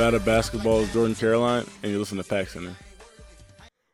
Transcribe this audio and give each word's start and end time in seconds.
Nevada 0.00 0.24
basketball's 0.24 0.90
Jordan 0.94 1.14
Caroline, 1.14 1.66
and 1.82 1.92
you 1.92 1.98
listen 1.98 2.16
to 2.16 2.24
Pack 2.24 2.48
Center. 2.48 2.74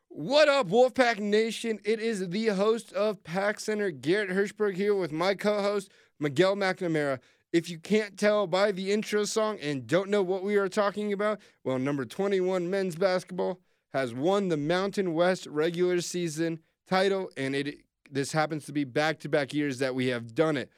What 0.07 0.47
up, 0.47 0.69
Wolfpack 0.69 1.19
Nation? 1.19 1.79
It 1.83 1.99
is 1.99 2.29
the 2.29 2.45
host 2.45 2.93
of 2.93 3.25
Pack 3.25 3.59
Center, 3.59 3.91
Garrett 3.91 4.29
Hirschberg, 4.29 4.75
here 4.75 4.95
with 4.95 5.11
my 5.11 5.35
co 5.35 5.61
host, 5.61 5.91
Miguel 6.17 6.55
McNamara. 6.55 7.19
If 7.51 7.69
you 7.69 7.77
can't 7.77 8.17
tell 8.17 8.47
by 8.47 8.71
the 8.71 8.89
intro 8.93 9.25
song 9.25 9.57
and 9.61 9.85
don't 9.85 10.09
know 10.09 10.21
what 10.21 10.43
we 10.43 10.55
are 10.55 10.69
talking 10.69 11.11
about, 11.11 11.41
well, 11.65 11.77
number 11.77 12.05
21 12.05 12.69
men's 12.69 12.95
basketball 12.95 13.59
has 13.91 14.13
won 14.13 14.47
the 14.47 14.55
Mountain 14.55 15.13
West 15.13 15.45
regular 15.47 15.99
season 15.99 16.59
title, 16.87 17.29
and 17.35 17.53
it 17.53 17.79
this 18.09 18.31
happens 18.31 18.65
to 18.67 18.71
be 18.71 18.85
back 18.85 19.19
to 19.19 19.27
back 19.27 19.53
years 19.53 19.79
that 19.79 19.93
we 19.93 20.07
have 20.07 20.33
done 20.33 20.55
it. 20.55 20.69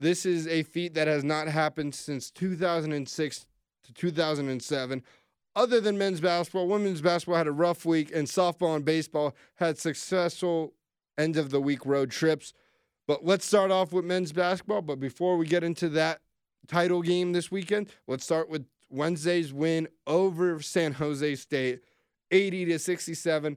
This 0.00 0.26
is 0.26 0.48
a 0.48 0.64
feat 0.64 0.94
that 0.94 1.06
has 1.06 1.22
not 1.22 1.46
happened 1.46 1.94
since 1.94 2.28
2006 2.32 3.46
to 3.84 3.92
2007 3.92 5.02
other 5.56 5.80
than 5.80 5.96
men's 5.96 6.20
basketball, 6.20 6.66
women's 6.66 7.00
basketball 7.00 7.36
had 7.36 7.46
a 7.46 7.52
rough 7.52 7.84
week, 7.84 8.10
and 8.12 8.26
softball 8.26 8.74
and 8.74 8.84
baseball 8.84 9.36
had 9.56 9.78
successful 9.78 10.74
end 11.16 11.36
of 11.36 11.50
the 11.50 11.60
week 11.60 11.86
road 11.86 12.10
trips. 12.10 12.52
But 13.06 13.24
let's 13.24 13.46
start 13.46 13.70
off 13.70 13.92
with 13.92 14.04
men's 14.04 14.32
basketball. 14.32 14.82
But 14.82 14.98
before 14.98 15.36
we 15.36 15.46
get 15.46 15.62
into 15.62 15.88
that 15.90 16.20
title 16.66 17.02
game 17.02 17.32
this 17.32 17.50
weekend, 17.52 17.90
let's 18.08 18.24
start 18.24 18.48
with 18.48 18.66
Wednesday's 18.90 19.52
win 19.52 19.88
over 20.06 20.60
San 20.60 20.94
Jose 20.94 21.34
State, 21.36 21.80
80 22.30 22.64
to 22.66 22.78
67. 22.78 23.56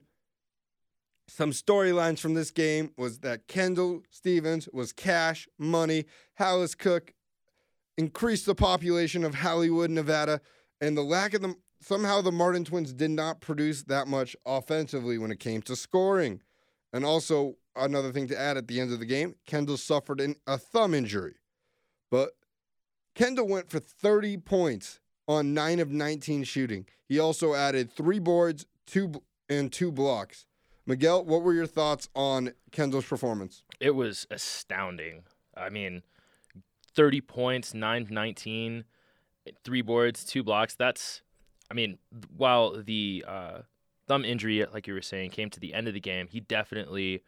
Some 1.26 1.50
storylines 1.50 2.20
from 2.20 2.34
this 2.34 2.50
game 2.50 2.92
was 2.96 3.18
that 3.20 3.48
Kendall 3.48 4.02
Stephens 4.10 4.68
was 4.72 4.92
cash 4.92 5.48
money. 5.58 6.04
Hallice 6.34 6.76
Cooke 6.76 7.12
increased 7.98 8.46
the 8.46 8.54
population 8.54 9.24
of 9.24 9.34
Hollywood, 9.34 9.90
Nevada, 9.90 10.40
and 10.80 10.96
the 10.96 11.02
lack 11.02 11.34
of 11.34 11.42
them. 11.42 11.56
somehow 11.80 12.22
the 12.22 12.32
Martin 12.32 12.64
twins 12.64 12.92
did 12.92 13.10
not 13.10 13.40
produce 13.40 13.82
that 13.84 14.08
much 14.08 14.34
offensively 14.46 15.18
when 15.18 15.30
it 15.30 15.40
came 15.40 15.60
to 15.62 15.76
scoring. 15.76 16.40
And 16.92 17.04
also, 17.04 17.56
another 17.76 18.12
thing 18.12 18.28
to 18.28 18.38
add 18.38 18.56
at 18.56 18.68
the 18.68 18.80
end 18.80 18.92
of 18.92 19.00
the 19.00 19.06
game, 19.06 19.34
Kendall 19.46 19.76
suffered 19.76 20.20
an, 20.20 20.36
a 20.46 20.56
thumb 20.56 20.94
injury. 20.94 21.34
But 22.10 22.30
Kendall 23.14 23.48
went 23.48 23.68
for 23.68 23.80
30 23.80 24.38
points 24.38 25.00
on 25.26 25.52
9 25.52 25.80
of 25.80 25.90
19 25.90 26.44
shooting. 26.44 26.86
He 27.06 27.18
also 27.18 27.54
added 27.54 27.92
3 27.92 28.18
boards, 28.20 28.64
2 28.86 29.12
and 29.48 29.72
2 29.72 29.92
blocks. 29.92 30.46
Miguel, 30.86 31.24
what 31.24 31.42
were 31.42 31.52
your 31.52 31.66
thoughts 31.66 32.08
on 32.14 32.52
Kendall's 32.72 33.04
performance? 33.04 33.62
It 33.78 33.94
was 33.94 34.26
astounding. 34.30 35.24
I 35.56 35.68
mean, 35.68 36.02
30 36.98 37.20
points, 37.20 37.74
9 37.74 38.08
19, 38.10 38.84
three 39.62 39.82
boards, 39.82 40.24
two 40.24 40.42
blocks. 40.42 40.74
That's, 40.74 41.22
I 41.70 41.74
mean, 41.74 41.98
while 42.36 42.82
the 42.82 43.24
uh, 43.26 43.58
thumb 44.08 44.24
injury, 44.24 44.66
like 44.72 44.88
you 44.88 44.94
were 44.94 45.00
saying, 45.00 45.30
came 45.30 45.48
to 45.50 45.60
the 45.60 45.74
end 45.74 45.86
of 45.86 45.94
the 45.94 46.00
game, 46.00 46.26
he 46.28 46.40
definitely, 46.40 47.22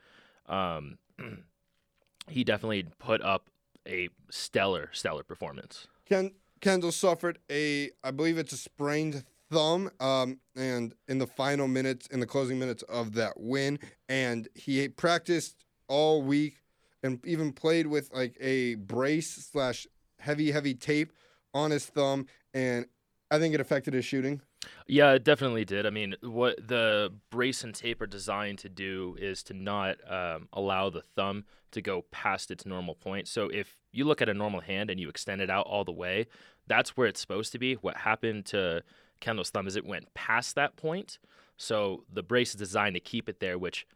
um, 0.49 0.99
he 2.29 2.43
definitely 2.43 2.89
put 2.99 3.23
up 3.23 3.49
a 3.87 4.09
stellar, 4.29 4.91
stellar 4.93 5.23
performance. 5.23 5.87
Ken, 6.05 6.33
Kendall 6.61 6.91
suffered 6.91 7.39
a, 7.49 7.91
I 8.03 8.11
believe 8.11 8.39
it's 8.39 8.53
a 8.53 8.57
sprained 8.57 9.23
thumb, 9.53 9.93
um, 10.01 10.41
and 10.57 10.97
in 11.07 11.19
the 11.19 11.29
final 11.29 11.69
minutes, 11.69 12.09
in 12.09 12.19
the 12.19 12.27
closing 12.27 12.59
minutes 12.59 12.83
of 12.89 13.13
that 13.13 13.39
win, 13.39 13.79
and 14.09 14.49
he 14.57 14.89
practiced 14.89 15.65
all 15.87 16.23
week 16.23 16.57
and 17.03 17.25
even 17.27 17.53
played 17.53 17.87
with 17.87 18.13
like 18.13 18.37
a 18.41 18.75
brace 18.77 19.49
slash 19.51 19.87
heavy, 20.19 20.51
heavy 20.51 20.75
tape 20.75 21.13
on 21.55 21.71
his 21.71 21.87
thumb, 21.87 22.27
and 22.55 22.87
I 23.31 23.39
think 23.39 23.55
it 23.55 23.61
affected 23.61 23.95
his 23.95 24.05
shooting. 24.05 24.41
Yeah, 24.87 25.13
it 25.13 25.25
definitely 25.25 25.65
did. 25.65 25.87
I 25.87 25.91
mean, 25.91 26.17
what 26.21 26.69
the 26.69 27.13
brace 27.31 27.65
and 27.65 27.75
tape 27.75 28.01
are 28.03 28.07
designed 28.07 28.59
to 28.59 28.69
do 28.69 29.17
is 29.19 29.43
to 29.45 29.55
not 29.55 29.97
um, 30.11 30.49
allow 30.53 30.91
the 30.91 31.01
thumb 31.01 31.45
to 31.71 31.81
go 31.81 32.05
past 32.11 32.51
its 32.51 32.67
normal 32.67 32.95
point. 32.95 33.29
So 33.29 33.49
if 33.49 33.79
you 33.93 34.05
look 34.05 34.21
at 34.21 34.29
a 34.29 34.35
normal 34.35 34.61
hand 34.61 34.91
and 34.91 35.01
you 35.01 35.09
extend 35.09 35.41
it 35.41 35.49
out 35.49 35.67
all 35.67 35.85
the 35.85 35.93
way, 35.93 36.27
that's 36.67 36.97
where 36.97 37.07
it's 37.07 37.21
supposed 37.21 37.53
to 37.53 37.59
be. 37.59 37.75
What 37.75 37.99
happened 37.99 38.47
to 38.47 38.83
Kendall's 39.21 39.51
thumb 39.51 39.67
is 39.67 39.77
it 39.77 39.87
went 39.87 40.13
past 40.15 40.57
that 40.57 40.77
point. 40.77 41.19
So 41.57 42.05
the 42.13 42.23
brace 42.23 42.51
is 42.51 42.57
designed 42.57 42.95
to 42.95 43.01
keep 43.01 43.29
it 43.29 43.41
there, 43.41 43.59
which 43.59 43.87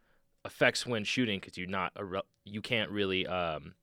affects 0.45 0.87
when 0.87 1.05
shooting 1.05 1.41
because 1.41 1.57
you're 1.57 1.67
not 1.67 1.93
a 1.97 2.05
re- 2.05 2.23
you 2.45 2.61
can't 2.61 2.91
really 2.91 3.27
um, 3.27 3.75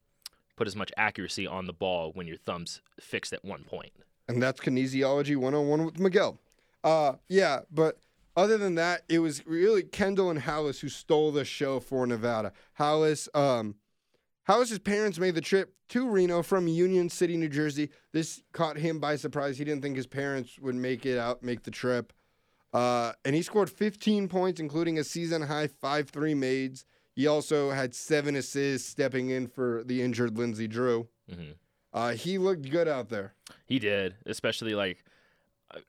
put 0.55 0.67
as 0.67 0.75
much 0.75 0.91
accuracy 0.97 1.47
on 1.47 1.65
the 1.65 1.73
ball 1.73 2.11
when 2.13 2.27
your 2.27 2.37
thumb's 2.37 2.81
fixed 2.99 3.33
at 3.33 3.43
one 3.43 3.63
point. 3.63 3.91
And 4.27 4.41
that's 4.41 4.61
kinesiology 4.61 5.35
101 5.35 5.85
with 5.85 5.99
Miguel. 5.99 6.39
Uh, 6.83 7.13
yeah, 7.27 7.61
but 7.71 7.97
other 8.35 8.57
than 8.57 8.75
that, 8.75 9.01
it 9.09 9.19
was 9.19 9.45
really 9.45 9.83
Kendall 9.83 10.29
and 10.29 10.39
Hallice 10.39 10.79
who 10.79 10.89
stole 10.89 11.31
the 11.31 11.43
show 11.43 11.79
for 11.79 12.05
Nevada. 12.07 12.53
Hallice, 12.73 13.27
um, 13.35 13.75
parents 14.83 15.19
made 15.19 15.35
the 15.35 15.41
trip 15.41 15.73
to 15.89 16.09
Reno 16.09 16.41
from 16.41 16.67
Union 16.67 17.09
City, 17.09 17.37
New 17.37 17.49
Jersey. 17.49 17.89
This 18.13 18.41
caught 18.53 18.77
him 18.77 18.99
by 18.99 19.15
surprise. 19.15 19.57
He 19.57 19.65
didn't 19.65 19.81
think 19.81 19.95
his 19.95 20.07
parents 20.07 20.57
would 20.59 20.75
make 20.75 21.05
it 21.05 21.17
out, 21.17 21.43
make 21.43 21.63
the 21.63 21.71
trip. 21.71 22.13
Uh, 22.73 23.13
and 23.25 23.35
he 23.35 23.41
scored 23.41 23.69
15 23.69 24.27
points, 24.27 24.59
including 24.59 24.97
a 24.97 25.03
season 25.03 25.41
high 25.43 25.67
5 25.67 26.09
3 26.09 26.33
mades. 26.33 26.85
He 27.13 27.27
also 27.27 27.71
had 27.71 27.93
seven 27.93 28.35
assists, 28.35 28.87
stepping 28.87 29.29
in 29.29 29.47
for 29.47 29.83
the 29.85 30.01
injured 30.01 30.37
Lindsey 30.37 30.67
Drew. 30.67 31.09
Mm-hmm. 31.29 31.51
Uh, 31.93 32.11
he 32.11 32.37
looked 32.37 32.69
good 32.69 32.87
out 32.87 33.09
there. 33.09 33.33
He 33.65 33.79
did, 33.79 34.15
especially 34.25 34.75
like, 34.75 35.03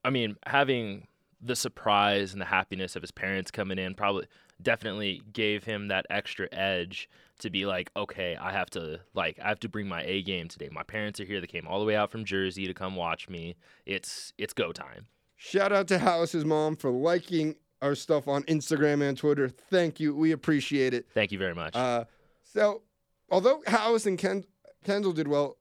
I 0.04 0.10
mean, 0.10 0.36
having 0.46 1.06
the 1.40 1.56
surprise 1.56 2.32
and 2.32 2.40
the 2.40 2.46
happiness 2.46 2.96
of 2.96 3.02
his 3.02 3.10
parents 3.10 3.50
coming 3.50 3.78
in 3.78 3.94
probably 3.94 4.26
definitely 4.60 5.22
gave 5.32 5.64
him 5.64 5.88
that 5.88 6.06
extra 6.08 6.48
edge 6.52 7.08
to 7.40 7.50
be 7.50 7.66
like, 7.66 7.90
okay, 7.96 8.36
I 8.36 8.52
have 8.52 8.70
to 8.70 9.00
like, 9.14 9.38
I 9.42 9.48
have 9.48 9.60
to 9.60 9.68
bring 9.68 9.88
my 9.88 10.02
A 10.04 10.22
game 10.22 10.48
today. 10.48 10.68
My 10.72 10.84
parents 10.84 11.20
are 11.20 11.24
here. 11.24 11.40
They 11.40 11.46
came 11.46 11.66
all 11.66 11.80
the 11.80 11.84
way 11.84 11.96
out 11.96 12.10
from 12.10 12.24
Jersey 12.24 12.66
to 12.66 12.74
come 12.74 12.94
watch 12.96 13.28
me. 13.28 13.56
It's 13.86 14.32
it's 14.38 14.52
go 14.52 14.72
time. 14.72 15.06
Shout 15.44 15.72
out 15.72 15.88
to 15.88 15.98
Hallice's 15.98 16.44
mom 16.44 16.76
for 16.76 16.90
liking 16.90 17.56
our 17.82 17.96
stuff 17.96 18.28
on 18.28 18.44
Instagram 18.44 19.02
and 19.06 19.18
Twitter. 19.18 19.48
Thank 19.48 19.98
you. 19.98 20.14
We 20.14 20.30
appreciate 20.30 20.94
it. 20.94 21.06
Thank 21.12 21.32
you 21.32 21.38
very 21.38 21.54
much. 21.54 21.74
Uh, 21.74 22.04
so, 22.42 22.82
although 23.28 23.60
Hallis 23.66 24.06
and 24.06 24.16
Ken- 24.16 24.44
Kendall 24.84 25.12
did 25.12 25.26
well, 25.26 25.58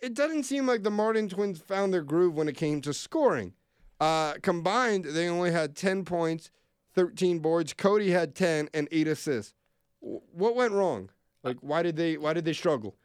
it 0.00 0.14
doesn't 0.14 0.44
seem 0.44 0.66
like 0.66 0.82
the 0.82 0.90
Martin 0.90 1.28
twins 1.28 1.60
found 1.60 1.92
their 1.92 2.02
groove 2.02 2.34
when 2.34 2.48
it 2.48 2.56
came 2.56 2.80
to 2.80 2.94
scoring. 2.94 3.52
Uh, 4.00 4.32
combined, 4.42 5.04
they 5.04 5.28
only 5.28 5.52
had 5.52 5.76
10 5.76 6.06
points, 6.06 6.50
13 6.94 7.38
boards. 7.40 7.74
Cody 7.74 8.10
had 8.12 8.34
10 8.34 8.70
and 8.72 8.88
8 8.90 9.08
assists. 9.08 9.52
W- 10.00 10.22
What 10.32 10.56
went 10.56 10.72
wrong? 10.72 11.10
Like, 11.44 11.58
why 11.60 11.82
did 11.82 11.96
they 11.96 12.16
why 12.16 12.32
did 12.32 12.44
they 12.46 12.52
struggle? 12.54 12.96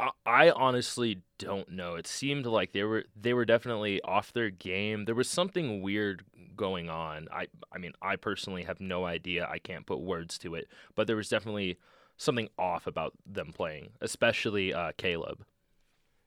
I, 0.00 0.10
I 0.26 0.50
honestly 0.50 1.22
don't 1.38 1.70
know. 1.70 1.94
It 1.94 2.06
seemed 2.06 2.46
like 2.46 2.72
they 2.72 2.84
were 2.84 3.04
they 3.14 3.34
were 3.34 3.44
definitely 3.44 4.00
off 4.02 4.32
their 4.32 4.50
game. 4.50 5.04
There 5.04 5.14
was 5.14 5.28
something 5.28 5.82
weird 5.82 6.24
going 6.56 6.88
on. 6.88 7.28
I 7.32 7.48
I 7.72 7.78
mean, 7.78 7.92
I 8.00 8.16
personally 8.16 8.64
have 8.64 8.80
no 8.80 9.04
idea. 9.04 9.46
I 9.50 9.58
can't 9.58 9.86
put 9.86 10.00
words 10.00 10.38
to 10.38 10.54
it, 10.54 10.68
but 10.94 11.06
there 11.06 11.16
was 11.16 11.28
definitely 11.28 11.78
something 12.16 12.48
off 12.58 12.86
about 12.86 13.12
them 13.26 13.52
playing, 13.52 13.90
especially 14.00 14.72
uh, 14.74 14.92
Caleb. 14.96 15.44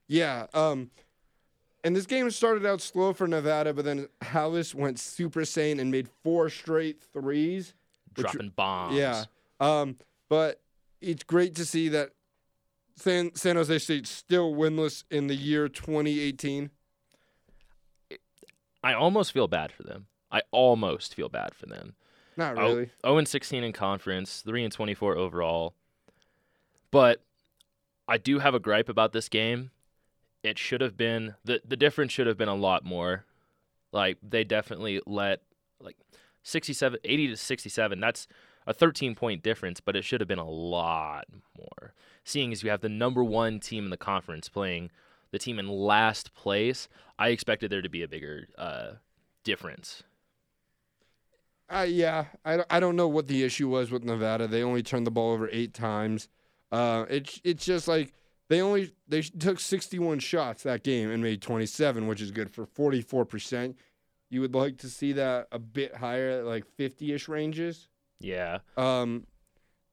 Yeah. 0.08 0.46
Um, 0.52 0.90
and 1.82 1.94
this 1.94 2.06
game 2.06 2.30
started 2.30 2.66
out 2.66 2.80
slow 2.80 3.12
for 3.12 3.28
Nevada, 3.28 3.72
but 3.72 3.84
then 3.84 4.08
Hallice 4.22 4.74
went 4.74 4.98
super 4.98 5.42
saiyan 5.42 5.80
and 5.80 5.90
made 5.90 6.08
four 6.22 6.48
straight 6.48 7.02
threes. 7.12 7.74
Which- 8.16 8.26
dropping 8.26 8.50
bombs. 8.56 8.96
Yeah. 8.96 9.24
Um, 9.60 9.96
but 10.28 10.60
it's 11.00 11.22
great 11.22 11.54
to 11.56 11.64
see 11.64 11.88
that 11.90 12.10
San, 12.96 13.34
San 13.34 13.56
Jose 13.56 13.78
State 13.78 14.06
still 14.06 14.54
winless 14.54 15.04
in 15.10 15.26
the 15.26 15.34
year 15.34 15.68
2018. 15.68 16.70
I 18.82 18.92
almost 18.92 19.32
feel 19.32 19.48
bad 19.48 19.72
for 19.72 19.82
them. 19.82 20.06
I 20.30 20.42
almost 20.50 21.14
feel 21.14 21.28
bad 21.28 21.54
for 21.54 21.66
them. 21.66 21.94
Not 22.36 22.58
Oh- 22.58 22.62
really. 22.74 22.90
0 23.04 23.18
and 23.18 23.28
16 23.28 23.64
in 23.64 23.72
conference, 23.72 24.42
3 24.42 24.64
and 24.64 24.72
24 24.72 25.16
overall. 25.16 25.74
But 26.90 27.22
I 28.06 28.18
do 28.18 28.38
have 28.40 28.54
a 28.54 28.60
gripe 28.60 28.88
about 28.88 29.12
this 29.12 29.28
game. 29.28 29.70
It 30.42 30.58
should 30.58 30.80
have 30.82 30.96
been 30.96 31.34
the 31.44 31.62
the 31.64 31.76
difference 31.76 32.12
should 32.12 32.26
have 32.26 32.36
been 32.36 32.48
a 32.48 32.54
lot 32.54 32.84
more. 32.84 33.24
Like 33.92 34.18
they 34.22 34.44
definitely 34.44 35.00
let 35.06 35.40
like 35.80 35.96
67 36.42 36.98
80 37.02 37.28
to 37.28 37.36
67. 37.36 38.00
That's 38.00 38.26
a 38.66 38.72
13 38.72 39.14
point 39.14 39.42
difference, 39.42 39.80
but 39.80 39.96
it 39.96 40.04
should 40.04 40.20
have 40.20 40.28
been 40.28 40.38
a 40.38 40.48
lot 40.48 41.26
more. 41.56 41.94
Seeing 42.24 42.52
as 42.52 42.62
you 42.62 42.70
have 42.70 42.80
the 42.80 42.88
number 42.88 43.22
1 43.22 43.60
team 43.60 43.84
in 43.84 43.90
the 43.90 43.96
conference 43.96 44.48
playing 44.48 44.90
the 45.30 45.38
team 45.38 45.58
in 45.58 45.68
last 45.68 46.34
place, 46.34 46.88
I 47.18 47.28
expected 47.28 47.70
there 47.70 47.82
to 47.82 47.88
be 47.88 48.02
a 48.02 48.08
bigger 48.08 48.48
uh, 48.56 48.92
difference. 49.42 50.02
Uh, 51.68 51.86
yeah, 51.88 52.26
I, 52.44 52.62
I 52.70 52.80
don't 52.80 52.96
know 52.96 53.08
what 53.08 53.26
the 53.26 53.42
issue 53.42 53.68
was 53.68 53.90
with 53.90 54.04
Nevada. 54.04 54.46
They 54.46 54.62
only 54.62 54.82
turned 54.82 55.06
the 55.06 55.10
ball 55.10 55.32
over 55.32 55.48
eight 55.50 55.74
times. 55.74 56.28
Uh, 56.70 57.06
it's 57.08 57.40
it's 57.44 57.64
just 57.64 57.88
like 57.88 58.12
they 58.48 58.60
only 58.60 58.92
they 59.08 59.22
took 59.22 59.60
61 59.60 60.18
shots 60.18 60.62
that 60.64 60.82
game 60.82 61.10
and 61.10 61.22
made 61.22 61.40
27, 61.40 62.06
which 62.06 62.20
is 62.20 62.30
good 62.30 62.50
for 62.50 62.66
44 62.66 63.24
percent. 63.24 63.78
You 64.28 64.40
would 64.40 64.54
like 64.54 64.78
to 64.78 64.88
see 64.88 65.12
that 65.12 65.48
a 65.52 65.58
bit 65.58 65.94
higher, 65.94 66.42
like 66.42 66.64
50ish 66.78 67.28
ranges. 67.28 67.88
Yeah. 68.20 68.58
Um, 68.76 69.26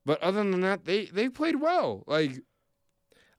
but 0.06 0.22
other 0.22 0.40
than 0.44 0.62
that, 0.62 0.86
they 0.86 1.06
they 1.06 1.30
played 1.30 1.56
well. 1.62 2.04
Like 2.08 2.40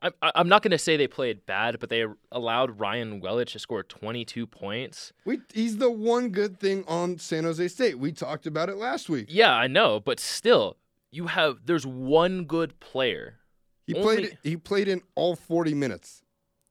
I'm, 0.01 0.13
I- 0.21 0.33
I'm 0.35 0.49
not 0.49 0.63
going 0.63 0.73
to 0.73 0.79
say 0.79 0.97
they 0.97 1.07
played 1.07 1.47
bad, 1.47 1.79
but 1.81 1.89
they 1.89 2.05
allowed 2.31 2.81
Ryan 2.81 3.21
Welage 3.21 3.53
to 3.53 3.59
score 3.59 3.83
22 3.83 4.47
points. 4.47 5.13
we, 5.25 5.39
he's 5.55 5.79
the 5.79 5.91
one 5.91 6.31
good 6.31 6.59
thing 6.59 6.85
on 6.89 7.19
San 7.19 7.45
Jose 7.45 7.67
State. 7.69 7.99
We 7.99 8.13
talked 8.13 8.47
about 8.47 8.69
it 8.69 8.77
last 8.77 9.09
week. 9.09 9.27
Yeah, 9.29 9.53
I 9.55 9.67
know, 9.69 10.01
but 10.01 10.19
still, 10.21 10.77
you 11.11 11.29
have 11.29 11.59
there's 11.67 11.87
one 11.87 12.45
good 12.45 12.79
player. 12.81 13.39
He 13.87 13.95
Only- 13.95 14.17
played 14.17 14.39
he 14.43 14.57
played 14.57 14.89
in 14.89 15.03
all 15.15 15.37
40 15.37 15.75
minutes. 15.75 16.23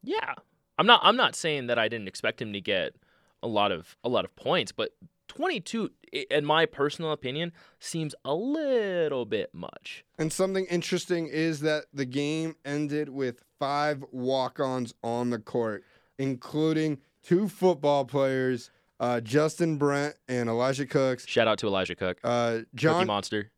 Yeah. 0.04 0.36
I'm 0.78 0.88
not 0.88 1.02
I'm 1.04 1.16
not 1.18 1.36
saying 1.36 1.68
that 1.68 1.78
I 1.78 1.88
didn't 1.90 2.08
expect 2.08 2.42
him 2.42 2.54
to 2.54 2.62
get 2.62 2.96
a 3.44 3.48
lot 3.48 3.72
of 3.72 3.96
a 4.04 4.10
lot 4.10 4.26
of 4.26 4.36
points, 4.36 4.72
but 4.72 4.92
22 5.36 5.90
in 6.30 6.44
my 6.46 6.66
personal 6.66 7.14
opinion 7.14 7.54
seems 7.80 8.14
a 8.26 8.34
little 8.36 9.24
bit 9.26 9.50
much. 9.54 10.04
And 10.20 10.32
something 10.34 10.66
interesting 10.66 11.28
is 11.28 11.62
that 11.62 11.86
the 11.94 12.04
game 12.04 12.56
ended 12.66 13.08
with 13.08 13.42
five 13.58 14.04
walk-ons 14.12 14.94
on 15.02 15.30
the 15.30 15.40
court, 15.40 15.86
including 16.20 16.98
two 17.24 17.48
football 17.48 18.04
players, 18.04 18.72
uh, 19.00 19.22
Justin 19.22 19.78
Brent 19.78 20.16
and 20.28 20.50
Elijah 20.50 20.86
Cooks, 20.86 21.26
Shout 21.26 21.48
out 21.48 21.60
to 21.60 21.68
Elijah 21.68 21.96
Cook. 21.96 22.20
uh, 22.26 22.60
John 22.76 23.08
Monster. 23.08 23.52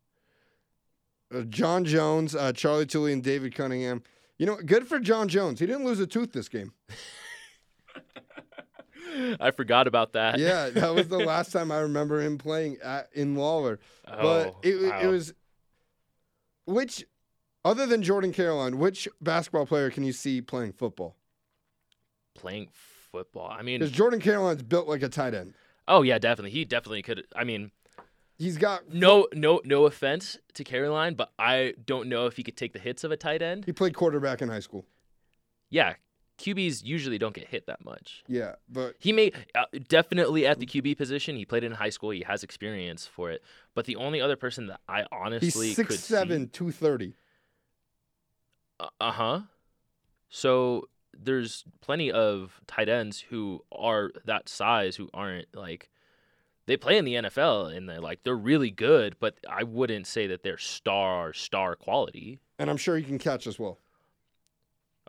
uh, 1.34 1.42
John 1.42 1.86
Jones, 1.86 2.36
uh, 2.36 2.54
Charlie 2.54 2.86
Tully, 2.86 3.14
and 3.14 3.24
David 3.24 3.56
Cunningham. 3.56 4.04
You 4.38 4.46
know, 4.46 4.58
good 4.58 4.88
for 4.88 5.00
John 5.00 5.28
Jones. 5.28 5.60
He 5.60 5.66
didn't 5.66 5.86
lose 5.86 6.00
a 6.00 6.06
tooth 6.06 6.34
this 6.34 6.50
game. 6.50 6.74
I 9.40 9.52
forgot 9.52 9.88
about 9.88 10.14
that. 10.14 10.40
Yeah, 10.40 10.70
that 10.74 10.94
was 10.94 11.08
the 11.08 11.20
last 11.20 11.52
time 11.52 11.72
I 11.72 11.80
remember 11.80 12.22
him 12.22 12.38
playing 12.38 12.78
at, 12.84 13.10
in 13.14 13.36
Lawler. 13.36 13.80
Oh, 14.08 14.22
but 14.22 14.56
it, 14.64 14.76
it 15.04 15.08
was 15.08 15.34
which 16.66 17.06
other 17.66 17.86
than 17.86 18.04
Jordan 18.04 18.32
Caroline, 18.32 18.78
which 18.78 19.08
basketball 19.22 19.66
player 19.66 19.90
can 19.90 20.04
you 20.04 20.14
see 20.14 20.42
playing 20.42 20.74
football? 20.74 21.16
playing 22.36 22.68
football. 23.12 23.48
I 23.50 23.62
mean, 23.62 23.80
Because 23.80 23.92
Jordan 23.92 24.20
Caroline's 24.20 24.64
built 24.64 24.88
like 24.88 25.04
a 25.04 25.10
tight 25.10 25.34
end. 25.34 25.54
oh 25.88 26.02
yeah, 26.02 26.18
definitely. 26.18 26.50
He 26.50 26.66
definitely 26.66 27.04
could. 27.04 27.26
I 27.36 27.44
mean, 27.44 27.72
He's 28.38 28.58
got 28.58 28.92
no, 28.92 29.28
no, 29.34 29.62
no 29.64 29.86
offense 29.86 30.38
to 30.56 30.64
Caroline, 30.64 31.14
but 31.14 31.32
I 31.38 31.76
don't 31.86 32.10
know 32.10 32.26
if 32.26 32.36
he 32.36 32.44
could 32.44 32.58
take 32.58 32.74
the 32.74 32.80
hits 32.80 33.04
of 33.04 33.12
a 33.12 33.18
tight 33.18 33.42
end. 33.42 33.66
he 33.66 33.72
played 33.72 33.94
quarterback 33.96 34.42
in 34.42 34.50
high 34.50 34.60
school. 34.60 34.86
Yeah, 35.70 35.94
QBs 36.40 36.84
usually 36.84 37.18
don't 37.18 37.36
get 37.36 37.48
hit 37.48 37.68
that 37.68 37.84
much. 37.86 38.24
Yeah, 38.28 38.56
but 38.70 38.96
He 39.00 39.14
may 39.14 39.32
uh, 39.56 39.66
definitely 39.88 40.46
at 40.48 40.60
the 40.60 40.66
QB 40.66 40.98
position. 40.98 41.36
He 41.36 41.46
played 41.46 41.64
in 41.64 41.72
high 41.74 41.90
school. 41.90 42.10
He 42.10 42.24
has 42.28 42.44
experience 42.44 43.06
for 43.06 43.32
it. 43.32 43.44
But 43.76 43.86
the 43.86 43.96
only 43.96 44.20
other 44.20 44.36
person 44.36 44.68
that 44.68 44.82
I 44.88 45.06
honestly 45.12 45.68
he's 45.68 45.76
could 45.76 45.92
six 45.92 46.04
seven, 46.04 46.50
two 46.50 46.72
thirty. 46.72 47.14
Uh 49.00 49.12
huh. 49.12 49.42
So 50.30 50.90
there's 51.18 51.64
plenty 51.82 52.12
of 52.12 52.60
tight 52.68 52.90
ends 52.90 53.20
who 53.20 53.64
are 53.72 54.12
that 54.26 54.50
size 54.50 54.96
who 54.96 55.10
aren't 55.14 55.56
like 55.56 55.90
they 56.66 56.78
play 56.78 56.98
in 56.98 57.06
the 57.06 57.14
NFL 57.16 57.76
and 57.76 57.88
they're 57.88 58.02
like 58.02 58.24
they're 58.24 58.36
really 58.36 58.72
good, 58.72 59.16
but 59.20 59.36
I 59.50 59.64
wouldn't 59.64 60.08
say 60.08 60.28
that 60.28 60.44
they're 60.44 60.58
star 60.58 61.34
star 61.34 61.76
quality. 61.76 62.40
And 62.58 62.70
I'm 62.70 62.78
sure 62.78 62.98
he 62.98 63.04
can 63.04 63.20
catch 63.20 63.48
as 63.48 63.60
well. 63.60 63.80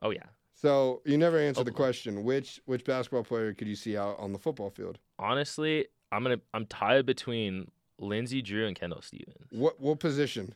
Oh 0.02 0.10
yeah. 0.10 0.26
So 0.64 1.02
you 1.05 1.19
never 1.19 1.37
answered 1.38 1.66
the 1.66 1.72
question. 1.72 2.25
Which 2.25 2.58
which 2.64 2.84
basketball 2.87 3.22
player 3.22 3.52
could 3.52 3.69
you 3.69 3.75
see 3.76 3.99
out 3.99 4.19
on 4.19 4.32
the 4.32 4.38
football 4.38 4.70
field? 4.70 4.99
Honestly, 5.19 5.87
I'm 6.11 6.22
gonna 6.22 6.40
I'm 6.55 6.64
tied 6.64 7.05
between 7.05 7.70
Lindsey 7.99 8.40
Drew 8.40 8.66
and 8.66 8.75
Kendall 8.75 9.02
Stephens. 9.02 9.46
What 9.50 9.78
what 9.78 10.00
position? 10.00 10.55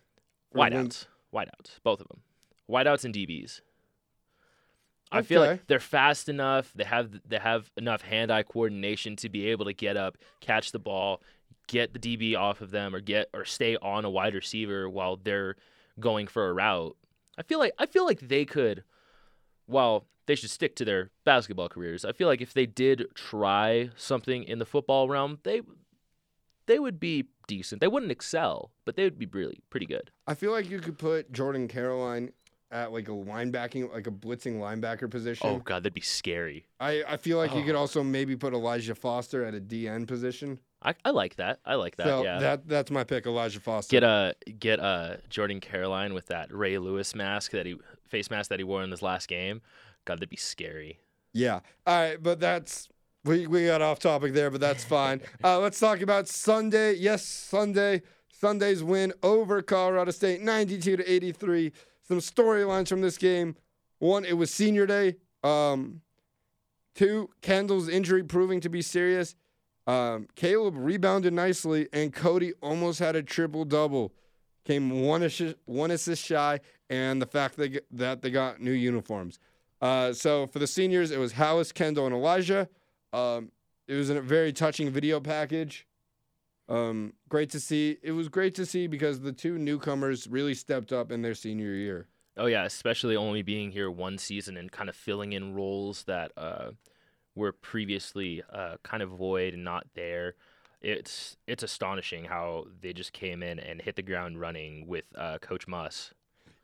Wideouts. 0.54 1.04
Wideouts. 1.34 1.80
Both 1.84 2.00
of 2.00 2.08
them. 2.08 2.22
Wideouts 2.70 3.04
and 3.04 3.14
DBs. 3.14 3.60
I 5.12 5.20
feel 5.20 5.42
Okay. 5.42 5.50
like 5.52 5.66
they're 5.66 5.78
fast 5.78 6.30
enough. 6.30 6.72
They 6.74 6.84
have 6.84 7.10
they 7.28 7.36
have 7.38 7.70
enough 7.76 8.00
hand-eye 8.00 8.44
coordination 8.44 9.14
to 9.16 9.28
be 9.28 9.48
able 9.48 9.66
to 9.66 9.74
get 9.74 9.98
up, 9.98 10.16
catch 10.40 10.72
the 10.72 10.78
ball, 10.78 11.20
get 11.66 11.92
the 11.92 11.98
DB 11.98 12.34
off 12.34 12.62
of 12.62 12.70
them, 12.70 12.94
or 12.94 13.00
get 13.00 13.28
or 13.34 13.44
stay 13.44 13.76
on 13.82 14.06
a 14.06 14.10
wide 14.10 14.34
receiver 14.34 14.88
while 14.88 15.16
they're 15.16 15.56
going 16.00 16.28
for 16.28 16.48
a 16.48 16.54
route. 16.54 16.96
I 17.36 17.42
feel 17.42 17.58
like 17.58 17.72
I 17.78 17.84
feel 17.84 18.06
like 18.06 18.20
they 18.20 18.46
could. 18.46 18.84
While 19.68 20.04
they 20.26 20.34
should 20.34 20.50
stick 20.50 20.74
to 20.76 20.84
their 20.84 21.10
basketball 21.24 21.68
careers, 21.68 22.04
I 22.04 22.12
feel 22.12 22.26
like 22.26 22.40
if 22.40 22.52
they 22.52 22.66
did 22.66 23.06
try 23.14 23.90
something 23.96 24.42
in 24.42 24.58
the 24.58 24.66
football 24.66 25.08
realm, 25.08 25.38
they 25.44 25.62
they 26.66 26.78
would 26.78 27.00
be 27.00 27.26
decent. 27.46 27.80
They 27.80 27.88
wouldn't 27.88 28.12
excel, 28.12 28.70
but 28.84 28.96
they 28.96 29.04
would 29.04 29.18
be 29.18 29.26
really 29.26 29.60
pretty 29.70 29.86
good. 29.86 30.10
I 30.26 30.34
feel 30.34 30.50
like 30.52 30.68
you 30.68 30.80
could 30.80 30.98
put 30.98 31.32
Jordan 31.32 31.66
Caroline 31.68 32.32
at 32.70 32.92
like 32.92 33.08
a 33.08 33.12
linebacking, 33.12 33.90
like 33.92 34.06
a 34.06 34.10
blitzing 34.10 34.58
linebacker 34.58 35.08
position. 35.10 35.48
Oh 35.48 35.58
god, 35.58 35.82
that'd 35.82 35.94
be 35.94 36.02
scary. 36.02 36.66
I, 36.78 37.02
I 37.08 37.16
feel 37.16 37.38
like 37.38 37.54
you 37.54 37.62
Oh. 37.62 37.64
could 37.64 37.74
also 37.74 38.02
maybe 38.02 38.36
put 38.36 38.52
Elijah 38.52 38.94
Foster 38.94 39.44
at 39.46 39.54
a 39.54 39.60
DN 39.60 40.06
position. 40.06 40.58
I, 40.82 40.94
I 41.04 41.10
like 41.10 41.36
that. 41.36 41.58
I 41.64 41.74
like 41.76 41.96
that. 41.96 42.06
so 42.06 42.22
yeah. 42.22 42.38
that 42.38 42.68
that's 42.68 42.90
my 42.90 43.02
pick, 43.04 43.24
Elijah 43.26 43.58
Foster. 43.60 43.90
get 43.90 44.02
a 44.04 44.34
get 44.58 44.78
a 44.78 45.20
Jordan 45.30 45.60
Caroline 45.60 46.12
with 46.12 46.26
that 46.26 46.52
Ray 46.54 46.76
Lewis 46.78 47.14
mask 47.14 47.52
that 47.52 47.64
he 47.64 47.76
face 48.08 48.30
mask 48.30 48.50
that 48.50 48.58
he 48.58 48.64
wore 48.64 48.82
in 48.82 48.90
this 48.90 49.02
last 49.02 49.28
game. 49.28 49.60
God, 50.04 50.18
that'd 50.18 50.28
be 50.28 50.36
scary. 50.36 51.00
Yeah. 51.32 51.60
All 51.86 52.00
right, 52.00 52.22
but 52.22 52.40
that's 52.40 52.88
we, 53.24 53.46
we 53.46 53.66
got 53.66 53.82
off 53.82 53.98
topic 53.98 54.32
there, 54.32 54.50
but 54.50 54.60
that's 54.60 54.84
fine. 54.84 55.20
uh, 55.44 55.58
let's 55.58 55.78
talk 55.78 56.00
about 56.00 56.28
Sunday. 56.28 56.94
Yes, 56.94 57.24
Sunday. 57.24 58.02
Sunday's 58.32 58.82
win 58.82 59.12
over 59.22 59.62
Colorado 59.62 60.12
State, 60.12 60.40
92 60.40 60.96
to 60.98 61.12
83. 61.12 61.72
Some 62.06 62.18
storylines 62.18 62.88
from 62.88 63.00
this 63.00 63.18
game. 63.18 63.56
One, 63.98 64.24
it 64.24 64.34
was 64.34 64.54
senior 64.54 64.86
day. 64.86 65.16
Um, 65.42 66.02
two, 66.94 67.30
Kendall's 67.42 67.88
injury 67.88 68.22
proving 68.22 68.60
to 68.60 68.68
be 68.68 68.80
serious. 68.80 69.34
Um, 69.86 70.28
Caleb 70.36 70.76
rebounded 70.76 71.32
nicely, 71.32 71.88
and 71.92 72.12
Cody 72.12 72.52
almost 72.62 72.98
had 72.98 73.16
a 73.16 73.22
triple 73.22 73.64
double. 73.64 74.12
Came 74.64 75.02
one 75.02 75.22
assist, 75.22 75.56
one 75.64 75.90
assist 75.90 76.24
shy, 76.24 76.60
and 76.90 77.20
the 77.20 77.26
fact 77.26 77.56
they, 77.56 77.68
g- 77.68 77.80
that 77.90 78.22
they 78.22 78.30
got 78.30 78.60
new 78.60 78.72
uniforms. 78.72 79.38
Uh, 79.80 80.12
so 80.12 80.46
for 80.46 80.58
the 80.58 80.66
seniors, 80.66 81.10
it 81.10 81.18
was 81.18 81.34
Hallice, 81.34 81.72
Kendall, 81.72 82.06
and 82.06 82.14
Elijah. 82.14 82.68
Um, 83.12 83.52
it 83.86 83.94
was 83.94 84.10
a 84.10 84.20
very 84.20 84.52
touching 84.52 84.90
video 84.90 85.20
package. 85.20 85.86
Um, 86.68 87.14
great 87.28 87.50
to 87.50 87.60
see. 87.60 87.96
It 88.02 88.12
was 88.12 88.28
great 88.28 88.54
to 88.56 88.66
see 88.66 88.86
because 88.86 89.20
the 89.20 89.32
two 89.32 89.58
newcomers 89.58 90.26
really 90.28 90.54
stepped 90.54 90.92
up 90.92 91.10
in 91.10 91.22
their 91.22 91.34
senior 91.34 91.72
year. 91.72 92.08
Oh 92.36 92.46
yeah, 92.46 92.64
especially 92.64 93.16
only 93.16 93.42
being 93.42 93.72
here 93.72 93.90
one 93.90 94.18
season 94.18 94.56
and 94.56 94.70
kind 94.70 94.88
of 94.88 94.94
filling 94.94 95.32
in 95.32 95.54
roles 95.54 96.04
that 96.04 96.30
uh, 96.36 96.70
were 97.34 97.52
previously 97.52 98.42
uh, 98.52 98.76
kind 98.82 99.02
of 99.02 99.10
void 99.10 99.54
and 99.54 99.64
not 99.64 99.86
there. 99.94 100.34
It's 100.80 101.36
it's 101.46 101.62
astonishing 101.62 102.26
how 102.26 102.66
they 102.80 102.92
just 102.92 103.12
came 103.12 103.42
in 103.42 103.58
and 103.58 103.80
hit 103.80 103.96
the 103.96 104.02
ground 104.02 104.38
running 104.38 104.86
with 104.86 105.04
uh, 105.16 105.38
Coach 105.38 105.66
Muss. 105.66 106.12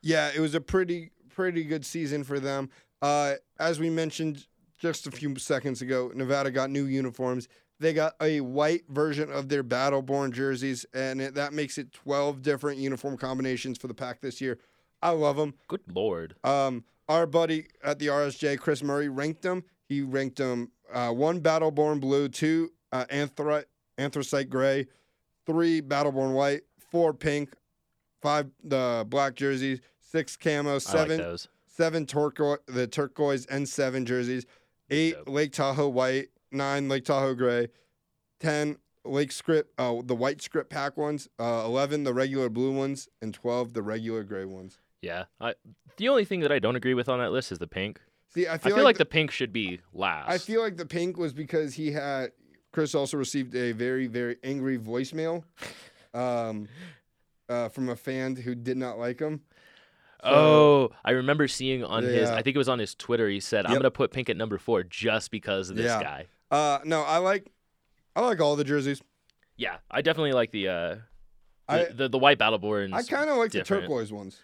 Yeah, 0.04 0.30
it 0.34 0.40
was 0.40 0.54
a 0.54 0.60
pretty 0.60 1.10
pretty 1.30 1.64
good 1.64 1.84
season 1.84 2.24
for 2.24 2.38
them. 2.38 2.70
Uh, 3.02 3.34
as 3.58 3.80
we 3.80 3.90
mentioned 3.90 4.46
just 4.78 5.06
a 5.06 5.10
few 5.10 5.36
seconds 5.36 5.82
ago, 5.82 6.12
Nevada 6.14 6.50
got 6.50 6.70
new 6.70 6.84
uniforms. 6.84 7.48
They 7.80 7.92
got 7.92 8.14
a 8.20 8.40
white 8.40 8.84
version 8.88 9.32
of 9.32 9.48
their 9.48 9.64
Battleborn 9.64 10.32
jerseys, 10.32 10.86
and 10.94 11.20
it, 11.20 11.34
that 11.34 11.52
makes 11.52 11.76
it 11.76 11.92
12 11.92 12.42
different 12.42 12.78
uniform 12.78 13.16
combinations 13.16 13.78
for 13.78 13.88
the 13.88 13.94
pack 13.94 14.20
this 14.20 14.40
year. 14.40 14.58
I 15.02 15.10
love 15.10 15.36
them. 15.36 15.54
Good 15.68 15.82
lord. 15.92 16.36
Um, 16.44 16.84
our 17.08 17.26
buddy 17.26 17.66
at 17.82 17.98
the 17.98 18.06
RGJ, 18.06 18.58
Chris 18.60 18.82
Murray, 18.82 19.08
ranked 19.08 19.42
them. 19.42 19.64
He 19.88 20.02
ranked 20.02 20.36
them 20.36 20.70
uh, 20.92 21.10
one 21.10 21.40
Battleborn 21.40 22.00
blue, 22.00 22.28
two 22.28 22.70
uh, 22.92 23.06
anthra- 23.06 23.64
anthracite 23.98 24.48
gray, 24.48 24.86
three 25.46 25.82
Battleborn 25.82 26.32
white, 26.32 26.62
four 26.78 27.12
pink, 27.12 27.52
five 28.22 28.50
the 28.62 29.04
black 29.08 29.34
jerseys, 29.34 29.80
six 30.14 30.36
camo, 30.36 30.70
I 30.70 30.72
like 30.74 30.82
seven 30.82 31.38
seven 31.66 32.06
turquoise 32.06 32.58
the 32.66 32.86
turquoise 32.86 33.46
N7 33.46 34.04
jerseys, 34.04 34.46
eight 34.90 35.16
Dope. 35.16 35.28
Lake 35.28 35.52
Tahoe 35.52 35.88
white, 35.88 36.28
nine 36.52 36.88
Lake 36.88 37.04
Tahoe 37.04 37.34
gray, 37.34 37.68
ten 38.38 38.76
Lake 39.04 39.32
script 39.32 39.72
uh, 39.78 39.96
the 40.04 40.14
white 40.14 40.40
script 40.40 40.70
pack 40.70 40.96
ones, 40.96 41.28
uh, 41.38 41.62
eleven 41.64 42.04
the 42.04 42.14
regular 42.14 42.48
blue 42.48 42.72
ones, 42.72 43.08
and 43.20 43.34
twelve 43.34 43.72
the 43.72 43.82
regular 43.82 44.22
gray 44.22 44.44
ones. 44.44 44.78
Yeah. 45.02 45.24
I, 45.38 45.54
the 45.98 46.08
only 46.08 46.24
thing 46.24 46.40
that 46.40 46.50
I 46.50 46.58
don't 46.58 46.76
agree 46.76 46.94
with 46.94 47.10
on 47.10 47.18
that 47.18 47.30
list 47.30 47.52
is 47.52 47.58
the 47.58 47.66
pink. 47.66 48.00
See, 48.30 48.46
I 48.46 48.54
I 48.54 48.58
feel, 48.58 48.76
feel, 48.76 48.84
like, 48.84 48.96
the 48.96 49.04
the 49.04 49.10
pink 49.10 49.30
should 49.30 49.52
be 49.52 49.80
last. 49.92 50.30
I 50.30 50.38
feel 50.38 50.62
like 50.62 50.76
the 50.76 50.86
pink 50.86 51.18
was 51.18 51.34
because 51.34 51.74
he 51.74 51.92
had 51.92 52.32
Chris 52.72 52.94
also 52.94 53.16
received 53.16 53.54
a 53.54 53.72
very, 53.72 54.06
very 54.06 54.36
angry 54.42 54.78
voicemail 54.78 55.44
um, 56.14 56.68
uh, 57.48 57.68
from 57.68 57.90
a 57.90 57.96
fan 57.96 58.36
who 58.36 58.54
did 58.54 58.76
not 58.76 58.98
like 58.98 59.20
him. 59.20 59.42
Oh, 60.24 60.90
I 61.04 61.12
remember 61.12 61.46
seeing 61.48 61.84
on 61.84 62.02
his. 62.04 62.28
Yeah. 62.30 62.34
I 62.36 62.42
think 62.42 62.54
it 62.54 62.58
was 62.58 62.68
on 62.68 62.78
his 62.78 62.94
Twitter. 62.94 63.28
He 63.28 63.40
said, 63.40 63.66
"I'm 63.66 63.72
Yep. 63.72 63.80
gonna 63.80 63.90
put 63.90 64.10
Pink 64.12 64.28
at 64.30 64.36
number 64.36 64.58
four 64.58 64.82
just 64.82 65.30
because 65.30 65.70
of 65.70 65.76
this 65.76 65.86
Yeah. 65.86 66.02
guy." 66.02 66.26
Uh, 66.50 66.78
no, 66.84 67.02
I 67.02 67.18
like, 67.18 67.50
I 68.16 68.20
like 68.20 68.40
all 68.40 68.56
the 68.56 68.64
jerseys. 68.64 69.02
Yeah, 69.56 69.76
I 69.90 70.02
definitely 70.02 70.32
like 70.32 70.50
the 70.50 70.68
uh, 70.68 70.94
the, 70.94 71.00
I 71.68 71.84
the, 71.92 72.08
the 72.08 72.18
white 72.18 72.38
battle 72.38 72.58
boards. 72.58 72.92
I 72.92 73.02
kind 73.02 73.28
of 73.30 73.36
like 73.36 73.50
different. 73.50 73.82
the 73.82 73.88
turquoise 73.88 74.12
ones. 74.12 74.40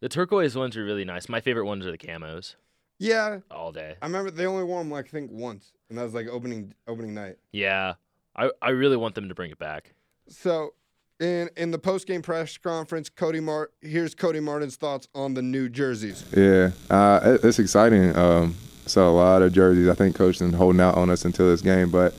The 0.00 0.08
turquoise 0.08 0.56
ones 0.56 0.76
are 0.76 0.84
really 0.84 1.04
nice. 1.04 1.28
My 1.28 1.40
favorite 1.40 1.64
ones 1.64 1.86
are 1.86 1.90
the 1.90 1.98
camos 1.98 2.56
Yeah, 2.98 3.40
all 3.50 3.72
day. 3.72 3.96
I 4.02 4.06
remember 4.06 4.30
they 4.30 4.46
only 4.46 4.64
wore 4.64 4.80
them 4.82 4.90
like 4.90 5.06
I 5.06 5.08
think 5.08 5.30
once, 5.32 5.72
and 5.88 5.96
that 5.98 6.02
was 6.02 6.14
like 6.14 6.26
opening 6.28 6.74
opening 6.86 7.14
night. 7.14 7.36
Yeah, 7.52 7.94
I 8.36 8.50
I 8.60 8.70
really 8.70 8.96
want 8.96 9.14
them 9.14 9.28
to 9.28 9.34
bring 9.34 9.50
it 9.50 9.58
back. 9.58 9.94
So, 10.28 10.74
in 11.20 11.48
in 11.56 11.70
the 11.70 11.78
post 11.78 12.06
game 12.06 12.22
press 12.22 12.56
conference, 12.58 13.08
Cody 13.08 13.40
Mart 13.40 13.72
here's 13.80 14.14
Cody 14.14 14.40
Martin's 14.40 14.76
thoughts 14.76 15.08
on 15.14 15.34
the 15.34 15.42
new 15.42 15.68
jerseys. 15.68 16.24
Yeah, 16.36 16.70
uh, 16.90 17.20
it, 17.24 17.44
it's 17.44 17.58
exciting. 17.58 18.16
Um, 18.16 18.54
so 18.86 19.08
a 19.08 19.12
lot 19.12 19.42
of 19.42 19.52
jerseys. 19.52 19.88
I 19.88 19.94
think 19.94 20.16
coach 20.16 20.38
been 20.38 20.52
holding 20.52 20.80
out 20.80 20.96
on 20.96 21.10
us 21.10 21.24
until 21.24 21.48
this 21.48 21.62
game, 21.62 21.90
but 21.90 22.14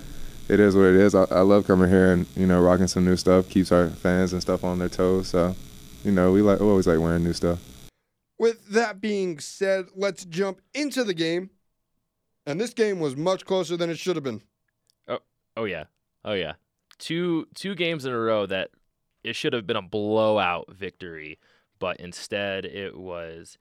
it 0.48 0.60
is 0.60 0.76
what 0.76 0.86
it 0.86 0.96
is. 0.96 1.16
I, 1.16 1.24
I 1.32 1.42
love 1.42 1.68
coming 1.68 1.90
here 1.90 2.12
and 2.14 2.26
you 2.36 2.48
know 2.48 2.62
rocking 2.62 2.88
some 2.88 3.06
new 3.06 3.16
stuff. 3.16 3.50
Keeps 3.50 3.72
our 3.72 3.90
fans 3.90 4.34
and 4.34 4.42
stuff 4.42 4.64
on 4.64 4.80
their 4.80 4.90
toes. 4.90 5.28
So, 5.28 5.56
you 6.04 6.12
know, 6.12 6.32
we 6.32 6.42
like 6.42 6.60
we 6.60 6.68
always 6.68 6.88
like 6.88 7.00
wearing 7.00 7.24
new 7.24 7.34
stuff. 7.34 7.60
With 8.38 8.68
that 8.70 9.00
being 9.00 9.40
said, 9.40 9.86
let's 9.96 10.26
jump 10.26 10.62
into 10.74 11.04
the 11.04 11.14
game. 11.14 11.52
And 12.46 12.62
this 12.62 12.74
game 12.74 13.00
was 13.00 13.16
much 13.16 13.46
closer 13.46 13.76
than 13.76 13.90
it 13.90 13.98
should 13.98 14.16
have 14.18 14.24
been. 14.24 14.42
Oh, 15.08 15.20
Oh 15.58 15.64
yeah, 15.66 15.86
oh 16.24 16.34
yeah. 16.34 16.54
Two 16.98 17.48
two 17.56 17.76
games 17.76 18.06
in 18.06 18.14
a 18.14 18.20
row 18.20 18.46
that 18.46 18.70
it 19.26 19.36
should 19.36 19.54
have 19.54 19.68
been 19.68 19.76
a 19.76 19.82
blowout 19.82 20.72
victory, 20.72 21.40
but 21.80 21.98
instead 21.98 22.66
it 22.66 22.98
was 22.98 23.58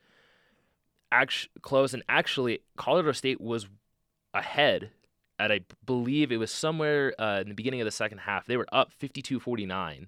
act- 1.11 1.49
close. 1.63 1.95
And 1.95 2.03
actually, 2.09 2.61
Colorado 2.77 3.13
State 3.13 3.41
was 3.41 3.67
ahead 4.33 4.91
at 5.39 5.51
I 5.51 5.61
believe 5.85 6.31
it 6.31 6.37
was 6.37 6.51
somewhere 6.51 7.15
uh, 7.19 7.41
in 7.41 7.49
the 7.49 7.55
beginning 7.55 7.81
of 7.81 7.85
the 7.87 7.91
second 7.91 8.19
half. 8.19 8.47
They 8.47 8.57
were 8.57 8.67
up 8.73 8.93
52-49. 9.01 10.07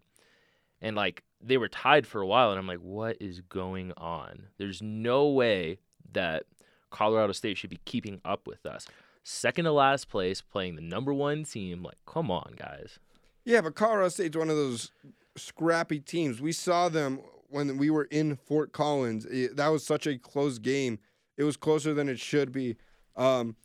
And 0.82 0.96
like 0.96 1.22
they 1.40 1.56
were 1.56 1.68
tied 1.68 2.06
for 2.06 2.20
a 2.20 2.26
while 2.26 2.50
and 2.50 2.58
I'm 2.58 2.66
like 2.66 2.80
what 2.80 3.16
is 3.20 3.40
going 3.40 3.92
on? 3.96 4.48
There's 4.58 4.82
no 4.82 5.28
way 5.28 5.78
that 6.12 6.44
Colorado 6.90 7.32
State 7.32 7.58
should 7.58 7.70
be 7.70 7.80
keeping 7.84 8.20
up 8.24 8.46
with 8.46 8.66
us. 8.66 8.86
Second 9.24 9.64
to 9.64 9.72
last 9.72 10.08
place 10.08 10.40
playing 10.40 10.76
the 10.76 10.82
number 10.82 11.12
1 11.12 11.44
team. 11.44 11.82
Like 11.82 11.98
come 12.06 12.30
on, 12.30 12.54
guys. 12.56 12.98
Yeah, 13.44 13.60
but 13.60 13.74
Colorado 13.74 14.08
State's 14.08 14.36
one 14.36 14.50
of 14.50 14.56
those 14.56 14.90
scrappy 15.36 16.00
teams. 16.00 16.40
We 16.40 16.52
saw 16.52 16.88
them 16.88 17.20
when 17.48 17.76
we 17.78 17.90
were 17.90 18.04
in 18.04 18.36
Fort 18.36 18.72
Collins. 18.72 19.24
It- 19.26 19.56
that 19.56 19.68
was 19.68 19.84
such 19.84 20.06
a 20.06 20.18
close 20.18 20.58
game. 20.58 20.98
It 21.36 21.44
was 21.44 21.56
closer 21.56 21.92
than 21.94 22.08
it 22.08 22.18
should 22.18 22.50
be. 22.52 22.76
Um, 23.16 23.56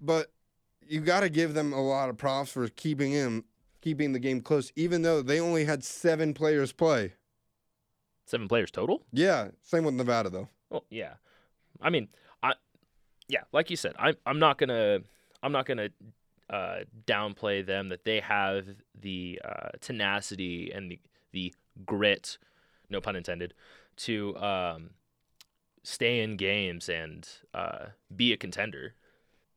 but 0.00 0.32
you 0.86 1.00
got 1.00 1.20
to 1.20 1.28
give 1.28 1.54
them 1.54 1.72
a 1.72 1.80
lot 1.80 2.08
of 2.08 2.16
props 2.16 2.50
for 2.52 2.66
keeping 2.68 3.12
him, 3.12 3.44
keeping 3.80 4.12
the 4.12 4.18
game 4.18 4.40
close, 4.40 4.72
even 4.76 5.02
though 5.02 5.22
they 5.22 5.40
only 5.40 5.64
had 5.64 5.84
seven 5.84 6.34
players 6.34 6.72
play. 6.72 7.14
7 8.26 8.46
players 8.46 8.70
total? 8.70 9.02
Yeah, 9.12 9.48
same 9.62 9.84
with 9.84 9.94
Nevada 9.94 10.28
though. 10.28 10.48
Well, 10.68 10.84
yeah. 10.90 11.14
I 11.80 11.88
mean, 11.88 12.08
I 12.42 12.52
yeah, 13.28 13.40
like 13.52 13.70
you 13.70 13.76
said, 13.76 13.94
I'm 13.98 14.16
I'm 14.26 14.38
not 14.38 14.58
gonna 14.58 14.98
I'm 15.42 15.50
not 15.52 15.64
gonna 15.64 15.88
uh, 16.50 16.78
downplay 17.06 17.64
them 17.64 17.88
that 17.88 18.04
they 18.04 18.20
have 18.20 18.66
the 18.98 19.40
uh, 19.44 19.68
tenacity 19.80 20.70
and 20.72 20.90
the 20.90 21.00
the 21.32 21.54
grit, 21.84 22.38
no 22.88 23.00
pun 23.00 23.16
intended, 23.16 23.52
to 23.96 24.36
um, 24.38 24.90
stay 25.82 26.20
in 26.20 26.36
games 26.36 26.88
and 26.88 27.28
uh, 27.54 27.86
be 28.14 28.32
a 28.32 28.36
contender. 28.36 28.94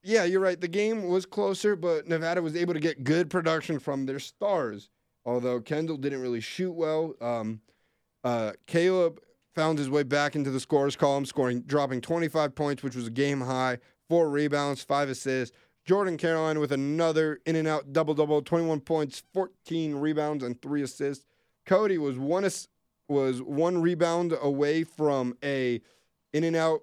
Yeah, 0.04 0.24
you're 0.24 0.42
right. 0.42 0.60
The 0.60 0.68
game 0.68 1.08
was 1.08 1.26
closer, 1.26 1.76
but 1.76 2.08
Nevada 2.08 2.42
was 2.42 2.56
able 2.56 2.74
to 2.74 2.80
get 2.80 3.04
good 3.04 3.30
production 3.30 3.80
from 3.80 4.06
their 4.06 4.20
stars. 4.20 4.90
Although 5.26 5.62
Kendall 5.62 5.98
didn't 5.98 6.22
really 6.22 6.42
shoot 6.42 6.72
well. 6.72 7.14
Um, 7.22 7.62
uh, 8.24 8.54
Caleb 8.66 9.22
found 9.54 9.78
his 9.78 9.90
way 9.90 10.04
back 10.04 10.36
into 10.36 10.50
the 10.50 10.60
scores 10.60 10.96
column, 10.96 11.26
scoring, 11.26 11.62
dropping 11.62 12.02
25 12.02 12.56
points, 12.56 12.82
which 12.82 12.96
was 12.96 13.08
a 13.08 13.12
game 13.12 13.42
high, 13.42 13.78
four 14.10 14.30
rebounds, 14.30 14.84
five 14.84 15.10
assists. 15.10 15.56
Jordan 15.86 16.18
Caroline 16.18 16.60
with 16.60 16.72
another 16.72 17.40
in 17.46 17.56
and 17.56 17.68
out 17.68 17.92
double 17.92 18.14
double, 18.14 18.42
21 18.42 18.82
points, 18.82 19.24
14 19.34 19.96
rebounds, 19.96 20.44
and 20.44 20.62
three 20.62 20.82
assists. 20.84 21.26
Cody 21.66 21.98
was 21.98 22.18
one 22.18 22.46
ass- 22.46 22.68
was 23.08 23.42
one 23.42 23.82
rebound 23.82 24.34
away 24.42 24.84
from 24.84 25.38
a 25.44 25.82
in 26.34 26.44
and 26.44 26.56
out, 26.56 26.82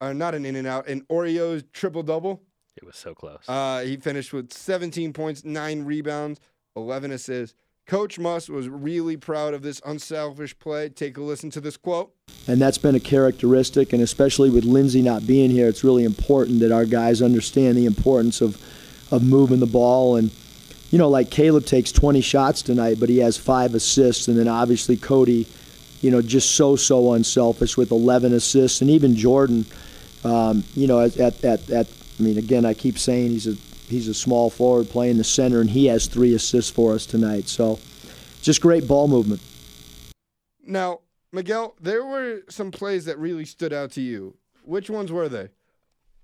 uh, 0.00 0.12
not 0.12 0.34
an 0.34 0.44
in 0.44 0.56
and 0.56 0.66
out, 0.66 0.86
an 0.88 1.02
Oreos 1.10 1.64
triple 1.72 2.02
double. 2.02 2.42
It 2.76 2.84
was 2.84 2.96
so 2.96 3.14
close. 3.14 3.48
Uh, 3.48 3.80
he 3.80 3.96
finished 3.96 4.32
with 4.32 4.52
17 4.52 5.12
points, 5.12 5.44
nine 5.44 5.84
rebounds, 5.84 6.40
11 6.76 7.12
assists. 7.12 7.54
Coach 7.86 8.18
Muss 8.18 8.48
was 8.48 8.68
really 8.68 9.16
proud 9.16 9.52
of 9.52 9.62
this 9.62 9.80
unselfish 9.84 10.58
play. 10.58 10.88
Take 10.88 11.18
a 11.18 11.20
listen 11.20 11.50
to 11.50 11.60
this 11.60 11.76
quote. 11.76 12.14
and 12.46 12.60
that's 12.60 12.78
been 12.78 12.94
a 12.94 13.00
characteristic. 13.00 13.92
And 13.92 14.02
especially 14.02 14.50
with 14.50 14.64
Lindsey 14.64 15.02
not 15.02 15.26
being 15.26 15.50
here, 15.50 15.68
it's 15.68 15.84
really 15.84 16.04
important 16.04 16.60
that 16.60 16.72
our 16.72 16.84
guys 16.86 17.20
understand 17.22 17.76
the 17.76 17.86
importance 17.86 18.40
of 18.40 18.60
of 19.10 19.22
moving 19.22 19.60
the 19.60 19.66
ball. 19.66 20.16
And 20.16 20.30
you 20.90 20.98
know, 20.98 21.08
like 21.08 21.30
Caleb 21.30 21.66
takes 21.66 21.92
20 21.92 22.20
shots 22.20 22.62
tonight, 22.62 22.98
but 23.00 23.08
he 23.08 23.18
has 23.18 23.36
five 23.36 23.74
assists, 23.74 24.28
and 24.28 24.38
then 24.38 24.48
obviously 24.48 24.96
Cody, 24.96 25.46
you 26.00 26.10
know, 26.10 26.22
just 26.22 26.52
so 26.52 26.76
so 26.76 27.12
unselfish 27.12 27.76
with 27.76 27.90
11 27.90 28.32
assists, 28.32 28.80
and 28.80 28.88
even 28.88 29.16
Jordan, 29.16 29.66
um, 30.24 30.64
you 30.74 30.86
know, 30.86 31.00
at, 31.00 31.16
at 31.18 31.44
at 31.44 31.70
at 31.70 31.86
I 32.18 32.22
mean, 32.22 32.38
again, 32.38 32.64
I 32.64 32.74
keep 32.74 32.98
saying 32.98 33.30
he's 33.30 33.46
a 33.46 33.56
he's 33.88 34.08
a 34.08 34.14
small 34.14 34.50
forward 34.50 34.88
playing 34.88 35.18
the 35.18 35.24
center, 35.24 35.60
and 35.60 35.70
he 35.70 35.86
has 35.86 36.06
three 36.06 36.34
assists 36.34 36.70
for 36.70 36.94
us 36.94 37.06
tonight. 37.06 37.48
So, 37.48 37.78
just 38.42 38.60
great 38.60 38.86
ball 38.86 39.08
movement. 39.08 39.40
Now, 40.66 41.00
Miguel, 41.32 41.74
there 41.80 42.04
were 42.04 42.42
some 42.48 42.70
plays 42.70 43.04
that 43.06 43.18
really 43.18 43.44
stood 43.44 43.72
out 43.72 43.90
to 43.92 44.00
you. 44.00 44.36
Which 44.64 44.88
ones 44.88 45.12
were 45.12 45.28
they? 45.28 45.50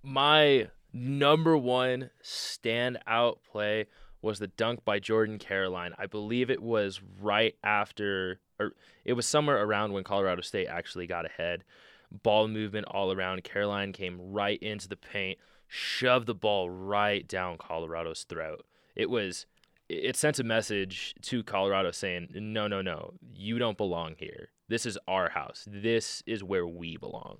my 0.03 0.69
number 0.93 1.57
one 1.57 2.11
standout 2.23 3.39
play 3.51 3.87
was 4.23 4.39
the 4.39 4.49
dunk 4.49 4.85
by 4.85 4.99
Jordan 4.99 5.39
Caroline. 5.39 5.95
I 5.99 6.07
believe 6.07 6.51
it 6.51 6.63
was 6.63 7.01
right 7.21 7.55
after, 7.65 8.41
or 8.59 8.73
it 9.05 9.15
was 9.15 9.27
somewhere 9.27 9.63
around 9.63 9.93
when 9.93 10.05
Colorado 10.05 10.43
State 10.43 10.67
actually 10.67 11.07
got 11.07 11.25
ahead. 11.25 11.65
Ball 12.11 12.49
movement 12.49 12.87
all 12.87 13.13
around. 13.13 13.45
Caroline 13.45 13.93
came 13.93 14.33
right 14.33 14.61
into 14.63 14.89
the 14.89 14.97
paint, 14.97 15.39
shoved 15.71 16.27
the 16.27 16.35
ball 16.35 16.69
right 16.69 17.27
down 17.29 17.57
Colorado's 17.57 18.25
throat. 18.25 18.67
It 18.97 19.09
was, 19.09 19.47
it 19.89 20.17
sent 20.17 20.41
a 20.41 20.45
message 20.45 21.15
to 21.23 21.45
Colorado 21.45 21.93
saying, 21.93 22.29
no, 22.35 22.67
no, 22.67 22.83
no, 22.83 23.15
you 23.35 23.59
don't 23.59 23.77
belong 23.77 24.17
here. 24.19 24.49
This 24.69 24.85
is 24.85 24.99
our 25.07 25.31
house. 25.31 25.65
This 25.69 26.25
is 26.27 26.43
where 26.43 26.67
we 26.67 26.97
belong. 26.97 27.39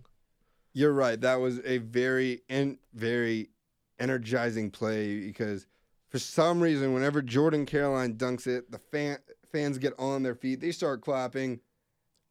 You're 0.73 0.93
right. 0.93 1.21
That 1.21 1.41
was 1.41 1.61
a 1.65 1.79
very 1.79 2.43
and 2.49 2.79
very 2.95 3.51
energizing 3.99 4.71
play 4.71 5.21
because 5.21 5.67
for 6.09 6.21
some 6.21 6.61
reason, 6.61 6.95
whenever 6.95 7.23
Jordan 7.23 7.67
Caroline 7.67 8.15
dunks 8.15 8.47
it, 8.47 8.71
the 8.71 8.79
fan 8.79 9.19
fans 9.51 9.79
get 9.79 9.95
on 9.99 10.23
their 10.23 10.37
feet. 10.37 10.61
They 10.61 10.71
start 10.71 11.01
clapping. 11.03 11.61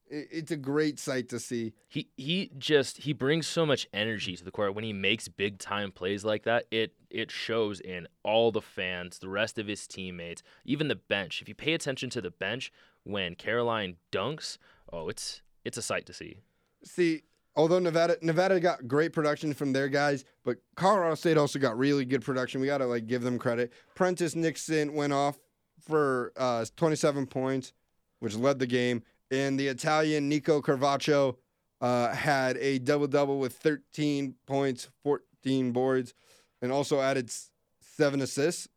It's 0.09 0.51
a 0.51 0.57
great 0.57 0.99
sight 0.99 1.29
to 1.29 1.39
see. 1.39 1.73
he 1.87 2.09
he 2.17 2.51
just 2.57 2.97
he 2.97 3.13
brings 3.13 3.45
so 3.47 3.65
much 3.65 3.87
energy 3.93 4.35
to 4.35 4.43
the 4.43 4.51
court 4.51 4.73
when 4.75 4.83
he 4.83 4.93
makes 4.93 5.27
big 5.27 5.59
time 5.59 5.91
plays 5.91 6.23
like 6.25 6.43
that 6.43 6.65
it 6.71 6.93
it 7.09 7.29
shows 7.31 7.79
in 7.79 8.07
all 8.23 8.51
the 8.51 8.61
fans 8.61 9.19
the 9.19 9.29
rest 9.29 9.57
of 9.59 9.67
his 9.67 9.87
teammates 9.87 10.41
even 10.65 10.87
the 10.87 10.95
bench 10.95 11.41
if 11.41 11.47
you 11.49 11.55
pay 11.55 11.73
attention 11.73 12.09
to 12.09 12.21
the 12.21 12.31
bench 12.31 12.71
when 13.03 13.35
caroline 13.35 13.95
dunks 14.11 14.57
oh 14.91 15.09
it's 15.09 15.41
it's 15.63 15.77
a 15.77 15.81
sight 15.81 16.05
to 16.05 16.13
see 16.13 16.37
See, 16.83 17.23
although 17.55 17.79
Nevada 17.79 18.17
Nevada 18.21 18.59
got 18.59 18.87
great 18.87 19.11
production 19.13 19.53
from 19.53 19.73
their 19.73 19.89
guys, 19.89 20.23
but 20.45 20.57
Colorado 20.75 21.15
State 21.15 21.37
also 21.37 21.59
got 21.59 21.77
really 21.77 22.05
good 22.05 22.23
production. 22.23 22.61
We 22.61 22.67
got 22.67 22.77
to 22.77 22.85
like 22.85 23.05
give 23.05 23.21
them 23.21 23.37
credit. 23.37 23.73
Prentiss 23.95 24.33
Nixon 24.35 24.93
went 24.93 25.11
off 25.13 25.37
for 25.81 26.31
uh, 26.37 26.65
27 26.77 27.25
points, 27.27 27.73
which 28.19 28.35
led 28.35 28.59
the 28.59 28.67
game, 28.67 29.03
and 29.31 29.59
the 29.59 29.67
Italian 29.67 30.27
Nico 30.29 30.61
Carvacho 30.61 31.35
uh, 31.81 32.13
had 32.13 32.57
a 32.57 32.79
double 32.79 33.07
double 33.07 33.39
with 33.39 33.53
13 33.53 34.35
points, 34.45 34.89
14 35.03 35.71
boards, 35.71 36.13
and 36.61 36.71
also 36.71 36.99
added 36.99 37.31
seven 37.79 38.21
assists. 38.21 38.67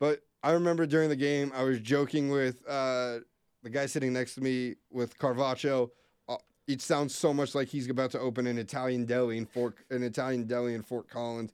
But 0.00 0.20
I 0.42 0.52
remember 0.52 0.86
during 0.86 1.08
the 1.08 1.16
game, 1.16 1.52
I 1.54 1.62
was 1.62 1.80
joking 1.80 2.30
with 2.30 2.66
uh, 2.68 3.20
the 3.62 3.70
guy 3.70 3.86
sitting 3.86 4.12
next 4.12 4.34
to 4.34 4.40
me 4.40 4.76
with 4.90 5.18
Carvacho. 5.18 5.90
Uh, 6.28 6.36
it 6.66 6.80
sounds 6.82 7.14
so 7.14 7.32
much 7.32 7.54
like 7.54 7.68
he's 7.68 7.88
about 7.88 8.10
to 8.12 8.20
open 8.20 8.46
an 8.46 8.58
Italian 8.58 9.04
deli 9.04 9.38
in 9.38 9.46
Fort, 9.46 9.76
an 9.90 10.02
Italian 10.02 10.46
deli 10.46 10.74
in 10.74 10.82
Fort 10.82 11.08
Collins. 11.08 11.52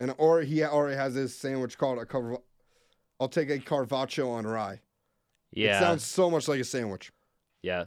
and 0.00 0.14
or 0.18 0.42
he 0.42 0.62
already 0.64 0.96
has 0.96 1.14
this 1.14 1.34
sandwich 1.34 1.78
called 1.78 1.98
a 1.98 2.04
carva- 2.04 2.42
I'll 3.18 3.28
take 3.28 3.48
a 3.50 3.58
carpaccio 3.58 4.30
on 4.30 4.46
rye. 4.46 4.80
Yeah. 5.52 5.76
It 5.76 5.80
sounds 5.80 6.04
so 6.04 6.30
much 6.30 6.48
like 6.48 6.60
a 6.60 6.64
sandwich. 6.64 7.12
yeah. 7.62 7.84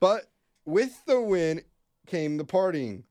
But 0.00 0.30
with 0.64 1.04
the 1.06 1.20
win 1.20 1.62
came 2.06 2.36
the 2.36 2.44
partying. 2.44 3.04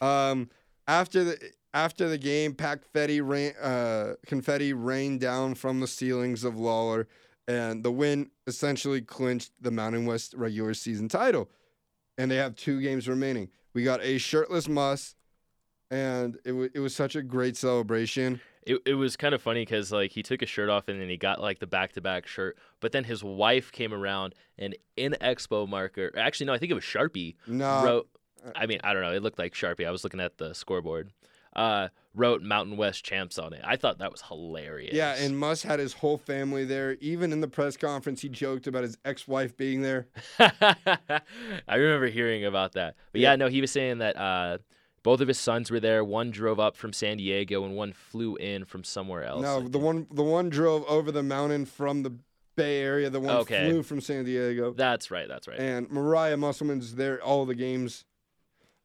Um, 0.00 0.50
after 0.86 1.24
the 1.24 1.38
after 1.74 2.08
the 2.08 2.18
game, 2.18 2.54
confetti 2.54 3.20
rain, 3.20 3.54
uh, 3.60 4.14
confetti 4.26 4.72
rained 4.72 5.20
down 5.20 5.54
from 5.54 5.80
the 5.80 5.86
ceilings 5.86 6.44
of 6.44 6.56
Lawler, 6.56 7.08
and 7.48 7.82
the 7.82 7.90
win 7.90 8.30
essentially 8.46 9.00
clinched 9.00 9.52
the 9.60 9.70
Mountain 9.70 10.06
West 10.06 10.34
regular 10.34 10.74
season 10.74 11.08
title. 11.08 11.50
And 12.18 12.30
they 12.30 12.36
have 12.36 12.54
two 12.56 12.80
games 12.80 13.08
remaining. 13.08 13.48
We 13.74 13.84
got 13.84 14.02
a 14.02 14.18
shirtless 14.18 14.68
Muss, 14.68 15.14
and 15.90 16.36
it, 16.44 16.50
w- 16.50 16.70
it 16.74 16.80
was 16.80 16.94
such 16.94 17.16
a 17.16 17.22
great 17.22 17.56
celebration. 17.56 18.40
It, 18.64 18.78
it 18.86 18.94
was 18.94 19.16
kind 19.16 19.34
of 19.34 19.42
funny 19.42 19.62
because 19.62 19.90
like 19.92 20.12
he 20.12 20.22
took 20.22 20.40
his 20.40 20.48
shirt 20.48 20.68
off 20.68 20.88
and 20.88 21.00
then 21.00 21.08
he 21.08 21.16
got 21.16 21.40
like 21.40 21.58
the 21.58 21.66
back 21.66 21.92
to 21.94 22.00
back 22.00 22.26
shirt, 22.26 22.56
but 22.80 22.92
then 22.92 23.04
his 23.04 23.24
wife 23.24 23.72
came 23.72 23.92
around 23.92 24.34
and 24.58 24.76
in 24.96 25.16
expo 25.20 25.68
marker, 25.68 26.12
actually 26.16 26.46
no, 26.46 26.52
I 26.54 26.58
think 26.58 26.70
it 26.70 26.74
was 26.74 26.84
Sharpie, 26.84 27.34
No, 27.46 27.84
wrote. 27.84 28.08
I 28.56 28.66
mean, 28.66 28.80
I 28.84 28.92
don't 28.92 29.02
know. 29.02 29.12
It 29.12 29.22
looked 29.22 29.38
like 29.38 29.54
Sharpie. 29.54 29.86
I 29.86 29.90
was 29.90 30.02
looking 30.04 30.20
at 30.20 30.38
the 30.38 30.52
scoreboard. 30.54 31.12
Uh, 31.54 31.88
wrote 32.14 32.40
Mountain 32.40 32.78
West 32.78 33.04
champs 33.04 33.38
on 33.38 33.52
it. 33.52 33.60
I 33.62 33.76
thought 33.76 33.98
that 33.98 34.10
was 34.10 34.22
hilarious. 34.22 34.94
yeah, 34.94 35.14
and 35.18 35.38
Muss 35.38 35.62
had 35.62 35.80
his 35.80 35.92
whole 35.92 36.16
family 36.16 36.64
there. 36.64 36.96
Even 37.02 37.30
in 37.30 37.40
the 37.42 37.46
press 37.48 37.76
conference, 37.76 38.22
he 38.22 38.30
joked 38.30 38.66
about 38.66 38.84
his 38.84 38.96
ex-wife 39.04 39.54
being 39.58 39.82
there. 39.82 40.06
I 40.38 41.20
remember 41.76 42.06
hearing 42.06 42.44
about 42.44 42.72
that. 42.72 42.94
But 43.12 43.20
yeah, 43.20 43.30
Yeah. 43.32 43.36
no, 43.36 43.48
he 43.48 43.60
was 43.60 43.70
saying 43.70 43.98
that 43.98 44.16
uh, 44.16 44.58
both 45.02 45.20
of 45.20 45.28
his 45.28 45.38
sons 45.38 45.70
were 45.70 45.80
there. 45.80 46.04
One 46.04 46.30
drove 46.30 46.60
up 46.60 46.76
from 46.76 46.92
San 46.92 47.16
Diego 47.16 47.64
and 47.64 47.74
one 47.74 47.92
flew 47.92 48.36
in 48.36 48.64
from 48.64 48.84
somewhere 48.84 49.24
else. 49.24 49.42
No, 49.42 49.60
the 49.60 49.78
one 49.78 50.06
the 50.12 50.22
one 50.22 50.48
drove 50.48 50.84
over 50.86 51.10
the 51.12 51.22
mountain 51.22 51.64
from 51.66 52.02
the 52.02 52.12
Bay 52.54 52.80
Area. 52.82 53.08
The 53.10 53.20
one 53.20 53.36
Okay. 53.38 53.68
flew 53.70 53.82
from 53.82 54.00
San 54.00 54.24
Diego. 54.24 54.72
That's 54.72 55.10
right. 55.10 55.26
That's 55.28 55.48
right. 55.48 55.58
And 55.58 55.90
Mariah 55.90 56.36
Musselman's 56.36 56.94
there 56.96 57.22
all 57.22 57.46
the 57.46 57.54
games. 57.54 58.04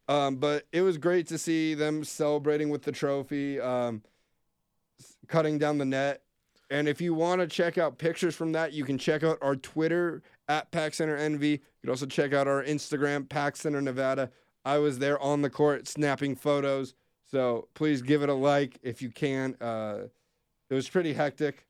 Um, 0.10 0.38
but 0.38 0.66
it 0.72 0.82
was 0.84 0.98
great 0.98 1.28
to 1.28 1.38
see 1.38 1.74
them 1.74 2.06
celebrating 2.06 2.70
with 2.70 2.84
the 2.84 2.94
trophy, 2.94 3.60
um, 3.60 4.04
s- 5.02 5.18
cutting 5.28 5.58
down 5.58 5.78
the 5.80 5.86
net. 5.86 6.22
And 6.70 6.88
if 6.88 7.02
you 7.02 7.14
want 7.14 7.42
to 7.42 7.48
check 7.48 7.78
out 7.78 7.98
pictures 7.98 8.34
from 8.36 8.54
that, 8.54 8.72
you 8.72 8.86
can 8.86 8.98
check 8.98 9.22
out 9.24 9.38
our 9.42 9.56
Twitter 9.58 10.22
at 10.48 10.72
Pack 10.72 10.94
Center 10.94 11.18
NV. 11.18 11.52
You 11.52 11.60
can 11.82 11.90
also 11.90 12.06
check 12.06 12.34
out 12.34 12.48
our 12.48 12.64
Instagram, 12.64 13.28
Pack 13.28 13.58
Center 13.58 13.82
Nevada. 13.82 14.32
I 14.68 14.80
was 14.80 15.00
there 15.00 15.18
on 15.20 15.42
the 15.42 15.50
court 15.50 15.88
snapping 15.88 16.36
photos. 16.36 16.94
So 17.32 17.70
please 17.74 18.02
give 18.02 18.22
it 18.22 18.28
a 18.28 18.34
like 18.34 18.78
if 18.84 19.02
you 19.02 19.10
can. 19.10 19.56
Uh, 19.62 20.08
it 20.70 20.74
was 20.74 20.90
pretty 20.90 21.14
hectic. 21.14 21.66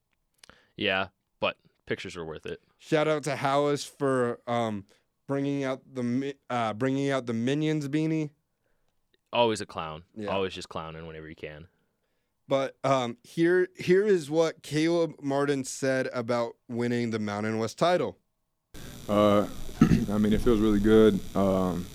Yeah, 0.76 1.08
but 1.40 1.58
pictures 1.86 2.16
were 2.16 2.26
worth 2.26 2.48
it. 2.48 2.60
Shout 2.80 3.08
out 3.08 3.24
to 3.24 3.36
Hallice 3.36 3.88
for 3.88 4.40
um, 4.48 4.86
bringing 5.28 5.64
out 5.64 5.82
the 5.94 6.36
uh, 6.50 6.74
bringing 6.74 7.12
out 7.12 7.28
the 7.28 7.34
minions 7.34 7.88
beanie. 7.88 8.32
Always 9.32 9.62
a 9.62 9.68
clown. 9.68 10.04
Yeah. 10.16 10.30
Always 10.30 10.54
just 10.54 10.70
clowning 10.70 11.06
whenever 11.06 11.30
you 11.30 11.36
can. 11.36 11.68
But 12.48 12.78
um, 12.84 13.18
here 13.24 13.68
here 13.78 14.06
is 14.06 14.32
what 14.32 14.64
Caleb 14.64 15.14
Martin 15.22 15.66
said 15.66 16.10
about 16.14 16.56
winning 16.68 17.12
the 17.12 17.20
Mountain 17.20 17.60
West 17.60 17.78
title. 17.78 18.18
Uh, 19.08 19.46
I 20.12 20.18
mean, 20.18 20.34
it 20.34 20.42
feels 20.42 20.60
really 20.60 20.80
good. 20.80 21.20
Um, 21.36 21.86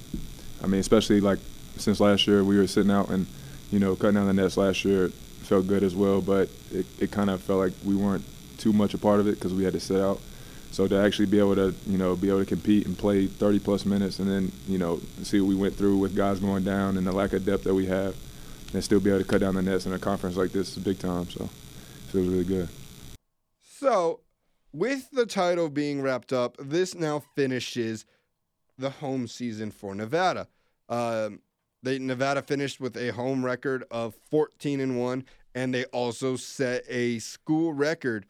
I 0.63 0.67
mean, 0.67 0.81
especially 0.81 1.21
like 1.21 1.39
since 1.77 2.01
last 2.01 2.27
year 2.27 2.45
we 2.45 2.57
were 2.57 2.67
sitting 2.67 2.91
out 2.91 3.09
and 3.09 3.27
you 3.71 3.79
know 3.79 3.97
cutting 3.97 4.15
down 4.15 4.27
the 4.27 4.33
nets 4.33 4.57
last 4.57 4.85
year 4.85 5.09
felt 5.09 5.67
good 5.67 5.83
as 5.83 5.95
well, 5.95 6.21
but 6.21 6.49
it, 6.71 6.87
it 6.99 7.11
kind 7.11 7.31
of 7.31 7.41
felt 7.41 7.59
like 7.59 7.73
we 7.85 7.95
weren't 7.95 8.25
too 8.59 8.73
much 8.73 8.95
a 8.95 8.99
part 8.99 9.21
of 9.21 9.27
it 9.27 9.35
because 9.35 9.53
we 9.53 9.65
had 9.65 9.73
to 9.73 9.81
sit 9.81 10.01
out. 10.01 10.21
So 10.71 10.87
to 10.89 10.97
actually 10.97 11.27
be 11.27 11.39
able 11.39 11.57
to 11.57 11.75
you 11.87 11.99
know 11.99 12.17
be 12.17 12.29
able 12.29 12.41
to 12.41 12.47
compete 12.47 12.87
and 12.87 12.97
play 12.97 13.27
30 13.27 13.59
plus 13.59 13.85
minutes 13.85 14.19
and 14.19 14.31
then 14.31 14.53
you 14.67 14.79
know 14.79 15.01
see 15.23 15.41
what 15.41 15.49
we 15.49 15.55
went 15.55 15.75
through 15.75 15.99
with 15.99 16.17
guys 16.17 16.41
going 16.41 16.65
down 16.65 16.97
and 16.97 17.07
the 17.07 17.13
lack 17.13 17.33
of 17.33 17.45
depth 17.45 17.65
that 17.65 17.75
we 17.75 17.87
have 17.87 18.17
and 18.73 18.83
still 18.83 19.01
be 19.01 19.11
able 19.11 19.21
to 19.21 19.25
cut 19.25 19.41
down 19.41 19.55
the 19.55 19.63
nets 19.63 19.87
in 19.87 19.93
a 19.93 19.99
conference 19.99 20.37
like 20.37 20.53
this 20.53 20.77
is 20.77 20.83
big 20.83 20.99
time. 20.99 21.29
So 21.31 21.45
it 21.45 22.11
feels 22.11 22.29
really 22.29 22.45
good. 22.45 22.69
So, 23.63 24.21
with 24.73 25.11
the 25.11 25.27
title 25.27 25.69
being 25.69 26.01
wrapped 26.01 26.33
up, 26.33 26.57
this 26.59 26.95
now 26.95 27.23
finishes 27.35 28.07
the 28.83 28.91
home 28.91 29.27
season 29.27 29.71
for 29.71 29.95
Nevada. 29.95 30.49
Um, 30.89 31.41
they 31.83 31.99
Nevada 31.99 32.43
finished 32.43 32.81
with 32.81 32.97
a 32.97 33.13
home 33.13 33.45
record 33.45 33.85
of 33.91 34.15
14 34.31 34.81
and 34.81 35.01
one, 35.01 35.25
and 35.55 35.73
they 35.73 35.85
also 35.87 36.37
set 36.37 36.85
a 36.89 37.19
school 37.19 37.73
record 37.73 38.27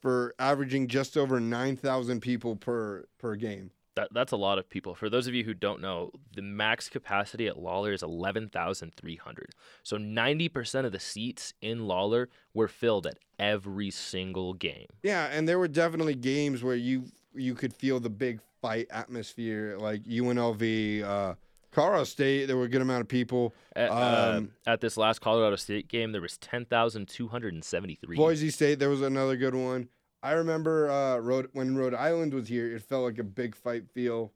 for 0.00 0.34
averaging 0.38 0.88
just 0.88 1.16
over 1.16 1.40
9,000 1.40 2.20
people 2.20 2.56
per 2.56 3.04
per 3.18 3.36
game. 3.36 3.70
That 3.96 4.08
that's 4.12 4.32
a 4.32 4.36
lot 4.36 4.58
of 4.58 4.68
people. 4.68 4.94
For 4.94 5.08
those 5.08 5.26
of 5.26 5.34
you 5.34 5.44
who 5.44 5.54
don't 5.54 5.80
know, 5.80 6.10
the 6.34 6.42
max 6.42 6.88
capacity 6.88 7.46
at 7.46 7.58
Lawler 7.58 7.92
is 7.92 8.02
11,300. 8.02 9.50
So 9.82 9.96
90% 9.96 10.84
of 10.84 10.92
the 10.92 11.00
seats 11.00 11.54
in 11.62 11.86
Lawler 11.86 12.28
were 12.52 12.68
filled 12.68 13.06
at 13.06 13.18
every 13.38 13.90
single 13.90 14.52
game. 14.52 14.86
Yeah, 15.02 15.28
and 15.32 15.48
there 15.48 15.58
were 15.58 15.68
definitely 15.68 16.14
games 16.14 16.62
where 16.62 16.76
you 16.76 17.06
you 17.34 17.54
could 17.54 17.74
feel 17.74 18.00
the 18.00 18.10
big 18.10 18.40
fight 18.66 18.86
atmosphere, 18.90 19.76
like 19.78 20.02
UNLV, 20.04 21.02
uh, 21.04 21.34
Colorado 21.70 22.04
State. 22.04 22.46
There 22.46 22.56
were 22.56 22.64
a 22.64 22.68
good 22.68 22.82
amount 22.82 23.02
of 23.02 23.08
people. 23.08 23.54
At, 23.76 23.90
uh, 23.90 24.34
Um, 24.38 24.50
at 24.66 24.80
this 24.80 24.96
last 24.96 25.20
Colorado 25.20 25.54
State 25.56 25.86
game, 25.88 26.10
there 26.10 26.20
was 26.20 26.36
10,273. 26.38 28.16
Boise 28.16 28.50
State, 28.50 28.78
there 28.80 28.90
was 28.90 29.02
another 29.02 29.36
good 29.36 29.54
one. 29.54 29.88
I 30.22 30.32
remember 30.32 30.90
uh, 30.90 31.18
Rhode, 31.18 31.48
when 31.52 31.76
Rhode 31.76 31.94
Island 31.94 32.34
was 32.34 32.48
here, 32.48 32.74
it 32.74 32.82
felt 32.82 33.04
like 33.04 33.18
a 33.18 33.24
big 33.24 33.54
fight 33.54 33.88
feel, 33.88 34.32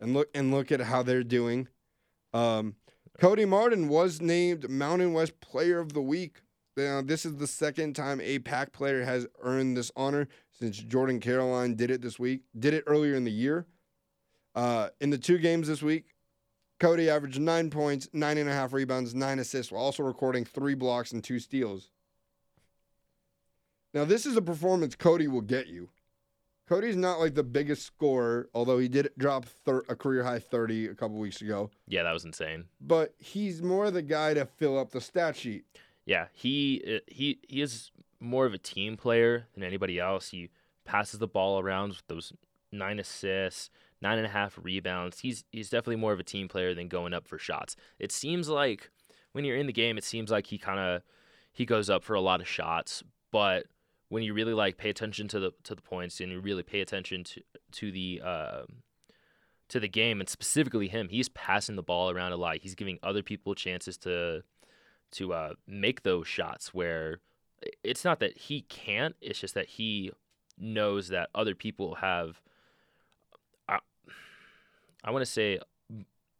and 0.00 0.12
look 0.12 0.28
and 0.34 0.50
look 0.52 0.72
at 0.72 0.80
how 0.80 1.04
they're 1.04 1.22
doing. 1.22 1.68
Um, 2.32 2.74
Cody 3.20 3.44
Martin 3.44 3.88
was 3.88 4.20
named 4.20 4.68
Mountain 4.68 5.12
West 5.12 5.40
Player 5.40 5.78
of 5.78 5.92
the 5.92 6.02
Week. 6.02 6.40
Now, 6.76 7.02
this 7.02 7.24
is 7.24 7.36
the 7.36 7.46
second 7.46 7.94
time 7.94 8.20
a 8.20 8.38
PAC 8.40 8.72
player 8.72 9.04
has 9.04 9.26
earned 9.42 9.76
this 9.76 9.92
honor 9.96 10.28
since 10.58 10.78
Jordan 10.78 11.20
Caroline 11.20 11.74
did 11.74 11.90
it 11.90 12.02
this 12.02 12.18
week. 12.18 12.42
Did 12.58 12.74
it 12.74 12.84
earlier 12.86 13.14
in 13.14 13.24
the 13.24 13.30
year. 13.30 13.66
Uh, 14.54 14.88
in 15.00 15.10
the 15.10 15.18
two 15.18 15.38
games 15.38 15.68
this 15.68 15.82
week, 15.82 16.14
Cody 16.80 17.08
averaged 17.08 17.40
nine 17.40 17.70
points, 17.70 18.08
nine 18.12 18.38
and 18.38 18.48
a 18.48 18.52
half 18.52 18.72
rebounds, 18.72 19.14
nine 19.14 19.38
assists, 19.38 19.70
while 19.70 19.82
also 19.82 20.02
recording 20.02 20.44
three 20.44 20.74
blocks 20.74 21.12
and 21.12 21.22
two 21.22 21.38
steals. 21.38 21.90
Now, 23.94 24.04
this 24.04 24.26
is 24.26 24.36
a 24.36 24.42
performance 24.42 24.94
Cody 24.94 25.28
will 25.28 25.40
get 25.40 25.66
you. 25.68 25.90
Cody's 26.68 26.96
not 26.96 27.18
like 27.18 27.34
the 27.34 27.42
biggest 27.44 27.86
scorer, 27.86 28.50
although 28.52 28.78
he 28.78 28.88
did 28.88 29.08
drop 29.16 29.46
thir- 29.46 29.84
a 29.88 29.96
career 29.96 30.22
high 30.22 30.38
30 30.38 30.88
a 30.88 30.94
couple 30.94 31.16
weeks 31.16 31.40
ago, 31.40 31.70
Yeah, 31.86 32.02
that 32.02 32.12
was 32.12 32.26
insane. 32.26 32.64
but 32.80 33.14
he's 33.18 33.62
more 33.62 33.90
the 33.90 34.02
guy 34.02 34.34
to 34.34 34.44
fill 34.44 34.78
up 34.78 34.90
the 34.90 35.00
stat 35.00 35.34
sheet. 35.36 35.64
Yeah, 36.04 36.26
he 36.32 36.82
uh, 36.86 36.98
he 37.06 37.38
he 37.48 37.60
is 37.62 37.90
more 38.20 38.46
of 38.46 38.54
a 38.54 38.58
team 38.58 38.96
player 38.96 39.46
than 39.54 39.62
anybody 39.62 39.98
else. 39.98 40.30
He 40.30 40.50
passes 40.84 41.18
the 41.18 41.28
ball 41.28 41.60
around 41.60 41.90
with 41.90 42.02
those 42.08 42.32
nine 42.72 42.98
assists, 42.98 43.70
nine 44.00 44.18
and 44.18 44.26
a 44.26 44.30
half 44.30 44.58
rebounds. 44.62 45.20
He's 45.20 45.44
he's 45.50 45.70
definitely 45.70 45.96
more 45.96 46.12
of 46.12 46.20
a 46.20 46.24
team 46.24 46.48
player 46.48 46.74
than 46.74 46.88
going 46.88 47.14
up 47.14 47.26
for 47.26 47.38
shots. 47.38 47.76
It 47.98 48.12
seems 48.12 48.48
like 48.48 48.90
when 49.32 49.44
you're 49.44 49.56
in 49.56 49.66
the 49.66 49.72
game, 49.72 49.98
it 49.98 50.04
seems 50.04 50.30
like 50.30 50.46
he 50.46 50.58
kind 50.58 50.80
of 50.80 51.02
he 51.52 51.64
goes 51.64 51.90
up 51.90 52.04
for 52.04 52.14
a 52.14 52.20
lot 52.20 52.40
of 52.40 52.48
shots, 52.48 53.02
but 53.30 53.66
when 54.08 54.22
you 54.22 54.32
really 54.32 54.54
like 54.54 54.78
pay 54.78 54.90
attention 54.90 55.28
to 55.28 55.40
the 55.40 55.52
to 55.64 55.74
the 55.74 55.82
points 55.82 56.20
and 56.20 56.32
you 56.32 56.40
really 56.40 56.62
pay 56.62 56.80
attention 56.80 57.24
to 57.24 57.42
to 57.72 57.92
the 57.92 58.20
um 58.22 58.82
to 59.68 59.78
the 59.78 59.88
game 59.88 60.20
and 60.20 60.28
specifically 60.28 60.88
him, 60.88 61.08
he's 61.10 61.28
passing 61.28 61.76
the 61.76 61.82
ball 61.82 62.10
around 62.10 62.32
a 62.32 62.36
lot. 62.36 62.58
He's 62.62 62.74
giving 62.74 62.98
other 63.02 63.22
people 63.22 63.54
chances 63.54 63.96
to 63.98 64.42
to 65.12 65.32
uh, 65.32 65.52
make 65.66 66.02
those 66.02 66.26
shots 66.26 66.74
where 66.74 67.20
it's 67.82 68.04
not 68.04 68.20
that 68.20 68.36
he 68.36 68.62
can't 68.62 69.16
it's 69.20 69.40
just 69.40 69.54
that 69.54 69.66
he 69.66 70.10
knows 70.58 71.08
that 71.08 71.28
other 71.34 71.54
people 71.54 71.96
have 71.96 72.40
uh, 73.68 73.76
i, 73.76 73.78
I 75.04 75.10
want 75.10 75.22
to 75.22 75.30
say 75.30 75.58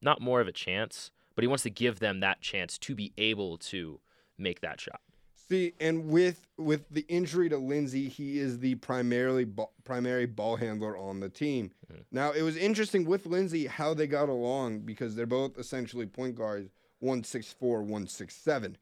not 0.00 0.20
more 0.20 0.40
of 0.40 0.48
a 0.48 0.52
chance 0.52 1.10
but 1.38 1.44
he 1.44 1.46
wants 1.46 1.62
to 1.62 1.70
give 1.70 2.00
them 2.00 2.18
that 2.18 2.40
chance 2.40 2.76
to 2.78 2.96
be 2.96 3.12
able 3.16 3.58
to 3.58 4.00
make 4.38 4.60
that 4.60 4.80
shot. 4.80 5.00
See, 5.48 5.72
and 5.78 6.08
with 6.08 6.48
with 6.56 6.88
the 6.90 7.06
injury 7.08 7.48
to 7.48 7.56
Lindsey, 7.56 8.08
he 8.08 8.40
is 8.40 8.58
the 8.58 8.74
primarily 8.74 9.46
primary 9.84 10.26
ball 10.26 10.56
handler 10.56 10.98
on 10.98 11.20
the 11.20 11.28
team. 11.28 11.70
Mm-hmm. 11.92 12.02
Now, 12.10 12.32
it 12.32 12.42
was 12.42 12.56
interesting 12.56 13.04
with 13.04 13.24
Lindsey 13.24 13.66
how 13.66 13.94
they 13.94 14.08
got 14.08 14.28
along 14.28 14.80
because 14.80 15.14
they're 15.14 15.26
both 15.26 15.56
essentially 15.58 16.06
point 16.06 16.34
guards, 16.34 16.70
one 16.98 17.22
six 17.22 17.52
four, 17.52 17.84
one 17.84 18.08
six 18.08 18.34
seven, 18.34 18.76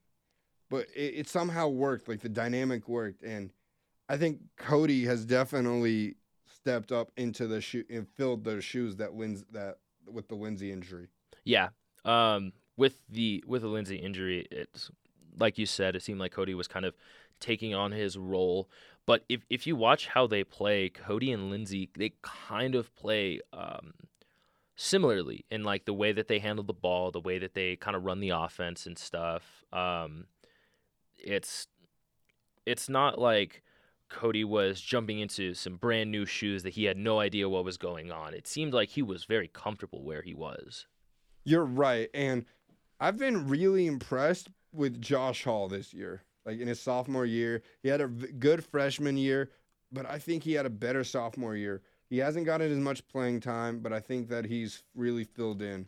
but 0.70 0.87
it, 0.94 1.14
it 1.14 1.29
somehow 1.29 1.68
worked. 1.68 2.09
Like 2.09 2.20
the 2.20 2.29
dynamic 2.29 2.88
worked, 2.88 3.22
and 3.22 3.50
I 4.09 4.16
think 4.16 4.40
Cody 4.57 5.05
has 5.05 5.24
definitely 5.24 6.16
stepped 6.46 6.92
up 6.92 7.11
into 7.16 7.46
the 7.46 7.61
shoe 7.61 7.85
and 7.90 8.09
filled 8.16 8.44
the 8.44 8.61
shoes 8.61 8.96
that 8.96 9.14
Lindsey 9.14 9.44
that 9.52 9.79
with 10.11 10.29
the 10.29 10.35
Lindsey 10.35 10.70
injury. 10.72 11.09
yeah 11.44 11.68
um 12.05 12.52
with 12.76 13.00
the 13.09 13.42
with 13.46 13.62
the 13.62 13.68
Lindsey 13.68 13.96
injury 13.96 14.46
it's 14.50 14.90
like 15.38 15.59
you 15.59 15.66
said, 15.66 15.96
it 15.96 16.02
seemed 16.02 16.20
like 16.20 16.33
Cody 16.33 16.55
was 16.55 16.68
kind 16.68 16.85
of 16.85 16.94
taking 17.40 17.74
on 17.74 17.92
his 17.92 18.16
role. 18.16 18.68
But 19.07 19.24
if 19.29 19.44
if 19.48 19.66
you 19.66 19.76
watch 19.76 20.09
how 20.09 20.26
they 20.26 20.44
play, 20.44 20.88
Cody 20.88 21.31
and 21.31 21.50
Lindsey, 21.50 21.90
they 21.96 22.12
kind 22.22 22.74
of 22.74 22.94
play 22.96 23.40
um, 23.52 23.94
similarly 24.74 25.44
in 25.50 25.62
like 25.62 25.85
the 25.85 25.94
way 25.94 26.12
that 26.12 26.29
they 26.29 26.38
handle 26.38 26.64
the 26.64 26.72
ball, 26.72 27.11
the 27.11 27.20
way 27.20 27.38
that 27.38 27.55
they 27.55 27.76
kind 27.76 27.96
of 27.96 28.05
run 28.05 28.20
the 28.20 28.31
offense 28.31 28.87
and 28.87 28.98
stuff. 28.98 29.64
Um, 29.72 30.26
it's 31.18 31.66
it's 32.64 32.88
not 32.88 33.18
like 33.18 33.62
Cody 34.09 34.44
was 34.44 34.81
jumping 34.81 35.18
into 35.18 35.55
some 35.55 35.76
brand 35.76 36.11
new 36.11 36.26
shoes 36.26 36.62
that 36.62 36.74
he 36.74 36.85
had 36.85 36.96
no 36.96 37.20
idea 37.20 37.48
what 37.48 37.64
was 37.64 37.76
going 37.76 38.11
on. 38.11 38.35
It 38.35 38.46
seemed 38.46 38.72
like 38.72 38.90
he 38.90 39.02
was 39.02 39.24
very 39.24 39.48
comfortable 39.48 40.02
where 40.02 40.22
he 40.22 40.35
was. 40.35 40.87
You're 41.44 41.64
right, 41.64 42.09
and 42.12 42.44
I've 43.00 43.18
been 43.18 43.48
really 43.48 43.87
impressed 43.87 44.48
with 44.72 45.00
Josh 45.00 45.44
Hall 45.44 45.68
this 45.68 45.92
year. 45.92 46.22
Like 46.44 46.61
in 46.61 46.68
his 46.68 46.81
sophomore 46.81 47.26
year, 47.26 47.62
he 47.83 47.88
had 47.88 48.00
a 48.00 48.07
good 48.07 48.64
freshman 48.64 49.16
year, 49.16 49.50
but 49.90 50.07
I 50.07 50.18
think 50.18 50.44
he 50.44 50.52
had 50.52 50.66
a 50.66 50.70
better 50.70 51.02
sophomore 51.02 51.57
year. 51.57 51.83
He 52.09 52.18
hasn't 52.18 52.46
gotten 52.46 52.70
as 52.70 52.79
much 52.79 53.07
playing 53.09 53.40
time, 53.40 53.81
but 53.81 53.92
I 53.92 53.98
think 53.98 54.29
that 54.29 54.44
he's 54.44 54.85
really 54.94 55.24
filled 55.24 55.61
in 55.61 55.87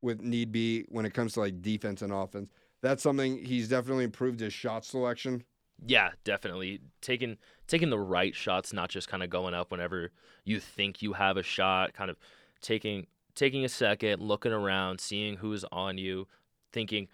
with 0.00 0.20
need 0.20 0.52
be 0.52 0.84
when 0.88 1.04
it 1.04 1.14
comes 1.14 1.32
to 1.34 1.40
like 1.40 1.60
defense 1.62 2.02
and 2.02 2.12
offense. 2.12 2.48
That's 2.80 3.02
something 3.02 3.44
he's 3.44 3.68
definitely 3.68 4.04
improved 4.04 4.40
his 4.40 4.52
shot 4.52 4.84
selection. 4.84 5.44
Yeah, 5.86 6.10
definitely 6.24 6.80
taking 7.00 7.36
taking 7.66 7.90
the 7.90 7.98
right 7.98 8.34
shots, 8.34 8.72
not 8.72 8.88
just 8.88 9.08
kind 9.08 9.22
of 9.22 9.30
going 9.30 9.54
up 9.54 9.70
whenever 9.70 10.10
you 10.44 10.60
think 10.60 11.02
you 11.02 11.12
have 11.14 11.36
a 11.36 11.42
shot. 11.42 11.94
Kind 11.94 12.10
of 12.10 12.16
taking 12.60 13.06
taking 13.34 13.64
a 13.64 13.68
second, 13.68 14.20
looking 14.20 14.52
around, 14.52 15.00
seeing 15.00 15.36
who's 15.36 15.64
on 15.70 15.98
you, 15.98 16.26
thinking, 16.72 17.08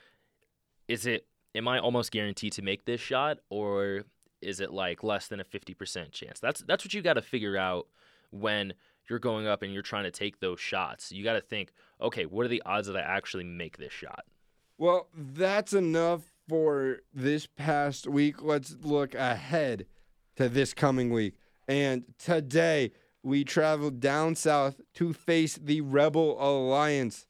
is 0.89 1.07
it 1.07 1.27
am 1.55 1.69
I 1.69 1.79
almost 1.79 2.11
guaranteed 2.11 2.53
to 2.55 2.63
make 2.63 2.85
this 2.85 3.01
shot, 3.01 3.39
or 3.51 4.05
is 4.41 4.61
it 4.61 4.73
like 4.73 5.03
less 5.03 5.29
than 5.29 5.41
a 5.41 5.45
fifty 5.45 5.75
percent 5.75 6.13
chance? 6.13 6.41
That's 6.41 6.63
that's 6.63 6.85
what 6.85 6.95
you 6.95 7.03
got 7.03 7.15
to 7.15 7.23
figure 7.23 7.57
out 7.57 7.87
when 8.31 8.75
you're 9.09 9.19
going 9.19 9.47
up 9.47 9.63
and 9.63 9.73
you're 9.73 9.83
trying 9.83 10.05
to 10.05 10.11
take 10.11 10.41
those 10.41 10.61
shots. 10.61 11.13
You 11.13 11.23
got 11.23 11.35
to 11.35 11.41
think, 11.41 11.73
okay, 12.01 12.25
what 12.25 12.47
are 12.47 12.49
the 12.49 12.63
odds 12.65 12.87
that 12.87 12.97
I 12.97 13.03
actually 13.03 13.45
make 13.45 13.77
this 13.77 13.93
shot? 13.93 14.25
Well, 14.77 15.09
that's 15.15 15.73
enough 15.73 16.33
for 16.49 16.99
this 17.13 17.47
past 17.47 18.09
week. 18.09 18.43
Let's 18.43 18.77
look 18.83 19.15
ahead 19.15 19.87
to 20.37 20.49
this 20.49 20.75
coming 20.75 21.11
week. 21.11 21.35
And 21.69 22.05
today 22.19 22.91
we 23.23 23.45
traveled 23.45 24.01
down 24.01 24.35
south 24.35 24.81
to 24.95 25.13
face 25.13 25.57
the 25.57 25.81
Rebel 25.81 26.37
Alliance. 26.41 27.27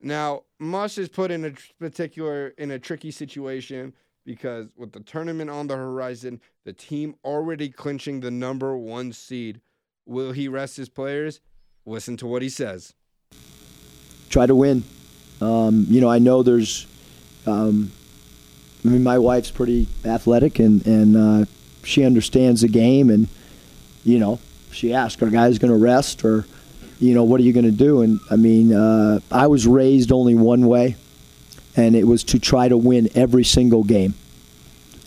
Now, 0.00 0.42
Muss 0.58 0.98
is 0.98 1.08
put 1.08 1.30
in 1.30 1.46
a 1.46 1.52
particular 1.78 2.48
in 2.58 2.70
a 2.70 2.78
tricky 2.78 3.10
situation 3.10 3.94
because 4.26 4.68
with 4.76 4.92
the 4.92 5.00
tournament 5.00 5.48
on 5.48 5.68
the 5.68 5.76
horizon, 5.76 6.40
the 6.64 6.74
team 6.74 7.14
already 7.24 7.70
clinching 7.70 8.20
the 8.20 8.30
number 8.30 8.76
1 8.76 9.12
seed. 9.12 9.62
Will 10.04 10.32
he 10.32 10.46
rest 10.46 10.76
his 10.76 10.90
players? 10.90 11.40
Listen 11.86 12.16
to 12.18 12.26
what 12.26 12.42
he 12.42 12.48
says. 12.50 12.94
try 14.28 14.44
to 14.46 14.54
win. 14.54 14.84
Um, 15.40 15.86
you 15.88 16.00
know, 16.00 16.08
I 16.08 16.18
know 16.18 16.42
there's. 16.42 16.86
Um, 17.46 17.92
I 18.84 18.88
mean, 18.88 19.02
my 19.02 19.18
wife's 19.18 19.50
pretty 19.50 19.88
athletic, 20.04 20.58
and 20.58 20.86
and 20.86 21.16
uh, 21.16 21.44
she 21.82 22.04
understands 22.04 22.60
the 22.60 22.68
game, 22.68 23.10
and 23.10 23.28
you 24.04 24.18
know, 24.18 24.38
she 24.70 24.92
asked, 24.92 25.22
"Are 25.22 25.30
guys 25.30 25.58
going 25.58 25.72
to 25.72 25.78
rest, 25.78 26.24
or 26.24 26.46
you 26.98 27.14
know, 27.14 27.24
what 27.24 27.40
are 27.40 27.44
you 27.44 27.52
going 27.52 27.64
to 27.66 27.70
do?" 27.70 28.02
And 28.02 28.20
I 28.30 28.36
mean, 28.36 28.72
uh, 28.72 29.20
I 29.30 29.46
was 29.46 29.66
raised 29.66 30.12
only 30.12 30.34
one 30.34 30.66
way, 30.66 30.96
and 31.76 31.94
it 31.96 32.04
was 32.04 32.24
to 32.24 32.38
try 32.38 32.68
to 32.68 32.76
win 32.76 33.08
every 33.14 33.44
single 33.44 33.84
game. 33.84 34.14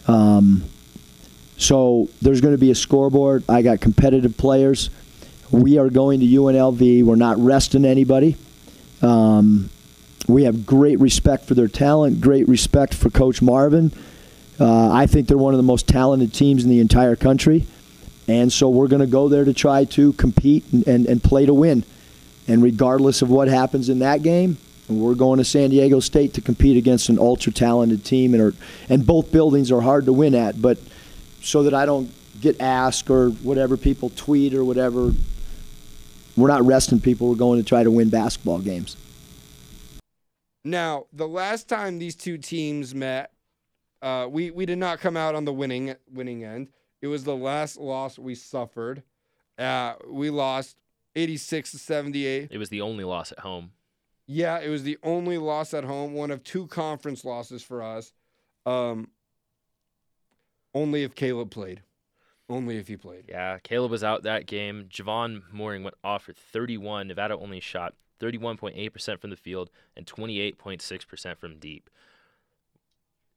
Um, 0.08 0.64
so 1.58 2.10
there's 2.22 2.42
going 2.42 2.54
to 2.54 2.60
be 2.60 2.72
a 2.72 2.76
scoreboard. 2.76 3.44
I 3.50 3.62
got 3.62 3.82
competitive 3.82 4.38
players. 4.38 4.90
We 5.52 5.78
are 5.78 5.90
going 5.90 6.20
to 6.22 6.26
UNLV. 6.26 7.04
We're 7.04 7.16
not 7.16 7.38
resting 7.38 7.86
anybody. 7.86 8.38
Um, 9.02 9.70
we 10.30 10.44
have 10.44 10.66
great 10.66 11.00
respect 11.00 11.46
for 11.46 11.56
their 11.56 11.68
talent, 11.68 12.22
great 12.22 12.48
respect 12.48 12.94
for 12.94 13.10
Coach 13.10 13.42
Marvin. 13.42 13.92
Uh, 14.60 14.92
I 14.92 15.08
think 15.08 15.28
they're 15.28 15.38
one 15.38 15.54
of 15.54 15.58
the 15.58 15.64
most 15.64 15.88
talented 15.88 16.34
teams 16.34 16.64
in 16.64 16.70
the 16.70 16.80
entire 16.80 17.16
country. 17.16 17.66
And 18.28 18.54
so 18.54 18.70
we're 18.70 18.88
going 18.88 19.02
to 19.02 19.08
go 19.08 19.28
there 19.28 19.44
to 19.44 19.54
try 19.54 19.86
to 19.86 20.14
compete 20.14 20.72
and, 20.72 20.88
and, 20.88 21.06
and 21.08 21.24
play 21.24 21.46
to 21.48 21.54
win. 21.54 21.84
And 22.48 22.62
regardless 22.62 23.22
of 23.22 23.30
what 23.30 23.48
happens 23.48 23.90
in 23.90 24.00
that 24.00 24.22
game, 24.22 24.58
we're 24.88 25.16
going 25.16 25.38
to 25.38 25.46
San 25.46 25.72
Diego 25.72 26.00
State 26.00 26.34
to 26.36 26.42
compete 26.42 26.78
against 26.78 27.10
an 27.10 27.18
ultra 27.18 27.52
talented 27.52 28.06
team. 28.06 28.34
And, 28.34 28.44
are, 28.44 28.54
and 28.88 29.06
both 29.06 29.32
buildings 29.32 29.72
are 29.72 29.82
hard 29.82 30.06
to 30.06 30.14
win 30.14 30.36
at. 30.36 30.62
But 30.62 30.78
so 31.42 31.64
that 31.64 31.74
I 31.74 31.86
don't 31.86 32.12
get 32.40 32.62
asked 32.62 33.10
or 33.10 33.30
whatever 33.30 33.78
people 33.78 34.10
tweet 34.10 34.54
or 34.54 34.64
whatever, 34.64 35.12
we're 36.38 36.48
not 36.48 36.64
resting 36.64 37.00
people. 37.00 37.30
We're 37.30 37.36
going 37.36 37.60
to 37.60 37.68
try 37.68 37.84
to 37.84 37.92
win 37.92 38.10
basketball 38.10 38.60
games. 38.60 38.96
Now, 40.64 41.06
the 41.14 41.28
last 41.28 41.70
time 41.70 42.00
these 42.00 42.16
two 42.16 42.38
teams 42.38 42.94
met, 42.94 43.32
uh, 44.02 44.28
we 44.30 44.52
we 44.52 44.66
did 44.66 44.78
not 44.78 45.00
come 45.00 45.18
out 45.18 45.36
on 45.36 45.46
the 45.46 45.54
winning 45.54 45.96
winning 46.12 46.44
end. 46.44 46.70
It 47.02 47.08
was 47.08 47.24
the 47.24 47.36
last 47.36 47.78
loss 47.78 48.20
we 48.20 48.36
suffered. 48.36 49.04
Uh, 49.58 49.96
we 50.08 50.30
lost 50.30 50.78
86 51.16 51.72
to 51.72 51.80
78. 51.80 52.50
It 52.52 52.58
was 52.58 52.70
the 52.70 52.82
only 52.82 53.04
loss 53.04 53.32
at 53.32 53.40
home. 53.40 53.72
Yeah, 54.26 54.60
it 54.60 54.70
was 54.70 54.84
the 54.84 54.98
only 55.04 55.38
loss 55.38 55.74
at 55.74 55.84
home, 55.84 56.14
one 56.14 56.32
of 56.32 56.44
two 56.44 56.68
conference 56.68 57.26
losses 57.26 57.64
for 57.64 57.82
us. 57.82 58.14
Um, 58.66 59.10
only 60.74 61.04
if 61.04 61.16
Caleb 61.16 61.52
played. 61.52 61.82
Only 62.48 62.78
if 62.78 62.88
he 62.88 62.96
played. 62.96 63.26
Yeah, 63.28 63.60
Caleb 63.60 63.92
was 63.92 64.04
out 64.04 64.24
that 64.24 64.46
game. 64.46 64.86
Jovan 64.90 65.44
Mooring 65.52 65.84
went 65.84 65.96
off 66.04 66.24
for 66.24 66.34
31. 66.34 67.08
Nevada 67.08 67.38
only 67.38 67.60
shot 67.60 67.96
31.8% 68.20 69.20
from 69.20 69.30
the 69.30 69.36
field 69.36 69.70
and 69.96 70.06
28.6% 70.06 71.38
from 71.38 71.58
deep. 71.58 71.90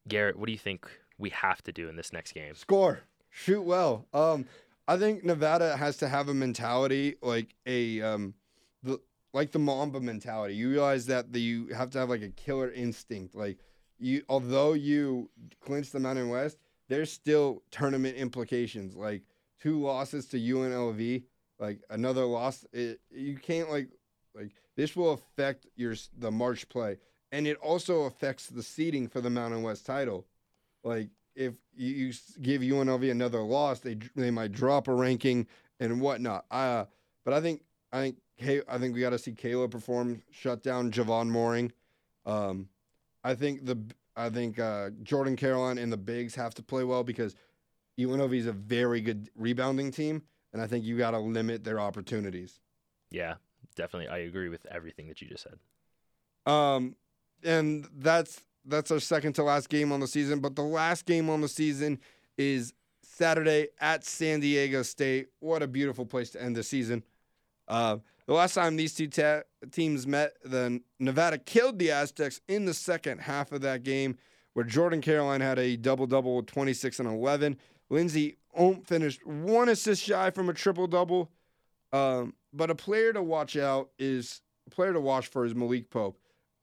Garrett, 0.09 0.39
what 0.39 0.47
do 0.47 0.53
you 0.53 0.59
think 0.59 0.89
we 1.19 1.31
have 1.31 1.63
to 1.63 1.73
do 1.73 1.89
in 1.89 1.97
this 1.97 2.13
next 2.13 2.33
game? 2.33 2.55
Score. 2.55 3.01
Shoot 3.31 3.63
well. 3.63 4.07
Um, 4.13 4.47
I 4.87 4.97
think 4.99 5.25
Nevada 5.25 5.77
has 5.77 5.97
to 5.99 6.09
have 6.09 6.29
a 6.29 6.35
mentality 6.35 7.17
like 7.23 7.55
a 7.67 8.03
um, 8.03 8.35
the 8.83 9.01
like 9.33 9.53
the 9.53 9.59
Mamba 9.59 10.01
mentality. 10.01 10.55
You 10.55 10.71
realize 10.71 11.07
that 11.07 11.33
the, 11.33 11.41
you 11.41 11.69
have 11.69 11.91
to 11.91 11.99
have 11.99 12.11
like 12.11 12.23
a 12.23 12.29
killer 12.29 12.71
instinct. 12.71 13.35
Like 13.35 13.59
you, 13.99 14.23
although 14.29 14.75
you 14.75 15.31
clinch 15.65 15.91
the 15.91 16.01
Mountain 16.01 16.29
West, 16.29 16.59
there's 16.89 17.11
still 17.11 17.63
tournament 17.71 18.17
implications. 18.17 18.97
Like 18.97 19.23
two 19.61 19.81
losses 19.81 20.27
to 20.27 20.39
UNLV, 20.39 21.23
like 21.59 21.81
another 21.89 22.25
loss. 22.25 22.67
It, 22.73 23.01
you 23.11 23.37
can't 23.37 23.71
like 23.71 23.89
like 24.35 24.53
this 24.77 24.97
will 24.97 25.13
affect 25.13 25.67
your 25.77 25.95
the 26.19 26.31
March 26.31 26.69
play, 26.69 26.99
and 27.31 27.47
it 27.47 27.57
also 27.59 28.03
affects 28.03 28.47
the 28.47 28.63
seeding 28.63 29.09
for 29.09 29.21
the 29.21 29.31
Mountain 29.31 29.63
West 29.63 29.87
title. 29.87 30.27
Like 30.85 31.09
if 31.35 31.55
you, 31.75 32.13
give 32.41 32.63
UNLV 32.63 33.11
another 33.11 33.41
loss, 33.41 33.81
they 33.81 33.97
they 34.17 34.31
might 34.31 34.53
drop 34.53 34.89
a 34.89 34.95
ranking 34.95 35.47
and 35.81 36.01
whatnot. 36.01 36.45
Uh, 36.51 36.85
but 37.25 37.35
I 37.35 37.41
think 37.41 37.63
I 37.93 38.01
think 38.01 38.17
Ca- 38.41 38.63
I 38.69 38.79
think 38.79 38.95
we 38.95 39.01
got 39.01 39.11
to 39.11 39.19
see 39.19 39.33
Caleb 39.33 39.71
perform, 39.71 40.23
shut 40.31 40.63
down 40.63 40.91
Jovan 40.91 41.31
Mooring. 41.31 41.73
Um, 42.27 42.69
I 43.25 43.35
think 43.35 43.65
the 43.65 43.79
I 44.17 44.31
think 44.31 44.59
uh, 44.59 44.91
Jordan 45.03 45.37
Caroline 45.37 45.79
and 45.79 45.93
the 45.93 45.97
bigs 45.97 46.35
have 46.35 46.55
to 46.55 46.63
play 46.63 46.85
well 46.85 47.05
because 47.05 47.35
UNLV 47.99 48.35
is 48.35 48.47
a 48.47 48.53
very 48.53 49.01
good 49.01 49.31
rebounding 49.37 49.91
team, 49.91 50.23
and 50.53 50.61
I 50.61 50.67
think 50.67 50.85
you 50.85 50.99
got 50.99 51.13
to 51.13 51.19
limit 51.19 51.65
their 51.65 51.81
opportunities. 51.81 52.61
Yeah, 53.11 53.35
definitely. 53.75 54.09
I 54.09 54.19
agree 54.19 54.49
with 54.49 54.67
everything 54.71 55.09
that 55.09 55.21
you 55.21 55.29
just 55.29 55.45
said. 55.45 56.53
Um, 56.53 56.97
and 57.45 57.89
that's 57.97 58.41
that's 58.65 58.91
our 58.91 59.01
second 59.01 59.35
to 59.35 59.43
last 59.43 59.69
game 59.69 59.93
on 59.93 60.01
the 60.01 60.07
season. 60.07 60.41
But 60.41 60.57
the 60.57 60.63
last 60.63 61.07
game 61.07 61.29
on 61.29 61.41
the 61.41 61.49
season 61.49 61.99
is 62.37 62.73
Saturday 63.03 63.69
at 63.81 64.05
San 64.05 64.41
Diego 64.41 64.83
State. 64.83 65.29
What 65.41 65.63
a 65.63 65.67
beautiful 65.67 66.07
place 66.07 66.31
to 66.31 66.43
end 66.43 66.57
the 66.57 66.63
season. 66.63 67.03
Uh, 67.69 67.99
the 68.27 68.35
last 68.35 68.55
time 68.55 68.77
these 68.77 68.95
two 68.95 69.09
teams 69.71 70.07
met, 70.07 70.35
the 70.45 70.81
Nevada 70.99 71.39
killed 71.39 71.79
the 71.79 71.91
Aztecs 71.91 72.41
in 72.49 72.65
the 72.65 72.75
second 72.75 73.21
half 73.21 73.53
of 73.53 73.61
that 73.63 73.83
game, 73.83 74.17
where 74.53 74.65
Jordan 74.65 75.01
Caroline 75.01 75.41
had 75.41 75.59
a 75.59 75.77
double 75.77 76.07
double 76.07 76.37
with 76.37 76.47
26 76.47 77.01
and 77.01 77.09
11. 77.09 77.57
Lindsey 77.91 78.37
Ohm 78.55 78.83
finished 78.83 79.27
one 79.27 79.69
assist 79.69 80.03
shy 80.03 80.31
from 80.31 80.49
a 80.49 80.55
triple 80.55 80.87
double. 80.87 81.31
Um, 81.93 82.35
but 82.53 82.71
a 82.71 82.75
player 82.75 83.13
to 83.13 83.23
watch 83.23 83.57
out 83.57 83.91
is 83.99 84.41
a 84.67 84.71
player 84.71 84.93
to 84.93 85.01
watch 85.01 85.27
for 85.29 85.45
is 85.45 85.55
Malik 85.55 85.91
Pope 85.91 86.19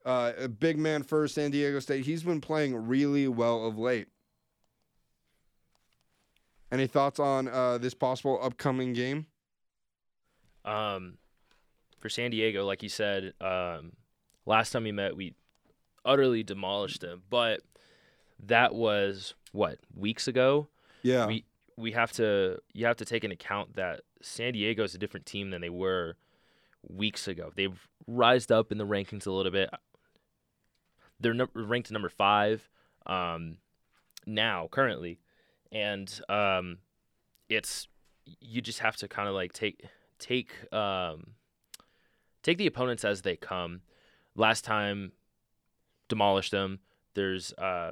uh, 0.06 0.34
a 0.38 0.48
big 0.48 0.78
man 0.78 1.04
for 1.04 1.28
San 1.28 1.52
Diego 1.52 1.80
State. 1.80 2.06
He's 2.06 2.24
been 2.24 2.42
playing 2.42 2.88
really 2.88 3.28
well 3.28 3.66
of 3.66 3.78
late. 3.78 4.08
Any 6.72 6.88
thoughts 6.88 7.20
on 7.20 7.48
uh, 7.48 7.78
this 7.80 7.94
possible 7.94 8.40
upcoming 8.42 8.94
game? 8.94 9.26
Um, 10.66 11.18
for 12.00 12.10
San 12.10 12.32
Diego, 12.32 12.66
like 12.66 12.84
you 12.84 12.90
said, 12.90 13.34
um, 13.42 13.94
last 14.46 14.72
time 14.72 14.84
we 14.84 14.92
met, 14.92 15.16
we 15.16 15.36
utterly 16.06 16.44
demolished 16.44 17.02
them. 17.02 17.24
But 17.30 17.62
that 18.46 18.76
was 18.76 19.34
what 19.52 19.80
weeks 19.96 20.28
ago. 20.28 20.68
Yeah. 21.02 21.26
We 21.26 21.46
we 21.76 21.92
have 21.94 22.12
to 22.14 22.60
you 22.74 22.86
have 22.86 22.98
to 22.98 23.06
take 23.06 23.24
into 23.24 23.34
account 23.34 23.76
that 23.76 24.02
San 24.22 24.54
Diego 24.54 24.84
is 24.84 24.96
a 24.96 24.98
different 24.98 25.26
team 25.26 25.52
than 25.52 25.62
they 25.62 25.70
were 25.70 26.16
weeks 26.88 27.28
ago. 27.28 27.52
They've 27.56 27.88
rised 28.08 28.52
up 28.52 28.72
in 28.72 28.78
the 28.78 28.86
rankings 28.86 29.28
a 29.28 29.32
little 29.32 29.52
bit. 29.52 29.70
They're 31.20 31.34
num- 31.34 31.50
ranked 31.54 31.92
number 31.92 32.10
five 32.10 32.70
um, 33.06 33.58
now 34.26 34.70
currently, 34.72 35.20
and 35.72 36.10
um, 36.30 36.78
it's 37.50 37.88
you 38.40 38.62
just 38.62 38.80
have 38.80 38.96
to 38.98 39.08
kind 39.08 39.28
of 39.28 39.36
like 39.36 39.54
take 39.54 39.84
take 40.18 40.54
um, 40.74 41.32
take 42.44 42.58
the 42.58 42.68
opponents 42.68 43.04
as 43.04 43.22
they 43.22 43.36
come. 43.36 43.82
Last 44.36 44.64
time, 44.64 45.12
demolished 46.08 46.52
them. 46.52 46.80
There's 47.16 47.52
uh, 47.54 47.92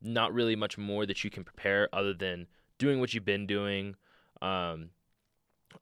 not 0.00 0.32
really 0.32 0.54
much 0.54 0.78
more 0.78 1.06
that 1.06 1.24
you 1.24 1.30
can 1.30 1.42
prepare 1.42 1.88
other 1.92 2.14
than 2.14 2.46
doing 2.78 3.00
what 3.00 3.12
you've 3.14 3.24
been 3.24 3.46
doing. 3.46 3.96
Um, 4.40 4.90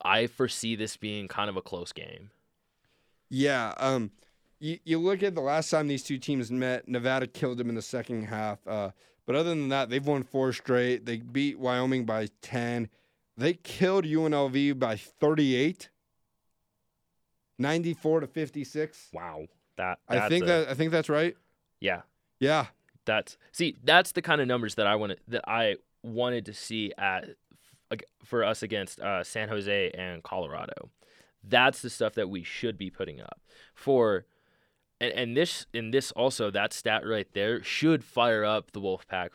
I 0.03 0.27
foresee 0.27 0.77
this 0.77 0.97
being 0.97 1.29
kind 1.29 1.49
of 1.51 1.57
a 1.57 1.63
close 1.63 1.93
game. 1.93 2.31
Yeah. 3.31 3.75
Um, 3.79 4.11
you, 4.61 4.79
you 4.85 4.99
look 4.99 5.23
at 5.23 5.35
the 5.35 5.41
last 5.41 5.71
time 5.71 5.89
these 5.89 6.03
two 6.03 6.19
teams 6.19 6.51
met, 6.51 6.89
Nevada 6.89 7.27
killed 7.27 7.59
them 7.59 7.69
in 7.69 7.75
the 7.75 7.83
second 7.83 8.25
half. 8.25 8.59
Uh, 8.67 8.91
but 9.27 9.35
other 9.37 9.51
than 9.51 9.69
that, 9.69 9.91
they've 9.91 10.07
won 10.07 10.23
four 10.23 10.53
straight. 10.53 11.05
They 11.05 11.19
beat 11.19 11.59
Wyoming 11.59 12.05
by 12.07 12.29
10. 12.43 12.89
They 13.37 13.55
killed 13.55 14.05
UNLV 14.05 14.79
by 14.79 14.97
38. 14.97 15.91
94 17.59 18.21
to 18.21 18.27
56. 18.27 19.09
Wow, 19.13 19.47
that 19.77 19.99
I 20.09 20.29
think 20.29 20.45
a- 20.45 20.47
that 20.47 20.69
I 20.69 20.75
think 20.75 20.93
that's 20.93 21.09
right. 21.09 21.37
yeah, 21.81 22.03
Yeah. 22.41 22.67
that's 23.05 23.37
see 23.53 23.77
that's 23.85 24.13
the 24.13 24.23
kind 24.23 24.41
of 24.41 24.47
numbers 24.47 24.77
that 24.77 24.87
I 24.87 24.95
wanted 24.95 25.21
that 25.29 25.43
I 25.49 25.77
wanted 26.03 26.47
to 26.47 26.55
see 26.55 26.93
at 26.97 27.31
for 28.25 28.45
us 28.45 28.63
against 28.63 29.01
uh, 29.01 29.25
San 29.25 29.49
Jose 29.49 29.91
and 29.91 30.23
Colorado. 30.23 30.91
That's 31.43 31.83
the 31.83 31.91
stuff 31.91 32.15
that 32.15 32.29
we 32.29 32.43
should 32.43 32.77
be 32.77 32.91
putting 32.91 33.21
up 33.21 33.41
for. 33.75 34.27
And, 35.01 35.13
and 35.13 35.37
this 35.37 35.67
and 35.73 35.95
this 35.95 36.11
also 36.13 36.51
that 36.51 36.73
stat 36.73 37.07
right 37.07 37.29
there 37.33 37.63
should 37.63 38.05
fire 38.05 38.45
up 38.45 38.73
the 38.73 38.81
Wolfpack 38.81 39.31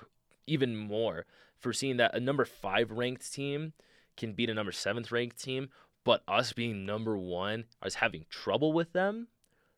even 0.45 0.75
more 0.75 1.25
for 1.57 1.71
seeing 1.71 1.97
that 1.97 2.13
a 2.15 2.19
number 2.19 2.45
five 2.45 2.91
ranked 2.91 3.31
team 3.33 3.73
can 4.17 4.33
beat 4.33 4.49
a 4.49 4.53
number 4.53 4.71
seventh 4.71 5.11
ranked 5.11 5.41
team, 5.41 5.69
but 6.03 6.21
us 6.27 6.53
being 6.53 6.85
number 6.85 7.17
one, 7.17 7.65
us 7.81 7.95
having 7.95 8.25
trouble 8.29 8.73
with 8.73 8.91
them, 8.93 9.27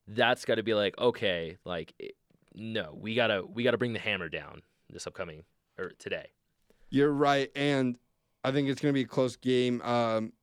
that's 0.07 0.45
got 0.45 0.55
to 0.55 0.63
be 0.63 0.73
like 0.73 0.97
okay, 0.97 1.57
like 1.63 1.93
no, 2.53 2.97
we 2.99 3.15
gotta 3.15 3.43
we 3.45 3.63
gotta 3.63 3.77
bring 3.77 3.93
the 3.93 3.99
hammer 3.99 4.29
down 4.29 4.61
this 4.89 5.07
upcoming 5.07 5.43
or 5.77 5.91
today. 5.99 6.27
You're 6.89 7.11
right, 7.11 7.51
and 7.55 7.97
I 8.45 8.51
think 8.51 8.69
it's 8.69 8.81
going 8.81 8.93
to 8.93 8.97
be 8.97 9.03
a 9.03 9.08
close 9.08 9.36
game. 9.36 9.81
Um, 9.81 10.34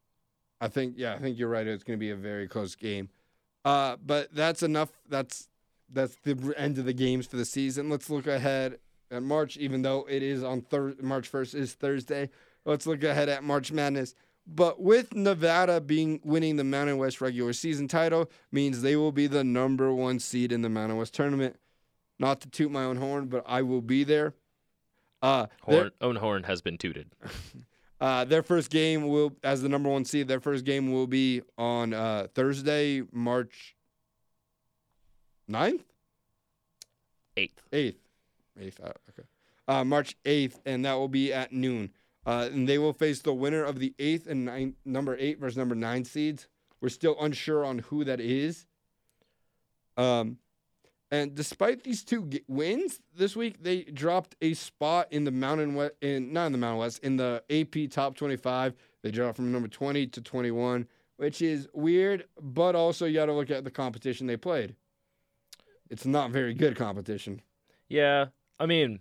I 0.61 0.69
think, 0.69 0.95
yeah, 0.97 1.15
I 1.15 1.19
think 1.19 1.39
you're 1.39 1.49
right. 1.49 1.67
It's 1.67 1.85
going 1.85 1.99
to 1.99 2.01
be 2.01 2.11
a 2.11 2.17
very 2.17 2.47
close 2.49 2.75
game. 2.75 3.09
Uh, 3.65 3.97
but 4.05 4.35
that's 4.35 4.63
enough. 4.63 4.91
That's 5.09 5.49
that's 5.93 6.17
the 6.25 6.55
end 6.57 6.79
of 6.79 6.85
the 6.85 6.93
games 6.93 7.27
for 7.27 7.37
the 7.37 7.45
season. 7.45 7.91
Let's 7.91 8.09
look 8.09 8.27
ahead 8.27 8.79
at 9.11 9.23
March, 9.23 9.57
even 9.59 9.83
though 9.83 10.07
it 10.09 10.23
is 10.23 10.43
on 10.43 10.63
thir- 10.63 10.95
March 11.01 11.31
1st 11.31 11.55
is 11.55 11.73
Thursday. 11.75 12.31
Let's 12.65 12.87
look 12.87 13.03
ahead 13.05 13.29
at 13.29 13.45
March 13.45 13.71
Madness. 13.73 14.15
But 14.47 14.81
with 14.81 15.15
Nevada 15.15 15.81
being 15.81 16.21
winning 16.25 16.57
the 16.57 16.65
Mountain 16.65 16.99
West 16.99 17.21
regular 17.21 17.53
season 17.53 17.87
title, 17.89 18.31
means 18.51 18.83
they 18.83 18.97
will 18.97 19.13
be 19.13 19.27
the 19.27 19.45
number 19.45 19.93
one 19.93 20.19
seed 20.19 20.51
in 20.51 20.63
the 20.63 20.69
Mountain 20.69 20.99
West 20.99 21.15
tournament. 21.15 21.57
Not 22.19 22.41
to 22.41 22.49
toot 22.51 22.71
my 22.71 22.85
own 22.85 22.97
horn, 22.97 23.27
but 23.27 23.45
I 23.47 23.63
will 23.63 23.83
be 23.83 24.03
there. 24.03 24.35
Uh, 25.21 25.47
Horn, 25.63 25.93
own 26.01 26.17
horn 26.17 26.43
has 26.45 26.63
been 26.63 26.79
tooted. 26.79 27.13
uh, 28.03 28.25
their 28.25 28.43
first 28.43 28.69
game 28.69 29.07
will, 29.07 29.33
as 29.45 29.63
the 29.63 29.69
number 29.69 29.89
one 29.89 30.05
seed, 30.05 30.27
their 30.27 30.41
first 30.41 30.65
game 30.65 30.93
will 30.93 31.07
be 31.07 31.41
on 31.57 31.95
uh, 31.95 32.27
Thursday, 32.35 33.05
March 33.13 33.77
9th? 35.49 35.83
Eighth. 37.37 37.63
8th. 37.73 37.95
8th, 38.61 38.85
uh, 38.85 38.89
okay. 39.09 39.29
Uh, 39.69 39.85
March 39.85 40.17
8th, 40.25 40.59
and 40.67 40.85
that 40.85 40.95
will 40.95 41.07
be 41.07 41.33
at 41.33 41.53
noon. 41.53 41.91
Uh, 42.27 42.49
and 42.53 42.69
they 42.69 42.77
will 42.77 42.93
face 42.93 43.21
the 43.21 43.33
winner 43.33 43.63
of 43.63 43.79
the 43.79 43.95
8th 44.01 44.27
and 44.27 44.47
nine, 44.47 44.75
number 44.85 45.17
8 45.17 45.39
versus 45.39 45.57
number 45.57 45.77
9 45.77 46.05
seeds. 46.05 46.49
We're 46.81 46.89
still 46.89 47.17
unsure 47.21 47.65
on 47.65 47.79
who 47.79 48.03
that 48.03 48.19
is. 48.19 48.67
Um, 49.97 50.39
and 51.13 51.35
despite 51.35 51.85
these 51.85 52.03
two 52.03 52.25
g- 52.25 52.43
wins 52.49 52.99
this 53.15 53.37
week, 53.37 53.63
they 53.63 53.83
dropped 53.83 54.35
a 54.41 54.55
spot 54.55 55.09
in 55.11 55.25
the 55.25 55.31
Mountain 55.31 55.75
West, 55.75 55.93
in 56.01 56.33
not 56.33 56.47
in 56.47 56.53
the 56.53 56.59
Mountain 56.59 56.79
West, 56.79 57.01
in 57.01 57.19
the 57.19 57.45
AP 57.51 57.91
Top 57.91 58.17
25. 58.17 58.73
They 59.03 59.11
dropped 59.11 59.37
from 59.37 59.53
number 59.53 59.69
20 59.69 60.07
to 60.07 60.23
21, 60.23 60.89
which 61.19 61.43
is 61.43 61.69
weird. 61.75 62.25
But 62.41 62.75
also, 62.75 63.05
you 63.05 63.17
got 63.17 63.27
to 63.27 63.35
look 63.35 63.51
at 63.51 63.63
the 63.63 63.71
competition 63.71 64.27
they 64.27 64.39
played. 64.39 64.75
It's 65.91 66.07
not 66.07 66.31
very 66.31 66.55
good 66.55 66.77
competition. 66.77 67.43
Yeah, 67.91 68.27
I 68.59 68.65
mean, 68.65 69.01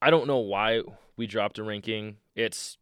I 0.00 0.08
don't 0.08 0.26
know 0.26 0.38
why 0.38 0.84
we 1.18 1.26
dropped 1.26 1.58
a 1.58 1.62
ranking. 1.62 2.16
It's, 2.34 2.78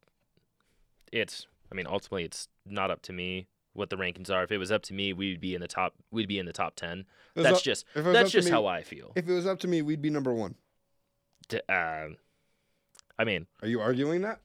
it's. 1.11 1.49
I 1.73 1.75
mean, 1.75 1.89
ultimately, 1.89 2.23
it's 2.23 2.47
not 2.65 2.93
up 2.93 3.03
to 3.03 3.13
me 3.13 3.49
what 3.77 3.91
the 3.91 3.97
rankings 3.97 4.31
are. 4.31 4.43
If 4.45 4.51
it 4.53 4.59
was 4.59 4.73
up 4.73 4.83
to 4.85 4.95
me, 4.95 5.13
we'd 5.13 5.41
be 5.41 5.55
in 5.55 5.61
the 5.61 5.69
top. 5.69 5.95
We'd 6.11 6.29
be 6.29 6.39
in 6.39 6.47
the 6.47 6.53
top 6.53 6.77
ten. 6.77 7.01
If 7.01 7.07
it 7.07 7.41
was 7.41 7.45
That's 7.45 7.57
up- 7.59 7.63
just 7.65 7.85
if 7.95 7.97
it 7.99 8.05
was 8.09 8.13
that's 8.15 8.31
just 8.31 8.47
me- 8.47 8.53
how 8.53 8.67
I 8.67 8.83
feel. 8.83 9.13
If 9.17 9.29
it 9.29 9.33
was 9.33 9.47
up 9.47 9.59
to 9.61 9.69
me, 9.69 9.83
we'd 9.83 10.03
be 10.03 10.11
number 10.11 10.33
one. 10.33 10.55
D- 11.49 11.61
um, 11.69 12.17
I 13.19 13.25
mean, 13.25 13.47
Are 13.63 13.69
you 13.69 13.81
arguing 13.81 14.23
that? 14.23 14.41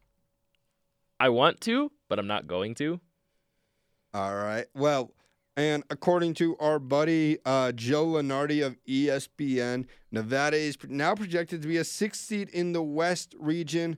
I 1.20 1.30
want 1.30 1.62
to, 1.62 1.92
but 2.10 2.20
I'm 2.20 2.28
not 2.28 2.48
going 2.48 2.76
to. 2.76 3.00
All 4.14 4.36
right. 4.36 4.66
Well, 4.74 5.14
and 5.56 5.84
according 5.90 6.34
to 6.36 6.58
our 6.60 6.80
buddy 6.80 7.38
uh, 7.46 7.72
Joe 7.74 8.06
Lunardi 8.08 8.66
of 8.66 8.78
ESPN, 8.88 9.86
Nevada 10.12 10.58
is 10.58 10.78
now 10.88 11.14
projected 11.16 11.62
to 11.62 11.68
be 11.68 11.78
a 11.78 11.84
sixth 11.84 12.22
seed 12.26 12.50
in 12.50 12.74
the 12.74 12.82
West 12.84 13.36
region, 13.40 13.98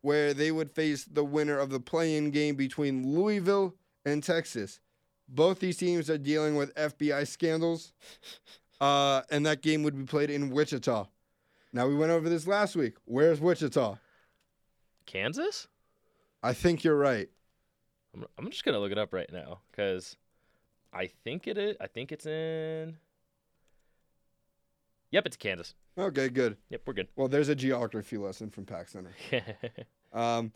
where 0.00 0.34
they 0.34 0.50
would 0.50 0.70
face 0.70 1.04
the 1.04 1.24
winner 1.24 1.58
of 1.58 1.70
the 1.70 1.80
play-in 1.80 2.30
game 2.30 2.56
between 2.56 3.14
Louisville 3.14 3.74
and 4.04 4.22
Texas. 4.22 4.80
Both 5.28 5.60
these 5.60 5.76
teams 5.78 6.10
are 6.10 6.18
dealing 6.18 6.56
with 6.56 6.74
FBI 6.74 7.26
scandals, 7.26 7.92
uh, 8.80 9.22
and 9.30 9.46
that 9.46 9.62
game 9.62 9.82
would 9.82 9.96
be 9.96 10.04
played 10.04 10.30
in 10.30 10.50
Wichita. 10.50 11.06
Now 11.72 11.86
we 11.88 11.94
went 11.94 12.12
over 12.12 12.28
this 12.28 12.46
last 12.46 12.76
week. 12.76 12.94
Where's 13.04 13.40
Wichita? 13.40 13.96
Kansas? 15.06 15.66
I 16.42 16.52
think 16.52 16.84
you're 16.84 16.96
right. 16.96 17.28
I'm, 18.14 18.24
I'm 18.38 18.50
just 18.50 18.64
gonna 18.64 18.78
look 18.78 18.92
it 18.92 18.98
up 18.98 19.12
right 19.12 19.30
now 19.32 19.60
because 19.70 20.16
I 20.92 21.10
think 21.24 21.48
it 21.48 21.58
is. 21.58 21.76
I 21.80 21.86
think 21.86 22.12
it's 22.12 22.26
in. 22.26 22.96
Yep, 25.10 25.26
it's 25.26 25.36
Kansas. 25.36 25.74
Okay, 25.96 26.28
good. 26.28 26.56
Yep, 26.70 26.82
we're 26.86 26.92
good. 26.92 27.08
Well, 27.16 27.28
there's 27.28 27.48
a 27.48 27.54
geography 27.54 28.18
lesson 28.18 28.50
from 28.50 28.66
Pack 28.66 28.88
Center. 28.88 29.12
Um, 30.12 30.52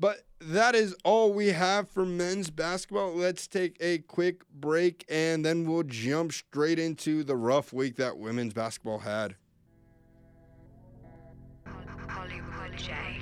but 0.00 0.22
that 0.40 0.74
is 0.74 0.96
all 1.04 1.32
we 1.32 1.48
have 1.48 1.90
for 1.90 2.06
men's 2.06 2.48
basketball. 2.50 3.14
Let's 3.14 3.46
take 3.46 3.76
a 3.80 3.98
quick 3.98 4.42
break 4.50 5.04
and 5.10 5.44
then 5.44 5.68
we'll 5.68 5.82
jump 5.82 6.32
straight 6.32 6.78
into 6.78 7.22
the 7.22 7.36
rough 7.36 7.72
week 7.74 7.96
that 7.96 8.16
women's 8.16 8.54
basketball 8.54 9.00
had. 9.00 9.36
Hollywood. 12.08 13.19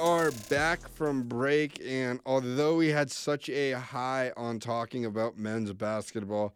Are 0.00 0.30
back 0.48 0.88
from 0.88 1.24
break, 1.24 1.80
and 1.84 2.20
although 2.24 2.76
we 2.76 2.88
had 2.88 3.10
such 3.10 3.48
a 3.50 3.72
high 3.72 4.32
on 4.36 4.58
talking 4.58 5.04
about 5.04 5.36
men's 5.36 5.72
basketball, 5.72 6.54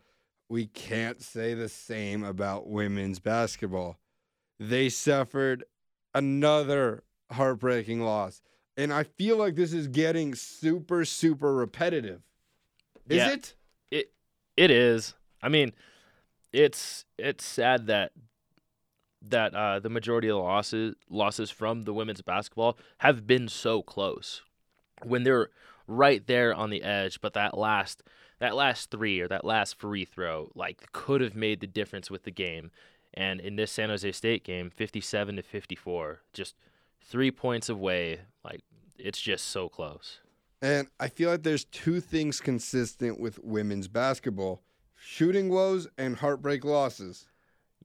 we 0.49 0.67
can't 0.67 1.21
say 1.23 1.55
the 1.55 1.69
same 1.69 2.25
about 2.25 2.67
women's 2.69 3.19
basketball. 3.19 3.99
They 4.59 4.89
suffered 4.89 5.65
another 6.15 7.03
heartbreaking 7.31 8.01
loss, 8.01 8.41
and 8.77 8.93
I 8.93 9.03
feel 9.05 9.37
like 9.37 9.57
this 9.57 9.73
is 9.73 9.89
getting 9.89 10.35
super, 10.35 11.05
super 11.05 11.55
repetitive. 11.55 12.23
Is 13.09 13.19
Yeah. 13.19 13.33
it? 13.33 13.55
it 13.91 14.13
it 14.57 14.71
is. 14.71 15.15
I 15.43 15.49
mean, 15.51 15.73
it's 16.53 17.05
it's 17.19 17.45
sad 17.45 17.87
that 17.89 18.13
that 19.29 19.55
uh, 19.55 19.79
the 19.81 19.89
majority 19.91 20.29
of 20.29 20.37
the 20.37 20.43
losses 20.43 20.95
losses 21.09 21.51
from 21.51 21.83
the 21.83 21.95
women's 21.95 22.23
basketball 22.23 22.79
have 22.99 23.27
been 23.27 23.49
so 23.49 23.83
close. 23.83 24.43
when 25.03 25.23
they're 25.25 25.51
right 25.87 26.27
there 26.27 26.55
on 26.55 26.71
the 26.71 26.83
edge, 26.83 27.21
but 27.21 27.35
that 27.35 27.57
last 27.57 28.03
that 28.39 28.55
last 28.55 28.91
three 28.91 29.21
or 29.21 29.29
that 29.29 29.45
last 29.45 29.79
free 29.79 30.05
throw 30.05 30.51
like 30.55 30.91
could 30.93 31.21
have 31.21 31.35
made 31.35 31.61
the 31.61 31.67
difference 31.67 32.11
with 32.11 32.25
the 32.25 32.31
game. 32.31 32.71
And 33.13 33.41
in 33.41 33.57
this 33.57 33.71
San 33.71 33.91
Jose 33.91 34.11
State 34.13 34.45
game, 34.45 34.71
57 34.71 35.37
to 35.37 35.43
54, 35.43 36.21
just 36.33 36.57
3 37.03 37.31
points 37.31 37.69
away, 37.69 38.21
like 38.45 38.63
it's 38.99 39.21
just 39.21 39.47
so 39.49 39.69
close. 39.69 40.19
And 40.61 40.89
I 40.99 41.09
feel 41.09 41.31
like 41.31 41.43
there's 41.43 41.65
two 41.67 42.01
things 42.01 42.41
consistent 42.41 43.21
with 43.21 43.39
women's 43.45 43.87
basketball 43.87 44.63
shooting 44.97 45.49
woes 45.49 45.87
and 45.99 46.17
heartbreak 46.17 46.65
losses. 46.65 47.27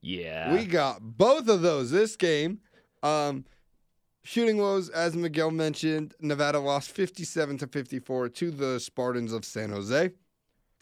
Yeah. 0.00 0.52
We 0.52 0.66
got 0.66 1.00
both 1.00 1.48
of 1.48 1.62
those 1.62 1.90
this 1.90 2.16
game. 2.16 2.60
Um, 3.02 3.44
shooting 4.22 4.58
woes, 4.58 4.88
as 4.88 5.16
Miguel 5.16 5.50
mentioned, 5.50 6.14
Nevada 6.20 6.58
lost 6.58 6.90
57 6.90 7.58
to 7.58 7.66
54 7.66 8.28
to 8.30 8.50
the 8.50 8.80
Spartans 8.80 9.32
of 9.32 9.44
San 9.44 9.70
Jose. 9.70 10.10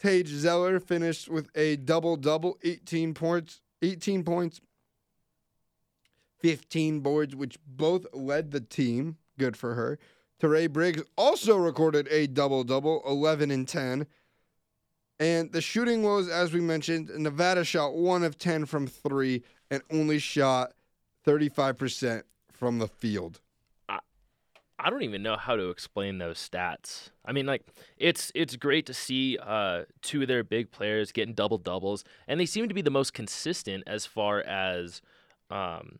Teige 0.01 0.27
Zeller 0.27 0.79
finished 0.79 1.29
with 1.29 1.49
a 1.55 1.75
double 1.75 2.15
double, 2.15 2.57
18 2.63 3.13
points, 3.13 3.61
18 3.81 4.23
points, 4.23 4.61
15 6.39 7.01
boards, 7.01 7.35
which 7.35 7.57
both 7.67 8.05
led 8.13 8.51
the 8.51 8.61
team. 8.61 9.17
Good 9.37 9.57
for 9.57 9.75
her. 9.75 9.99
Terae 10.41 10.71
Briggs 10.71 11.03
also 11.17 11.57
recorded 11.57 12.07
a 12.09 12.27
double 12.27 12.63
double, 12.63 13.01
11 13.05 13.51
and 13.51 13.67
10. 13.67 14.07
And 15.19 15.51
the 15.51 15.61
shooting 15.61 16.03
woes, 16.03 16.29
as 16.29 16.53
we 16.53 16.61
mentioned, 16.61 17.11
Nevada 17.17 17.63
shot 17.65 17.93
one 17.93 18.23
of 18.23 18.37
10 18.37 18.65
from 18.65 18.87
three 18.87 19.43
and 19.69 19.81
only 19.91 20.17
shot 20.17 20.73
35% 21.25 22.23
from 22.51 22.79
the 22.79 22.87
field. 22.87 23.41
I 24.81 24.89
don't 24.89 25.03
even 25.03 25.21
know 25.21 25.35
how 25.35 25.57
to 25.57 25.69
explain 25.69 26.19
those 26.19 26.37
stats. 26.37 27.09
I 27.25 27.33
mean, 27.33 27.45
like 27.45 27.63
it's 27.97 28.31
it's 28.33 28.55
great 28.55 28.85
to 28.85 28.93
see 28.93 29.37
uh, 29.37 29.83
two 30.01 30.21
of 30.21 30.29
their 30.29 30.43
big 30.43 30.71
players 30.71 31.11
getting 31.11 31.33
double 31.33 31.57
doubles, 31.57 32.05
and 32.27 32.39
they 32.39 32.45
seem 32.45 32.67
to 32.69 32.73
be 32.73 32.81
the 32.81 32.89
most 32.89 33.13
consistent 33.13 33.83
as 33.85 34.05
far 34.05 34.39
as 34.39 35.01
um, 35.51 35.99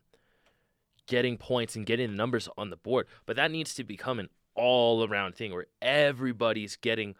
getting 1.07 1.37
points 1.37 1.75
and 1.75 1.85
getting 1.85 2.11
the 2.11 2.15
numbers 2.15 2.47
on 2.57 2.69
the 2.69 2.77
board. 2.77 3.07
But 3.25 3.35
that 3.35 3.51
needs 3.51 3.75
to 3.75 3.83
become 3.83 4.17
an 4.17 4.29
all 4.55 5.05
around 5.05 5.35
thing 5.35 5.51
where 5.51 5.67
everybody's 5.81 6.77
getting 6.77 7.15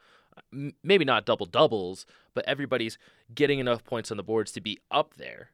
maybe 0.84 1.06
not 1.06 1.26
double 1.26 1.46
doubles, 1.46 2.06
but 2.34 2.46
everybody's 2.46 2.98
getting 3.34 3.60
enough 3.60 3.84
points 3.84 4.12
on 4.12 4.18
the 4.18 4.24
boards 4.24 4.52
to 4.54 4.62
be 4.62 4.80
up 4.92 5.16
there. 5.16 5.50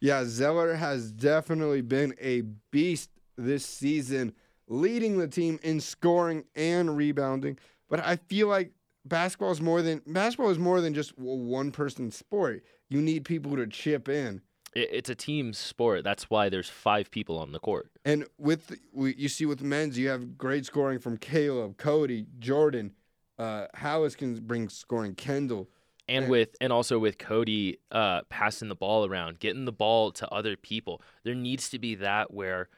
Yeah, 0.00 0.24
Zeller 0.24 0.74
has 0.74 1.12
definitely 1.12 1.80
been 1.80 2.14
a 2.20 2.42
beast 2.70 3.10
this 3.36 3.64
season, 3.64 4.34
leading 4.68 5.18
the 5.18 5.28
team 5.28 5.58
in 5.62 5.80
scoring 5.80 6.44
and 6.54 6.96
rebounding. 6.96 7.58
But 7.88 8.00
I 8.00 8.16
feel 8.16 8.48
like 8.48 8.72
basketball 9.04 9.50
is 9.50 9.60
more 9.60 9.82
than 9.82 10.02
basketball 10.06 10.50
is 10.50 10.58
more 10.58 10.80
than 10.80 10.94
just 10.94 11.12
a 11.12 11.22
one 11.22 11.70
person 11.70 12.10
sport. 12.10 12.64
You 12.88 13.00
need 13.00 13.24
people 13.24 13.56
to 13.56 13.66
chip 13.66 14.08
in. 14.08 14.42
It's 14.74 15.08
a 15.08 15.14
team 15.14 15.52
sport. 15.52 16.02
That's 16.02 16.28
why 16.28 16.48
there's 16.48 16.68
five 16.68 17.10
people 17.10 17.38
on 17.38 17.52
the 17.52 17.60
court. 17.60 17.90
And 18.04 18.26
with 18.38 18.76
you 18.92 19.28
see 19.28 19.46
with 19.46 19.62
men's, 19.62 19.96
you 19.96 20.08
have 20.08 20.36
great 20.36 20.66
scoring 20.66 20.98
from 20.98 21.16
Caleb, 21.16 21.76
Cody, 21.76 22.26
Jordan. 22.40 22.92
Uh, 23.38 23.66
Hallice 23.74 24.16
can 24.16 24.34
bring 24.36 24.68
scoring. 24.68 25.14
Kendall. 25.14 25.68
and 26.06 26.24
Yeah. 26.24 26.30
with 26.30 26.56
and 26.60 26.72
also 26.72 26.98
with 26.98 27.16
Cody 27.18 27.78
uh, 27.90 28.22
passing 28.28 28.68
the 28.68 28.74
ball 28.74 29.06
around, 29.06 29.38
getting 29.38 29.64
the 29.64 29.72
ball 29.72 30.12
to 30.12 30.28
other 30.28 30.56
people. 30.56 31.00
There 31.22 31.34
needs 31.34 31.68
to 31.70 31.78
be 31.78 31.94
that 31.96 32.32
where 32.32 32.68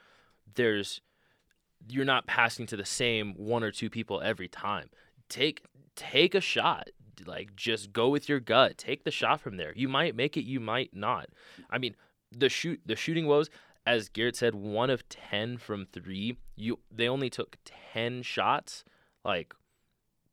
there's 0.54 1.00
you're 1.88 2.04
not 2.04 2.26
passing 2.26 2.66
to 2.66 2.76
the 2.76 2.84
same 2.84 3.34
one 3.34 3.62
or 3.62 3.70
two 3.70 3.90
people 3.90 4.20
every 4.22 4.48
time. 4.48 4.90
Take 5.28 5.62
take 5.96 6.34
a 6.34 6.40
shot. 6.40 6.88
Like 7.26 7.56
just 7.56 7.92
go 7.92 8.08
with 8.08 8.28
your 8.28 8.40
gut. 8.40 8.78
Take 8.78 9.04
the 9.04 9.10
shot 9.10 9.40
from 9.40 9.56
there. 9.56 9.72
You 9.74 9.88
might 9.88 10.14
make 10.14 10.36
it, 10.36 10.44
you 10.44 10.60
might 10.60 10.94
not. 10.94 11.28
I 11.68 11.78
mean, 11.78 11.96
the 12.30 12.48
shoot 12.48 12.80
the 12.86 12.96
shooting 12.96 13.26
woes 13.26 13.50
as 13.86 14.08
Garrett 14.08 14.34
said, 14.36 14.54
one 14.56 14.90
of 14.90 15.08
10 15.08 15.58
from 15.58 15.86
3. 15.92 16.36
You 16.56 16.78
they 16.90 17.08
only 17.08 17.30
took 17.30 17.56
10 17.92 18.22
shots. 18.22 18.84
Like 19.24 19.54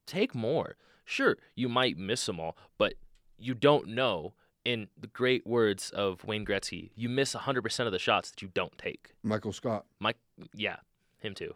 take 0.06 0.34
more. 0.36 0.76
Sure, 1.06 1.38
you 1.56 1.68
might 1.70 1.98
miss 1.98 2.26
them 2.26 2.40
all, 2.40 2.58
but 2.78 2.94
you 3.38 3.54
don't 3.54 3.88
know. 3.88 4.34
In 4.66 4.88
the 4.98 5.08
great 5.08 5.46
words 5.46 5.90
of 5.90 6.24
Wayne 6.24 6.46
Gretzky, 6.46 6.92
you 6.96 7.10
miss 7.10 7.36
100% 7.36 7.86
of 7.86 7.92
the 7.92 8.00
shots 8.00 8.32
that 8.32 8.42
you 8.42 8.48
don't 8.54 8.78
take. 8.78 9.14
Michael 9.22 9.52
Scott. 9.52 9.86
Mike, 10.00 10.16
yeah, 10.54 10.78
him 11.20 11.34
too. 11.34 11.54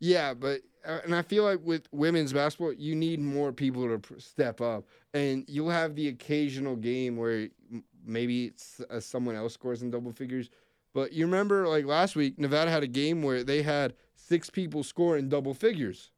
Yeah, 0.00 0.34
but 0.34 0.62
uh, 0.84 0.98
and 1.04 1.14
I 1.14 1.22
feel 1.22 1.44
like 1.44 1.60
with 1.62 1.86
women's 1.92 2.32
basketball, 2.32 2.72
you 2.72 2.96
need 2.96 3.20
more 3.20 3.52
people 3.52 3.88
to 3.88 3.98
pr- 3.98 4.18
step 4.18 4.60
up, 4.60 4.84
and 5.14 5.44
you'll 5.48 5.70
have 5.70 5.94
the 5.94 6.08
occasional 6.08 6.74
game 6.76 7.16
where 7.16 7.48
m- 7.72 7.84
maybe 8.04 8.46
it's, 8.46 8.80
uh, 8.90 8.98
someone 8.98 9.36
else 9.36 9.54
scores 9.54 9.82
in 9.82 9.90
double 9.90 10.12
figures. 10.12 10.50
But 10.94 11.12
you 11.12 11.24
remember, 11.26 11.68
like 11.68 11.84
last 11.84 12.16
week, 12.16 12.38
Nevada 12.38 12.70
had 12.70 12.82
a 12.82 12.88
game 12.88 13.22
where 13.22 13.44
they 13.44 13.62
had 13.62 13.94
six 14.16 14.50
people 14.50 14.82
score 14.82 15.16
in 15.18 15.28
double 15.28 15.54
figures. 15.54 16.10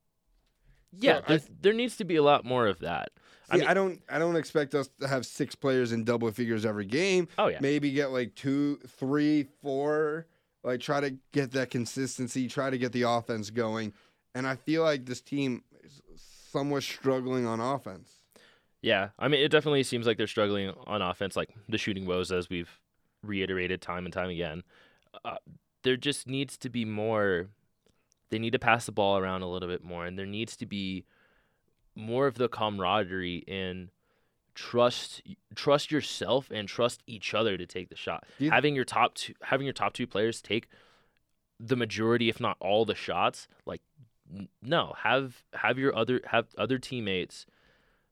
Yeah, 0.99 1.21
I 1.27 1.41
there, 1.61 1.73
needs 1.73 1.97
to 1.99 2.05
be 2.05 2.17
a 2.17 2.23
lot 2.23 2.45
more 2.45 2.67
of 2.67 2.81
that. 2.81 3.11
I 3.51 3.57
mean- 3.59 3.67
I 3.67 3.75
don't, 3.75 4.01
I 4.09 4.19
don't 4.19 4.37
expect 4.37 4.75
us 4.75 4.89
to 5.01 5.09
have 5.09 5.25
six 5.27 5.55
players 5.55 5.93
in 5.93 6.05
double 6.05 6.31
figures 6.33 6.65
every 6.67 6.85
game. 6.87 7.29
Oh 7.39 7.49
yeah, 7.49 7.59
Maybe 7.61 7.91
get 7.93 8.11
like 8.11 8.35
two, 8.35 8.79
three, 8.87 9.47
four. 9.63 10.27
Like 10.63 10.81
try 10.81 11.01
to 11.01 11.17
get 11.33 11.53
that 11.53 11.71
consistency. 11.71 12.47
Try 12.49 12.71
to 12.71 12.79
get 12.79 12.93
the 12.93 13.03
offense 13.03 13.51
going. 13.51 13.93
And 14.35 14.47
I 14.47 14.57
feel 14.57 14.83
like 14.83 15.07
this 15.07 15.21
team 15.21 15.65
is 15.83 16.03
somewhat 16.53 16.83
struggling 16.83 17.47
on 17.47 17.61
offense. 17.61 18.13
yeah. 18.83 19.09
I 19.19 19.29
mean, 19.29 19.41
it 19.41 19.49
definitely 19.49 19.83
seems 19.85 20.07
like 20.07 20.19
they're 20.19 20.27
struggling 20.27 20.73
on 20.87 21.03
offense, 21.03 21.35
like 21.37 21.51
the 21.69 21.79
shooting 21.79 22.07
woes, 22.07 22.31
as 22.31 22.49
we've 22.51 22.71
reiterated 23.23 23.81
time 23.81 24.05
and 24.05 24.13
time 24.13 24.29
again. 24.31 24.63
Uh, 25.25 25.37
there 25.83 25.97
just 25.97 26.29
needs 26.29 26.57
to 26.59 26.69
be 26.69 26.85
more. 26.85 27.49
They 28.31 28.39
need 28.39 28.53
to 28.53 28.59
pass 28.59 28.87
the 28.87 28.93
ball 28.93 29.19
around 29.19 29.43
a 29.43 29.49
little 29.49 29.69
bit 29.69 29.83
more, 29.85 30.07
and 30.07 30.19
there 30.19 30.27
needs 30.27 30.57
to 30.59 30.67
be 30.67 31.05
more 31.95 32.27
of 32.27 32.37
the 32.37 32.49
camaraderie 32.49 33.45
in 33.47 33.91
trust 34.55 35.23
trust 35.55 35.91
yourself 35.93 36.51
and 36.51 36.69
trust 36.69 37.03
each 37.07 37.35
other 37.35 37.57
to 37.57 37.67
take 37.67 37.89
the 37.89 37.97
shot. 37.97 38.25
You- 38.39 38.51
having 38.51 38.75
your 38.75 38.85
top 38.85 39.15
two 39.15 39.35
having 39.43 39.67
your 39.67 39.73
top 39.73 39.93
two 39.93 40.07
players 40.07 40.41
take 40.41 40.69
the 41.59 41.77
majority, 41.77 42.29
if 42.29 42.41
not 42.41 42.57
all, 42.61 42.85
the 42.85 42.95
shots, 42.95 43.49
like 43.67 43.83
no, 44.63 44.95
have 44.99 45.43
have 45.55 45.79
your 45.79 45.95
other 45.95 46.21
have 46.27 46.47
other 46.57 46.79
teammates 46.79 47.47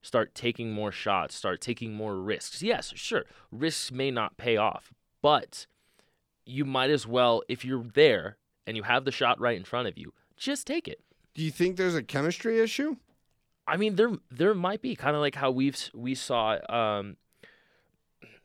start 0.02 0.34
taking 0.34 0.72
more 0.72 0.92
shots, 0.92 1.34
start 1.34 1.60
taking 1.60 1.92
more 1.92 2.16
risks. 2.16 2.62
Yes, 2.62 2.92
sure, 2.96 3.24
risks 3.50 3.90
may 3.92 4.10
not 4.10 4.36
pay 4.36 4.56
off, 4.56 4.92
but 5.22 5.66
you 6.44 6.64
might 6.64 6.90
as 6.90 7.06
well 7.06 7.42
if 7.48 7.64
you're 7.64 7.84
there 7.94 8.36
and 8.68 8.76
you 8.76 8.82
have 8.82 9.06
the 9.06 9.10
shot 9.10 9.40
right 9.40 9.56
in 9.56 9.64
front 9.64 9.88
of 9.88 9.96
you, 9.96 10.12
just 10.36 10.66
take 10.66 10.86
it. 10.86 11.00
Do 11.34 11.42
you 11.42 11.50
think 11.50 11.76
there's 11.76 11.94
a 11.94 12.02
chemistry 12.02 12.60
issue? 12.60 12.96
I 13.66 13.78
mean, 13.78 13.96
there 13.96 14.12
there 14.30 14.54
might 14.54 14.82
be 14.82 14.94
kind 14.94 15.16
of 15.16 15.22
like 15.22 15.34
how 15.34 15.50
we've 15.50 15.76
we 15.94 16.14
saw, 16.14 16.58
um, 16.68 17.16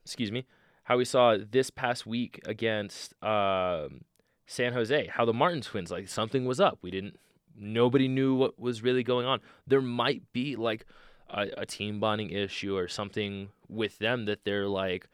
excuse 0.04 0.32
me, 0.32 0.46
how 0.86 0.98
we 0.98 1.06
saw 1.06 1.38
this 1.38 1.70
past 1.70 2.06
week 2.06 2.42
against 2.46 3.14
um, 3.22 4.06
San 4.48 4.72
Jose. 4.74 5.08
How 5.08 5.26
the 5.26 5.34
Martin 5.34 5.62
twins 5.62 5.92
like 5.92 6.08
something 6.08 6.46
was 6.46 6.60
up. 6.60 6.80
We 6.82 6.90
didn't. 6.90 7.20
Nobody 7.56 8.08
knew 8.08 8.34
what 8.34 8.58
was 8.58 8.82
really 8.82 9.04
going 9.04 9.26
on. 9.26 9.40
There 9.68 9.82
might 9.82 10.32
be 10.32 10.56
like 10.56 10.86
a, 11.30 11.48
a 11.58 11.66
team 11.66 12.00
bonding 12.00 12.30
issue 12.30 12.78
or 12.78 12.88
something 12.88 13.50
with 13.68 14.00
them 14.00 14.26
that 14.26 14.46
they're 14.46 14.68
like, 14.68 15.08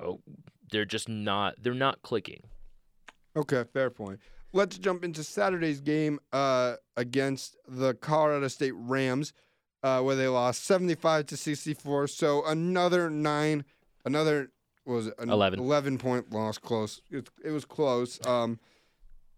oh, 0.00 0.20
they're 0.72 0.86
just 0.86 1.08
not. 1.08 1.54
They're 1.62 1.74
not 1.74 2.02
clicking. 2.02 2.44
Okay, 3.36 3.64
fair 3.72 3.90
point. 3.90 4.20
Let's 4.54 4.78
jump 4.78 5.02
into 5.04 5.24
Saturday's 5.24 5.80
game 5.80 6.20
uh, 6.32 6.74
against 6.96 7.56
the 7.66 7.92
Colorado 7.94 8.46
State 8.46 8.74
Rams, 8.76 9.32
uh, 9.82 10.00
where 10.00 10.14
they 10.14 10.28
lost 10.28 10.64
75 10.64 11.26
to 11.26 11.36
64. 11.36 12.06
So 12.06 12.44
another 12.46 13.10
nine, 13.10 13.64
another 14.04 14.52
was 14.86 15.08
it 15.08 15.14
An 15.18 15.28
11. 15.30 15.58
11 15.58 15.98
point 15.98 16.32
loss. 16.32 16.58
Close. 16.58 17.02
It, 17.10 17.28
it 17.44 17.50
was 17.50 17.64
close. 17.64 18.24
Um, 18.24 18.60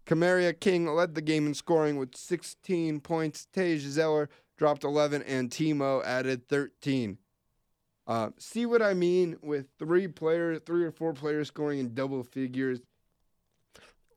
Kamaria 0.05 0.57
King 0.57 0.85
led 0.85 1.15
the 1.15 1.21
game 1.23 1.47
in 1.47 1.55
scoring 1.55 1.97
with 1.97 2.15
16 2.15 2.99
points. 2.99 3.47
Teige 3.51 3.79
Zeller 3.79 4.29
dropped 4.55 4.83
11, 4.83 5.23
and 5.23 5.49
Timo 5.49 6.05
added 6.05 6.47
13. 6.47 7.17
Uh, 8.05 8.29
see 8.37 8.67
what 8.67 8.83
I 8.83 8.93
mean 8.93 9.37
with 9.41 9.65
three 9.79 10.07
players, 10.07 10.61
three 10.63 10.85
or 10.85 10.91
four 10.91 11.13
players 11.13 11.47
scoring 11.47 11.79
in 11.79 11.95
double 11.95 12.23
figures. 12.23 12.81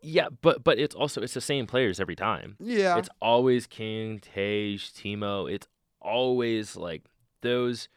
Yeah, 0.02 0.28
but 0.40 0.64
but 0.64 0.78
it's 0.78 0.94
also 0.94 1.20
it's 1.20 1.34
the 1.34 1.40
same 1.40 1.66
players 1.66 2.00
every 2.00 2.16
time. 2.16 2.56
Yeah. 2.60 2.96
It's 2.98 3.08
always 3.20 3.66
King, 3.66 4.20
Teige, 4.20 4.92
Timo. 4.92 5.50
It's 5.50 5.68
always 6.00 6.76
like 6.76 7.04
those 7.42 7.88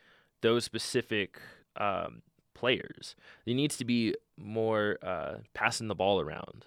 those 0.41 0.65
specific 0.65 1.39
um, 1.77 2.21
players. 2.53 3.15
There 3.45 3.55
needs 3.55 3.77
to 3.77 3.85
be 3.85 4.15
more 4.37 4.97
uh, 5.01 5.35
passing 5.53 5.87
the 5.87 5.95
ball 5.95 6.19
around. 6.19 6.65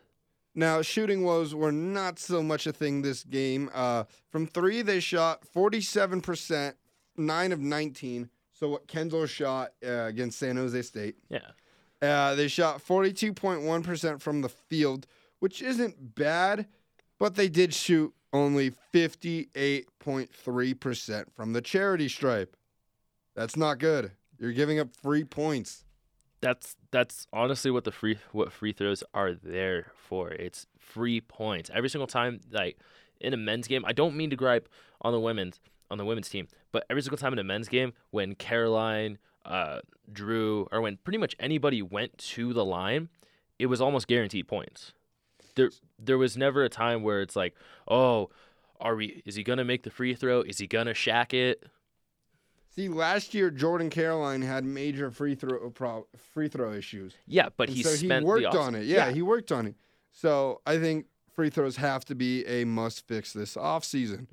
Now, 0.55 0.81
shooting 0.81 1.23
woes 1.23 1.55
were 1.55 1.71
not 1.73 2.19
so 2.19 2.43
much 2.43 2.67
a 2.67 2.73
thing 2.73 3.03
this 3.03 3.25
game. 3.25 3.71
Uh, 3.75 4.05
from 4.31 4.47
three, 4.47 4.81
they 4.81 5.01
shot 5.01 5.43
47%, 5.55 6.73
9 7.19 7.53
of 7.53 7.61
19. 7.61 8.31
So, 8.55 8.71
what 8.71 8.89
Kendall 8.89 9.27
shot 9.27 9.73
uh, 9.87 10.05
against 10.05 10.39
San 10.39 10.57
Jose 10.57 10.81
State. 10.81 11.17
Yeah. 11.29 11.41
Uh, 12.01 12.35
they 12.35 12.49
shot 12.49 12.83
42.1% 12.83 14.21
from 14.21 14.41
the 14.41 14.49
field, 14.49 15.07
which 15.47 15.63
isn't 15.63 16.17
bad, 16.17 16.67
but 17.21 17.37
they 17.37 17.49
did 17.49 17.73
shoot 17.73 18.13
only 18.33 18.73
58.3% 18.93 21.25
from 21.37 21.53
the 21.53 21.61
charity 21.61 22.09
stripe. 22.09 22.57
That's 23.37 23.57
not 23.57 23.79
good. 23.79 24.11
You're 24.41 24.51
giving 24.51 24.81
up 24.81 24.89
free 25.01 25.23
points. 25.23 25.85
That's 26.41 26.75
that's 26.91 27.29
honestly 27.33 27.71
what 27.71 27.85
the 27.85 27.93
free 27.93 28.19
what 28.33 28.51
free 28.51 28.73
throws 28.73 29.05
are 29.15 29.35
there 29.35 29.93
for. 29.95 30.31
It's 30.31 30.67
free 30.81 31.21
points 31.21 31.71
every 31.73 31.91
single 31.91 32.09
time. 32.09 32.41
Like 32.51 32.81
in 33.21 33.33
a 33.33 33.37
men's 33.37 33.69
game, 33.69 33.85
I 33.87 33.93
don't 33.93 34.17
mean 34.17 34.31
to 34.31 34.37
gripe 34.37 34.69
on 35.01 35.13
the 35.13 35.21
women's 35.21 35.61
on 35.93 35.99
the 35.99 36.05
women's 36.05 36.29
team, 36.29 36.49
but 36.73 36.85
every 36.91 37.03
single 37.03 37.19
time 37.19 37.35
in 37.35 37.39
a 37.39 37.45
men's 37.45 37.69
game, 37.69 37.93
when 38.11 38.35
Caroline, 38.35 39.19
uh, 39.45 39.79
Drew, 40.13 40.67
or 40.73 40.81
when 40.81 40.97
pretty 40.97 41.19
much 41.19 41.37
anybody 41.39 41.83
went 41.83 42.19
to 42.35 42.53
the 42.53 42.65
line, 42.65 43.11
it 43.61 43.67
was 43.67 43.81
almost 43.81 44.09
guaranteed 44.09 44.49
points. 44.49 44.93
There 45.57 45.71
there 45.99 46.19
was 46.19 46.37
never 46.37 46.63
a 46.63 46.69
time 46.69 47.03
where 47.03 47.21
it's 47.21 47.35
like, 47.35 47.55
oh, 47.89 48.31
are 48.79 48.95
we? 48.95 49.23
Is 49.27 49.35
he 49.35 49.43
gonna 49.43 49.65
make 49.65 49.83
the 49.83 49.91
free 49.91 50.15
throw? 50.15 50.43
Is 50.43 50.59
he 50.59 50.67
gonna 50.67 50.95
shack 50.95 51.35
it? 51.35 51.65
See, 52.75 52.89
last 52.91 53.33
year 53.33 53.51
Jordan 53.51 53.89
Caroline 53.89 54.43
had 54.43 54.65
major 54.65 55.11
free 55.11 55.35
throw 55.35 55.71
pro- 55.71 56.07
free 56.35 56.49
throw 56.49 56.73
issues. 56.75 57.15
Yeah, 57.27 57.49
but 57.57 57.69
And 57.69 57.77
he 57.77 57.83
so 57.83 57.97
he 57.97 58.23
worked 58.23 58.55
on 58.55 58.75
it. 58.75 58.85
Yeah, 58.85 59.11
he 59.11 59.23
worked 59.23 59.51
on 59.51 59.67
it. 59.67 59.75
So 60.13 60.61
I 60.67 60.79
think 60.79 61.07
free 61.35 61.51
throws 61.51 61.77
have 61.77 62.05
to 62.07 62.15
be 62.15 62.45
a 62.47 62.65
must 62.65 63.07
fix 63.09 63.33
this 63.33 63.55
offseason. 63.57 64.27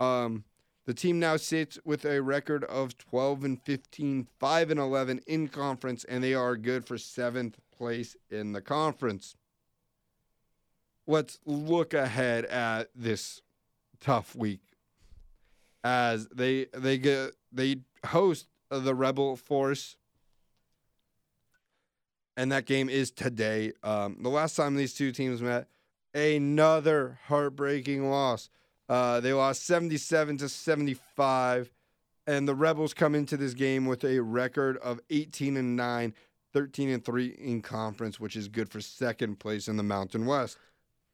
Mhm. 0.00 0.04
Um, 0.04 0.44
the 0.84 0.94
team 0.94 1.18
now 1.20 1.36
sits 1.36 1.78
with 1.84 2.04
a 2.04 2.20
record 2.22 2.64
of 2.64 2.98
12 2.98 3.44
and 3.44 3.60
15, 3.62 4.26
5 4.38 4.70
and 4.70 4.80
11 4.80 5.20
in 5.26 5.48
conference, 5.48 6.04
and 6.04 6.22
they 6.22 6.34
are 6.34 6.56
good 6.56 6.84
for 6.84 6.98
seventh 6.98 7.58
place 7.70 8.16
in 8.30 8.52
the 8.52 8.60
conference. 8.60 9.36
Let's 11.06 11.38
look 11.44 11.94
ahead 11.94 12.44
at 12.46 12.90
this 12.94 13.42
tough 14.00 14.34
week 14.34 14.60
as 15.84 16.28
they 16.28 16.66
they 16.74 16.98
get 16.98 17.32
they 17.52 17.76
host 18.06 18.46
the 18.70 18.94
Rebel 18.94 19.36
Force 19.36 19.96
and 22.36 22.52
that 22.52 22.66
game 22.66 22.88
is 22.88 23.10
today. 23.10 23.72
Um, 23.82 24.16
the 24.20 24.28
last 24.28 24.56
time 24.56 24.74
these 24.74 24.94
two 24.94 25.12
teams 25.12 25.42
met, 25.42 25.68
another 26.14 27.18
heartbreaking 27.26 28.08
loss. 28.10 28.48
Uh, 28.88 29.20
they 29.20 29.32
lost 29.32 29.64
77 29.66 30.38
to 30.38 30.48
75, 30.48 31.70
and 32.26 32.48
the 32.48 32.54
Rebels 32.54 32.94
come 32.94 33.14
into 33.14 33.36
this 33.36 33.54
game 33.54 33.86
with 33.86 34.04
a 34.04 34.20
record 34.20 34.76
of 34.78 35.00
18 35.10 35.56
and 35.56 35.76
9, 35.76 36.14
13 36.52 36.88
and 36.90 37.04
3 37.04 37.26
in 37.26 37.62
conference, 37.62 38.20
which 38.20 38.36
is 38.36 38.48
good 38.48 38.68
for 38.68 38.80
second 38.80 39.38
place 39.38 39.68
in 39.68 39.76
the 39.76 39.82
Mountain 39.82 40.26
West. 40.26 40.58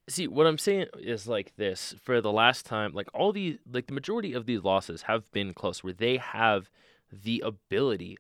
See 0.09 0.27
what 0.27 0.47
i'm 0.47 0.59
saying 0.59 0.87
is 0.99 1.29
like 1.29 1.55
this 1.57 1.95
for 2.03 2.21
the 2.21 2.33
last 2.33 2.65
time 2.65 2.93
like 2.93 3.09
all 3.13 3.33
these 3.33 3.59
like 3.71 3.87
the 3.87 3.93
majority 3.93 4.33
of 4.33 4.47
these 4.47 4.65
losses 4.65 5.03
have 5.03 5.31
been 5.33 5.53
close 5.53 5.85
where 5.85 5.93
they 5.93 6.17
have 6.17 6.71
the 7.13 7.43
ability 7.45 8.19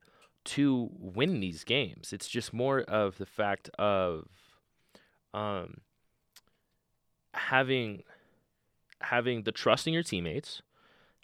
to 0.49 0.89
win 0.99 1.41
these 1.41 1.63
games. 1.63 2.13
It's 2.13 2.27
just 2.27 2.55
more 2.55 2.81
of 2.81 3.19
the 3.19 3.27
fact 3.27 3.69
of 3.79 4.27
um 5.35 5.83
having 7.35 8.03
having 9.03 9.43
the 9.43 9.53
trust 9.53 9.87
in 9.87 9.93
your 9.93 10.03
teammates 10.03 10.63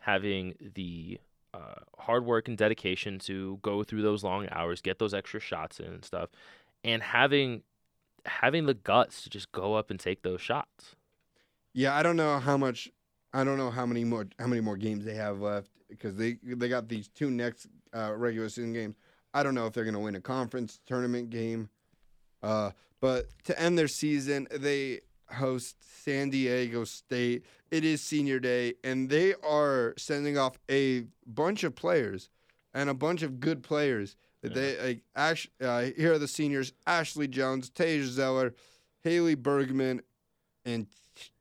having 0.03 0.55
the 0.75 1.19
uh, 1.55 1.81
hard 1.99 2.27
work 2.27 2.47
and 2.47 2.59
dedication 2.59 3.19
to 3.19 3.59
go 3.63 3.83
through 3.83 4.03
those 4.03 4.23
long 4.23 4.47
hours 4.51 4.83
get 4.83 4.99
those 4.99 5.15
extra 5.15 5.41
shots 5.41 5.81
in 5.81 5.87
and 5.87 6.05
stuff 6.05 6.29
and 6.85 7.03
having 7.03 7.63
having 8.27 8.67
the 8.67 8.75
guts 8.75 9.23
to 9.23 9.31
just 9.31 9.53
go 9.53 9.75
up 9.75 9.91
and 9.91 9.99
take 9.99 10.23
those 10.23 10.41
shots. 10.41 10.97
Yeah, 11.73 11.95
I 11.95 12.03
don't 12.03 12.17
know 12.17 12.39
how 12.39 12.57
much. 12.57 12.91
I 13.33 13.43
don't 13.43 13.59
know 13.59 13.71
how 13.71 13.85
many 13.85 14.05
more 14.05 14.27
how 14.39 14.47
many 14.47 14.61
more 14.61 14.77
games 14.77 15.05
they 15.05 15.15
have 15.15 15.41
left 15.41 15.71
because 15.89 16.17
they 16.17 16.39
they 16.43 16.69
got 16.69 16.89
these 16.89 17.09
two 17.09 17.31
next 17.31 17.67
uh, 17.93 18.13
regular 18.17 18.49
season 18.49 18.73
games. 18.73 18.97
I 19.33 19.43
don't 19.43 19.55
know 19.55 19.67
if 19.67 19.73
they're 19.73 19.85
gonna 19.85 20.01
win 20.01 20.15
a 20.15 20.21
conference 20.21 20.81
tournament 20.87 21.31
game, 21.31 21.69
uh, 22.43 22.71
but 23.01 23.27
to 23.45 23.61
end 23.61 23.77
their 23.77 23.89
season, 23.89 24.47
they 24.53 25.01
host 25.31 25.77
San 26.05 26.31
Diego 26.31 26.85
State. 26.85 27.45
It 27.71 27.85
is 27.85 28.01
senior 28.01 28.39
day, 28.39 28.75
and 28.85 29.11
they 29.11 29.35
are 29.43 29.95
sending 29.99 30.39
off 30.39 30.59
a 30.71 31.05
bunch 31.27 31.65
of 31.65 31.75
players 31.75 32.31
and 32.73 32.89
a 32.89 32.95
bunch 32.95 33.23
of 33.23 33.41
good 33.41 33.63
players. 33.63 34.17
They 34.53 34.87
like 34.87 35.03
Ash, 35.17 35.49
uh, 35.61 35.83
here 35.97 36.13
are 36.15 36.19
the 36.19 36.29
seniors: 36.29 36.73
Ashley 36.87 37.29
Jones, 37.29 37.71
Teige 37.71 38.05
Zeller, 38.05 38.55
Haley 39.03 39.35
Bergman, 39.35 40.03
and 40.65 40.87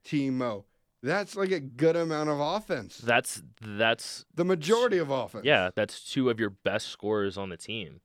T- 0.05 0.29
Timo. 0.29 0.63
That's 1.01 1.35
like 1.35 1.51
a 1.51 1.59
good 1.59 1.97
amount 1.97 2.29
of 2.29 2.39
offense. 2.39 2.97
That's 2.97 3.41
that's 3.61 4.23
The 4.35 4.45
majority 4.45 4.99
of 4.99 5.09
offense. 5.09 5.43
yeah, 5.45 5.69
that's 5.75 5.99
two 6.09 6.29
of 6.29 6.39
your 6.39 6.51
best 6.51 6.87
scorers 6.87 7.37
on 7.37 7.49
the 7.49 7.57
team. 7.57 7.99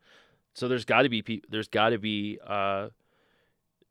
So 0.55 0.67
there's 0.67 0.85
got 0.85 1.03
to 1.03 1.09
be 1.09 1.23
pe- 1.23 1.43
there's 1.49 1.69
got 1.69 1.91
to 1.91 1.99
be 1.99 2.39
uh 2.45 2.89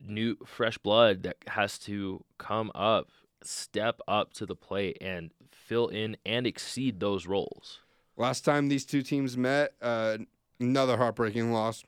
new 0.05 0.35
fresh 0.45 0.77
blood 0.77 1.23
that 1.23 1.37
has 1.47 1.79
to 1.79 2.23
come 2.37 2.71
up, 2.75 3.07
step 3.43 3.99
up 4.07 4.33
to 4.33 4.45
the 4.45 4.55
plate 4.55 4.97
and 4.99 5.31
fill 5.51 5.87
in 5.87 6.17
and 6.25 6.45
exceed 6.45 6.99
those 6.99 7.25
roles. 7.25 7.79
Last 8.17 8.41
time 8.45 8.67
these 8.67 8.85
two 8.85 9.01
teams 9.03 9.37
met, 9.37 9.73
uh, 9.81 10.17
another 10.59 10.97
heartbreaking 10.97 11.51
loss 11.51 11.83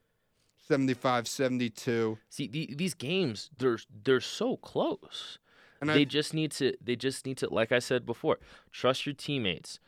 75 0.68 1.28
72. 1.28 2.18
See, 2.30 2.48
the, 2.48 2.74
these 2.76 2.94
games 2.94 3.50
they're 3.58 3.80
they're 4.04 4.22
so 4.22 4.58
close. 4.58 5.40
And 5.82 5.90
they 5.90 6.02
I, 6.02 6.06
just 6.06 6.34
need 6.34 6.52
to 6.54 6.74
they 6.82 6.96
just 6.96 7.26
need 7.26 7.38
to 7.38 7.54
like 7.54 7.72
I 7.72 7.80
said 7.80 8.06
before, 8.06 8.38
trust 8.72 9.06
your 9.06 9.16
teammates. 9.16 9.80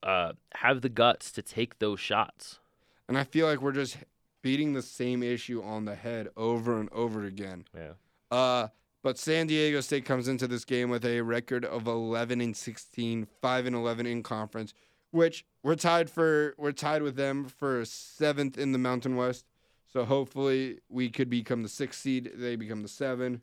Uh, 0.00 0.32
have 0.54 0.82
the 0.82 0.88
guts 0.88 1.32
to 1.32 1.42
take 1.42 1.80
those 1.80 1.98
shots. 1.98 2.60
and 3.08 3.18
I 3.18 3.24
feel 3.24 3.46
like 3.46 3.60
we're 3.60 3.72
just 3.72 3.96
beating 4.42 4.72
the 4.72 4.82
same 4.82 5.24
issue 5.24 5.60
on 5.60 5.86
the 5.86 5.96
head 5.96 6.28
over 6.36 6.78
and 6.78 6.88
over 6.92 7.24
again. 7.24 7.64
Yeah. 7.76 7.94
Uh, 8.30 8.68
but 9.02 9.18
San 9.18 9.48
Diego 9.48 9.80
State 9.80 10.04
comes 10.04 10.28
into 10.28 10.46
this 10.46 10.64
game 10.64 10.88
with 10.90 11.04
a 11.04 11.20
record 11.22 11.64
of 11.64 11.88
11 11.88 12.40
and 12.40 12.56
16, 12.56 13.26
5 13.40 13.66
and 13.66 13.74
11 13.74 14.06
in 14.06 14.22
conference, 14.22 14.72
which 15.10 15.44
we're 15.62 15.74
tied 15.74 16.10
for. 16.10 16.54
We're 16.58 16.72
tied 16.72 17.02
with 17.02 17.16
them 17.16 17.46
for 17.46 17.84
seventh 17.84 18.58
in 18.58 18.72
the 18.72 18.78
Mountain 18.78 19.16
West. 19.16 19.44
So 19.90 20.04
hopefully 20.04 20.80
we 20.88 21.08
could 21.08 21.30
become 21.30 21.62
the 21.62 21.68
sixth 21.68 22.00
seed. 22.00 22.32
They 22.34 22.56
become 22.56 22.82
the 22.82 22.88
seven. 22.88 23.42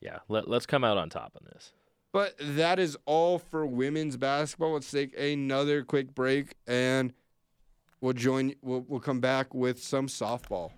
Yeah, 0.00 0.18
let, 0.28 0.48
let's 0.48 0.66
come 0.66 0.84
out 0.84 0.96
on 0.96 1.10
top 1.10 1.36
on 1.36 1.46
this. 1.52 1.72
But 2.12 2.34
that 2.38 2.78
is 2.78 2.96
all 3.06 3.38
for 3.38 3.64
women's 3.64 4.16
basketball. 4.16 4.74
Let's 4.74 4.90
take 4.90 5.18
another 5.18 5.82
quick 5.82 6.14
break 6.14 6.54
and 6.66 7.12
we'll 8.00 8.12
join. 8.12 8.54
We'll, 8.62 8.84
we'll 8.86 9.00
come 9.00 9.20
back 9.20 9.54
with 9.54 9.82
some 9.82 10.08
softball. 10.08 10.72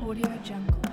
Audio 0.00 0.38
Jungle. 0.44 0.91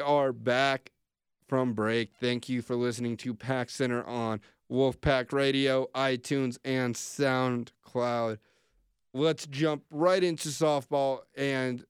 We 0.00 0.04
are 0.04 0.32
back 0.32 0.92
from 1.46 1.74
break. 1.74 2.12
Thank 2.18 2.48
you 2.48 2.62
for 2.62 2.74
listening 2.74 3.18
to 3.18 3.34
Pack 3.34 3.68
Center 3.68 4.02
on 4.04 4.40
Wolfpack 4.72 5.30
Radio, 5.30 5.88
iTunes, 5.94 6.56
and 6.64 6.94
SoundCloud. 6.94 8.38
Let's 9.12 9.46
jump 9.46 9.82
right 9.90 10.24
into 10.24 10.48
softball, 10.48 11.18
and 11.36 11.84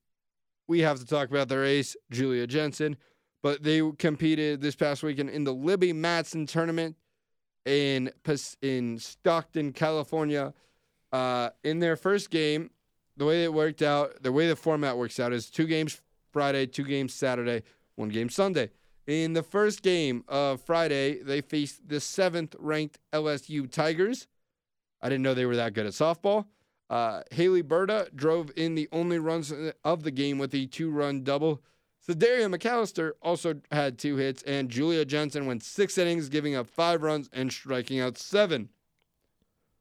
we 0.66 0.80
have 0.80 0.98
to 0.98 1.06
talk 1.06 1.30
about 1.30 1.48
their 1.48 1.64
ace, 1.64 1.96
Julia 2.10 2.48
Jensen. 2.48 2.96
But 3.44 3.62
they 3.62 3.80
competed 3.96 4.60
this 4.60 4.74
past 4.74 5.04
weekend 5.04 5.30
in 5.30 5.44
the 5.44 5.54
Libby 5.54 5.92
Matson 5.92 6.46
tournament 6.46 6.96
in 7.64 8.10
in 8.60 8.98
Stockton, 8.98 9.72
California. 9.72 10.52
Uh, 11.12 11.50
in 11.62 11.78
their 11.78 11.94
first 11.94 12.30
game, 12.30 12.70
the 13.16 13.24
way 13.24 13.44
it 13.44 13.54
worked 13.54 13.82
out, 13.82 14.20
the 14.20 14.32
way 14.32 14.48
the 14.48 14.56
format 14.56 14.98
works 14.98 15.20
out 15.20 15.32
is 15.32 15.48
two 15.48 15.68
games 15.68 16.02
Friday, 16.32 16.66
two 16.66 16.84
games 16.84 17.14
Saturday, 17.14 17.62
one 18.00 18.08
game 18.08 18.28
Sunday. 18.28 18.70
In 19.06 19.32
the 19.32 19.42
first 19.42 19.82
game 19.82 20.24
of 20.28 20.60
Friday, 20.60 21.22
they 21.22 21.40
faced 21.40 21.88
the 21.88 22.00
seventh 22.00 22.56
ranked 22.58 22.98
LSU 23.12 23.70
Tigers. 23.70 24.26
I 25.00 25.08
didn't 25.08 25.22
know 25.22 25.34
they 25.34 25.46
were 25.46 25.56
that 25.56 25.74
good 25.74 25.86
at 25.86 25.92
softball. 25.92 26.46
Uh, 26.88 27.22
Haley 27.30 27.62
Berta 27.62 28.08
drove 28.14 28.50
in 28.56 28.74
the 28.74 28.88
only 28.92 29.18
runs 29.18 29.52
of 29.84 30.02
the 30.02 30.10
game 30.10 30.38
with 30.38 30.54
a 30.54 30.66
two 30.66 30.90
run 30.90 31.22
double. 31.22 31.62
Sedaria 32.06 32.52
McAllister 32.52 33.12
also 33.22 33.60
had 33.70 33.98
two 33.98 34.16
hits, 34.16 34.42
and 34.42 34.68
Julia 34.68 35.04
Jensen 35.04 35.46
went 35.46 35.62
six 35.62 35.98
innings, 35.98 36.28
giving 36.28 36.54
up 36.54 36.66
five 36.66 37.02
runs 37.02 37.28
and 37.32 37.52
striking 37.52 38.00
out 38.00 38.18
seven. 38.18 38.70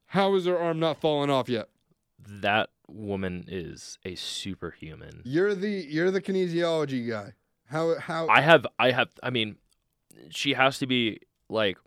How 0.06 0.34
is 0.34 0.46
her 0.46 0.58
arm 0.58 0.78
not 0.78 1.00
falling 1.00 1.30
off 1.30 1.48
yet? 1.48 1.68
That 2.18 2.70
woman 2.88 3.44
is 3.48 3.98
a 4.04 4.14
superhuman. 4.14 5.22
You're 5.24 5.54
the 5.54 5.70
you're 5.70 6.10
the 6.10 6.20
kinesiology 6.20 7.08
guy. 7.08 7.34
How 7.70 7.98
how 7.98 8.28
I 8.28 8.40
have, 8.40 8.66
I 8.78 8.90
have, 8.90 9.10
I 9.22 9.30
mean, 9.30 9.56
she 10.30 10.54
has 10.54 10.78
to 10.78 10.86
be 10.86 11.20
like 11.48 11.78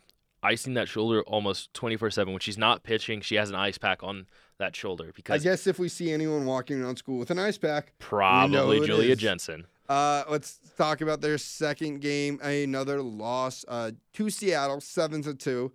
icing 0.42 0.76
that 0.76 0.88
shoulder 0.88 1.22
almost 1.24 1.74
24 1.74 2.12
7. 2.12 2.34
When 2.34 2.40
she's 2.40 2.58
not 2.58 2.84
pitching, 2.84 3.22
she 3.22 3.36
has 3.36 3.50
an 3.50 3.56
ice 3.56 3.78
pack 3.78 4.02
on 4.02 4.28
that 4.60 4.76
shoulder 4.76 5.12
because 5.14 5.42
I 5.42 5.44
guess 5.44 5.68
if 5.68 5.80
we 5.80 5.90
see 5.90 6.12
anyone 6.12 6.46
walking 6.46 6.82
around 6.82 6.98
school 6.98 7.20
with 7.20 7.32
an 7.32 7.40
ice 7.40 7.58
pack, 7.58 7.94
probably 8.00 8.86
Julia. 8.86 9.16
Jensen. 9.16 9.66
Uh, 9.90 10.24
let's 10.30 10.60
talk 10.78 11.02
about 11.02 11.20
their 11.20 11.38
second 11.38 12.00
game. 12.00 12.40
Another 12.42 13.02
loss 13.02 13.66
uh, 13.68 13.92
to 14.14 14.30
Seattle, 14.30 14.80
seven 14.80 15.22
to 15.24 15.34
two. 15.34 15.74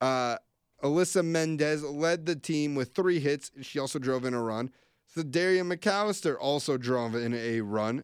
Uh, 0.00 0.36
Alyssa 0.82 1.24
Mendez 1.24 1.84
led 1.84 2.26
the 2.26 2.34
team 2.34 2.74
with 2.74 2.92
three 2.92 3.20
hits. 3.20 3.52
She 3.60 3.78
also 3.78 4.00
drove 4.00 4.24
in 4.24 4.34
a 4.34 4.42
run. 4.42 4.72
So 5.06 5.22
Sedaria 5.22 5.62
McAllister 5.62 6.36
also 6.40 6.76
drove 6.76 7.14
in 7.14 7.34
a 7.34 7.60
run. 7.60 8.02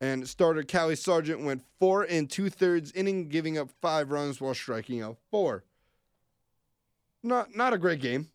And 0.00 0.28
starter 0.28 0.62
Callie 0.62 0.94
Sargent 0.96 1.42
went 1.42 1.62
four 1.78 2.02
and 2.02 2.28
two 2.28 2.50
thirds 2.50 2.92
inning, 2.92 3.28
giving 3.28 3.56
up 3.56 3.70
five 3.80 4.10
runs 4.10 4.40
while 4.40 4.54
striking 4.54 5.00
out 5.00 5.16
four. 5.30 5.64
Not 7.22 7.56
not 7.56 7.72
a 7.72 7.78
great 7.78 8.00
game 8.00 8.28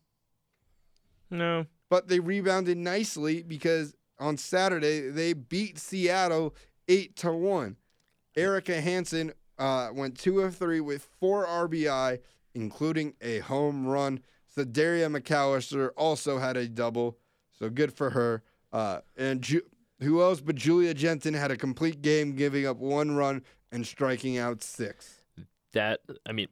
No, 1.30 1.66
but 1.88 2.08
they 2.08 2.20
rebounded 2.20 2.76
nicely 2.76 3.42
because 3.42 3.94
on 4.18 4.36
Saturday 4.36 5.08
they 5.08 5.32
beat 5.32 5.78
Seattle 5.78 6.54
eight 6.88 7.16
to 7.16 7.32
one. 7.32 7.76
Erica 8.36 8.80
Hansen 8.80 9.32
uh, 9.58 9.90
went 9.94 10.18
two 10.18 10.40
of 10.40 10.56
three 10.56 10.80
with 10.80 11.08
four 11.20 11.46
RBI, 11.46 12.18
including 12.54 13.14
a 13.20 13.38
home 13.38 13.86
run. 13.86 14.20
Sedaria 14.54 15.08
McAllister 15.08 15.90
also 15.96 16.38
had 16.38 16.56
a 16.56 16.68
double, 16.68 17.18
so 17.58 17.70
good 17.70 17.92
for 17.92 18.10
her. 18.10 18.42
Uh, 18.72 19.00
and 19.16 19.40
Ju- 19.42 19.62
who 20.02 20.22
else 20.22 20.40
but 20.40 20.56
Julia 20.56 20.94
Jensen 20.94 21.34
had 21.34 21.50
a 21.50 21.56
complete 21.56 22.02
game, 22.02 22.34
giving 22.34 22.66
up 22.66 22.78
one 22.78 23.12
run 23.12 23.42
and 23.70 23.86
striking 23.86 24.38
out 24.38 24.62
six. 24.62 25.22
that, 25.72 26.00
I 26.26 26.32
mean, 26.32 26.48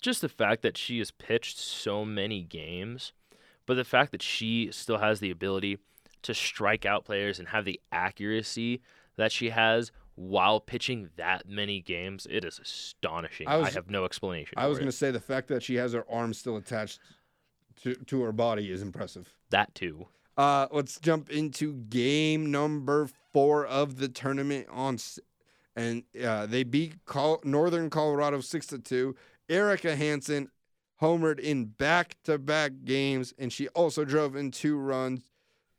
just 0.00 0.20
the 0.20 0.28
fact 0.28 0.62
that 0.62 0.76
she 0.76 0.98
has 0.98 1.10
pitched 1.10 1.58
so 1.58 2.04
many 2.04 2.42
games, 2.42 3.12
but 3.66 3.74
the 3.74 3.84
fact 3.84 4.12
that 4.12 4.22
she 4.22 4.68
still 4.70 4.98
has 4.98 5.20
the 5.20 5.30
ability 5.30 5.78
to 6.22 6.34
strike 6.34 6.84
out 6.84 7.04
players 7.04 7.38
and 7.38 7.48
have 7.48 7.64
the 7.64 7.80
accuracy 7.92 8.82
that 9.16 9.32
she 9.32 9.50
has 9.50 9.92
while 10.16 10.60
pitching 10.60 11.10
that 11.16 11.48
many 11.48 11.80
games, 11.80 12.26
it 12.30 12.44
is 12.44 12.58
astonishing. 12.58 13.48
I 13.48 13.60
I, 13.60 13.70
have 13.70 13.90
no 13.90 14.04
explanation. 14.04 14.54
I 14.56 14.66
was 14.66 14.78
going 14.78 14.90
to 14.90 14.96
say 14.96 15.10
the 15.10 15.20
fact 15.20 15.48
that 15.48 15.62
she 15.62 15.74
has 15.76 15.92
her 15.92 16.04
arm 16.10 16.32
still 16.34 16.56
attached 16.56 17.00
to, 17.82 17.94
to 17.94 18.22
her 18.22 18.32
body 18.32 18.70
is 18.70 18.82
impressive. 18.82 19.34
that 19.50 19.74
too. 19.74 20.06
Uh, 20.36 20.66
let's 20.72 20.98
jump 20.98 21.30
into 21.30 21.74
game 21.74 22.50
number 22.50 23.08
four 23.32 23.66
of 23.66 23.98
the 23.98 24.08
tournament 24.08 24.66
on, 24.70 24.98
and 25.76 26.02
uh, 26.24 26.46
they 26.46 26.64
beat 26.64 27.04
Col- 27.04 27.40
Northern 27.44 27.90
Colorado 27.90 28.40
six 28.40 28.66
to 28.66 28.78
two. 28.78 29.14
Erica 29.48 29.94
Hansen 29.94 30.48
homered 31.00 31.38
in 31.38 31.66
back-to-back 31.66 32.72
games, 32.84 33.34
and 33.38 33.52
she 33.52 33.68
also 33.68 34.04
drove 34.04 34.36
in 34.36 34.50
two 34.50 34.78
runs. 34.78 35.30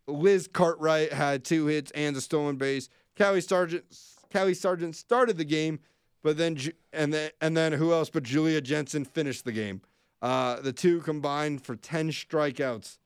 Liz 0.07 0.47
Cartwright 0.47 1.11
had 1.11 1.43
two 1.43 1.65
hits 1.65 1.91
and 1.91 2.15
a 2.15 2.21
stolen 2.21 2.57
base. 2.57 2.89
Callie 3.17 3.41
Sargent, 3.41 3.83
Callie 4.31 4.53
Sargent 4.53 4.95
started 4.95 5.37
the 5.37 5.45
game, 5.45 5.79
but 6.21 6.37
then 6.37 6.57
and 6.93 7.13
then 7.13 7.31
and 7.41 7.57
then 7.57 7.73
who 7.73 7.91
else 7.91 8.09
but 8.09 8.23
Julia 8.23 8.61
Jensen 8.61 9.03
finished 9.05 9.45
the 9.45 9.51
game. 9.51 9.81
Uh, 10.21 10.61
the 10.61 10.73
two 10.73 11.01
combined 11.01 11.63
for 11.63 11.75
ten 11.75 12.09
strikeouts. 12.09 12.99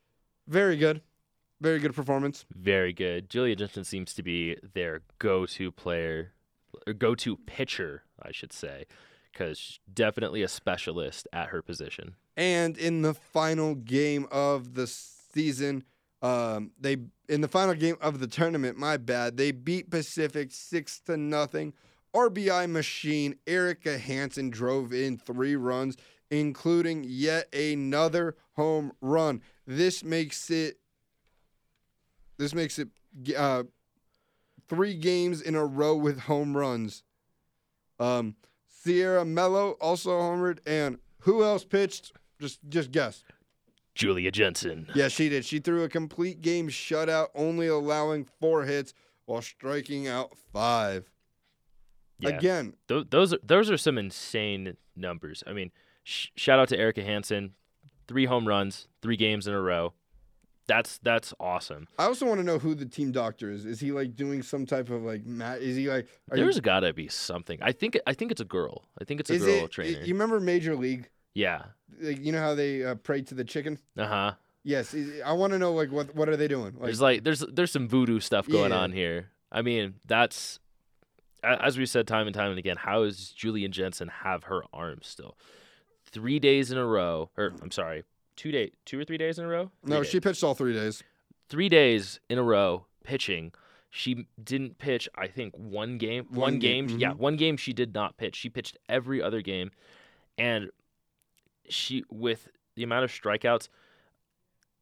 Very 0.47 0.78
good. 0.78 1.02
Very 1.62 1.80
good 1.80 1.93
performance. 1.93 2.45
Very 2.55 2.93
good. 2.93 3.30
Julia 3.30 3.55
Jensen 3.55 3.84
seems 3.84 4.14
to 4.14 4.24
be 4.24 4.57
their 4.74 5.01
go-to 5.20 5.72
player, 5.72 6.34
or 6.88 6.93
go-to 6.93 7.36
pitcher, 7.36 8.03
I 8.22 8.32
should 8.32 8.53
say, 8.53 8.86
because 9.32 9.80
definitely 9.93 10.41
a 10.41 10.47
specialist 10.47 11.28
at 11.34 11.47
her 11.47 11.62
position. 11.62 12.16
And 12.38 12.78
in 12.78 13.01
the 13.01 13.14
final 13.14 13.76
game 13.76 14.26
of 14.32 14.76
the 14.76 14.88
season, 14.88 15.84
um, 16.22 16.72
they 16.80 16.97
in 17.28 17.41
the 17.41 17.47
final 17.47 17.76
game 17.76 17.97
of 18.01 18.20
the 18.20 18.28
tournament, 18.28 18.78
my 18.78 18.97
bad, 18.97 19.38
they 19.38 19.51
beat 19.51 19.89
Pacific 19.89 20.51
six 20.51 20.99
to 21.01 21.18
nothing. 21.18 21.74
RBI 22.14 22.70
machine 22.70 23.36
Erica 23.45 23.97
Hansen 23.97 24.49
drove 24.49 24.93
in 24.93 25.18
three 25.18 25.55
runs, 25.55 25.95
including 26.32 27.05
yet 27.07 27.53
another 27.53 28.36
home 28.55 28.93
run. 29.01 29.41
This 29.68 30.03
makes 30.03 30.49
it. 30.49 30.78
This 32.40 32.56
makes 32.56 32.80
it 32.80 32.88
uh, 33.38 33.64
three 34.68 34.96
games 34.96 35.42
in 35.42 35.54
a 35.56 35.66
row 35.66 35.96
with 35.96 36.22
home 36.22 36.56
runs. 36.58 37.04
Um, 38.00 38.36
Sierra 38.68 39.26
Mello 39.26 39.72
also 39.82 40.12
homered, 40.12 40.60
and 40.66 40.98
who 41.20 41.44
else 41.44 41.66
pitched? 41.66 42.14
Just 42.40 42.60
just 42.70 42.92
guess. 42.92 43.24
Julia 43.94 44.32
Jensen. 44.32 44.88
Yeah, 44.96 45.10
she 45.10 45.28
did. 45.28 45.44
She 45.44 45.60
threw 45.60 45.84
a 45.84 45.90
complete 45.90 46.42
game 46.42 46.70
shutout, 46.70 47.28
only 47.36 47.68
allowing 47.68 48.24
four 48.40 48.64
hits 48.64 48.94
while 49.26 49.42
striking 49.42 50.08
out 50.08 50.32
five. 50.54 51.12
Yeah. 52.20 52.30
Again, 52.30 52.76
Th- 52.88 53.06
those 53.10 53.34
are 53.34 53.40
those 53.44 53.70
are 53.70 53.78
some 53.78 53.98
insane 53.98 54.78
numbers. 54.96 55.44
I 55.46 55.52
mean, 55.52 55.72
sh- 56.04 56.28
shout 56.36 56.60
out 56.60 56.70
to 56.70 56.78
Erica 56.80 57.04
Hansen, 57.04 57.52
three 58.08 58.26
home 58.26 58.48
runs, 58.48 58.88
three 59.02 59.18
games 59.18 59.46
in 59.46 59.54
a 59.54 59.62
row. 59.62 59.94
That's 60.70 60.99
that's 60.99 61.34
awesome. 61.39 61.88
I 61.97 62.05
also 62.05 62.26
want 62.28 62.39
to 62.39 62.43
know 62.45 62.59
who 62.59 62.76
the 62.76 62.86
team 62.86 63.11
doctor 63.11 63.51
is. 63.51 63.65
Is 63.65 63.80
he 63.80 63.91
like 63.91 64.15
doing 64.15 64.43
some 64.43 64.65
type 64.67 64.89
of 64.91 65.01
like 65.01 65.26
mat? 65.26 65.61
Is 65.61 65.76
he 65.76 65.89
like? 65.89 66.07
Are 66.32 66.38
you- 66.38 66.43
There's 66.43 66.59
gotta 66.59 66.93
be 66.93 67.07
something. 67.07 67.57
I 67.61 67.72
think 67.72 67.97
I 68.05 68.13
think 68.13 68.32
it's 68.32 68.39
a 68.39 68.45
girl. 68.45 68.84
I 69.01 69.03
think 69.03 69.20
it's 69.20 69.32
a 69.32 69.34
is 69.34 69.43
girl 69.43 69.65
it? 69.65 69.72
trainer. 69.72 70.01
You 70.01 70.13
remember 70.13 70.39
Major 70.39 70.76
League? 70.76 71.09
yeah. 71.34 71.63
Like, 71.99 72.24
you 72.24 72.32
know 72.32 72.39
how 72.39 72.53
they 72.55 72.86
uh, 72.86 72.95
prayed 72.95 73.26
to 73.28 73.36
the 73.36 73.43
chicken? 73.43 73.80
Uh 73.97 74.05
huh. 74.07 74.32
Yes. 74.63 74.93
is- 74.93 75.22
I 75.26 75.34
want 75.34 75.53
to 75.53 75.59
know 75.59 75.74
like 75.74 75.91
what 75.91 76.13
what 76.15 76.30
are 76.30 76.38
they 76.38 76.47
doing? 76.47 76.74
Like, 76.76 76.84
There's 76.84 77.01
like 77.01 77.24
there's 77.24 77.39
there's 77.51 77.72
some 77.72 77.88
voodoo 77.89 78.20
stuff 78.20 78.47
going 78.47 78.72
Yeah. 78.72 78.78
on 78.80 78.91
here. 78.91 79.30
I 79.51 79.63
mean, 79.63 79.95
that's 80.05 80.59
as 81.43 81.78
we 81.80 81.86
said 81.88 82.05
time 82.07 82.28
and 82.28 82.36
time 82.36 82.51
and 82.51 82.59
again. 82.59 82.78
How 82.78 83.03
does 83.03 83.30
Julian 83.32 83.72
Jensen 83.72 84.09
have 84.24 84.43
her 84.43 84.61
arm 84.72 84.99
still? 85.01 85.36
Three 86.11 86.38
days 86.39 86.72
in 86.72 86.78
a 86.78 86.86
row, 86.86 87.32
or 87.38 87.53
I'm 87.61 87.72
sorry, 87.72 88.03
two 88.40 88.52
day, 88.54 88.72
two 88.86 88.98
or 88.98 89.04
three 89.04 89.18
days 89.18 89.38
in 89.38 89.44
a 89.44 89.48
row. 89.50 89.70
Three 89.84 89.94
no, 89.94 90.02
days. 90.02 90.10
she 90.10 90.20
pitched 90.22 90.44
all 90.44 90.56
three 90.56 90.74
days. 90.74 91.04
three 91.50 91.68
days 91.68 92.22
in 92.30 92.38
a 92.38 92.44
row 92.44 92.86
pitching. 93.04 93.52
She 93.90 94.28
didn't 94.42 94.78
pitch, 94.78 95.10
I 95.16 95.28
think, 95.28 95.54
one 95.56 95.98
game. 95.98 96.26
One, 96.30 96.40
One 96.40 96.60
game. 96.60 96.88
game, 96.88 97.00
Yeah, 97.00 97.10
mm-hmm. 97.10 97.22
one 97.22 97.36
game 97.36 97.58
she 97.58 97.74
did 97.74 97.94
not 97.94 98.16
pitch. 98.18 98.36
She 98.36 98.48
pitched 98.48 98.78
every 98.88 99.22
other 99.22 99.42
game. 99.42 99.72
And 100.38 100.70
she, 101.68 102.06
with 102.10 102.48
the 102.76 102.84
amount 102.84 103.04
of 103.04 103.12
strikeouts 103.12 103.68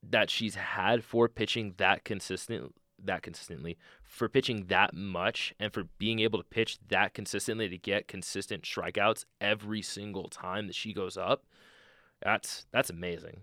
that 0.08 0.30
she's 0.30 0.53
had 0.55 1.03
for 1.03 1.28
pitching 1.28 1.74
that 1.78 2.03
consistent, 2.03 2.76
that 3.03 3.24
consistently, 3.24 3.78
for 4.03 4.30
pitching 4.30 4.66
that 4.68 4.93
much, 4.93 5.55
and 5.60 5.74
for 5.74 5.86
being 5.97 6.20
able 6.20 6.38
to 6.38 6.45
pitch 6.45 6.78
that 6.89 7.16
consistently 7.16 7.70
to 7.70 7.78
get 7.78 8.08
consistent 8.08 8.64
strikeouts 8.64 9.26
every 9.41 9.82
single 9.82 10.28
time 10.28 10.68
that 10.68 10.76
she 10.76 10.93
goes 10.93 11.18
up, 11.18 11.45
that's 12.22 12.65
that's 12.72 12.89
amazing. 12.89 13.41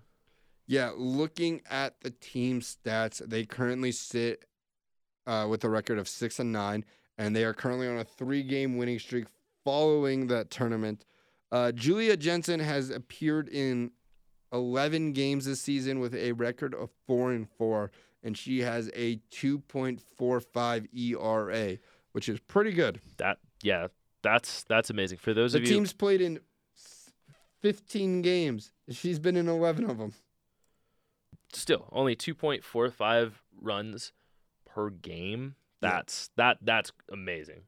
Yeah, 0.66 0.92
looking 0.96 1.60
at 1.68 2.00
the 2.00 2.10
team 2.10 2.60
stats, 2.60 3.18
they 3.26 3.44
currently 3.44 3.92
sit 3.92 4.46
uh, 5.26 5.46
with 5.48 5.62
a 5.64 5.68
record 5.68 5.98
of 5.98 6.08
six 6.08 6.38
and 6.38 6.52
nine, 6.52 6.84
and 7.18 7.36
they 7.36 7.44
are 7.44 7.52
currently 7.52 7.86
on 7.86 7.98
a 7.98 8.04
three-game 8.04 8.76
winning 8.76 8.98
streak 8.98 9.26
following 9.64 10.26
that 10.28 10.50
tournament. 10.50 11.04
Uh, 11.52 11.70
Julia 11.72 12.16
Jensen 12.16 12.60
has 12.60 12.90
appeared 12.90 13.48
in 13.48 13.90
11 14.52 15.12
games 15.12 15.44
this 15.44 15.60
season 15.60 16.00
with 16.00 16.14
a 16.14 16.32
record 16.32 16.74
of 16.74 16.90
four 17.06 17.32
and 17.32 17.48
four, 17.58 17.90
and 18.22 18.36
she 18.36 18.60
has 18.60 18.90
a 18.94 19.16
2.45 19.32 20.88
ERA, 20.94 21.78
which 22.12 22.28
is 22.28 22.40
pretty 22.40 22.72
good. 22.72 23.00
That 23.18 23.38
yeah, 23.62 23.88
that's 24.22 24.64
that's 24.64 24.90
amazing. 24.90 25.18
For 25.18 25.34
those 25.34 25.52
The 25.52 25.58
of 25.58 25.62
you 25.62 25.68
the 25.68 25.74
team's 25.74 25.92
played 25.92 26.20
in 26.20 26.40
15 27.64 28.20
games. 28.20 28.72
She's 28.90 29.18
been 29.18 29.36
in 29.38 29.48
11 29.48 29.88
of 29.88 29.96
them. 29.96 30.12
still 31.50 31.88
only 31.92 32.14
2.45 32.14 33.32
runs 33.58 34.12
per 34.66 34.90
game. 34.90 35.54
That's 35.80 36.28
that 36.36 36.58
that's 36.60 36.92
amazing. 37.10 37.62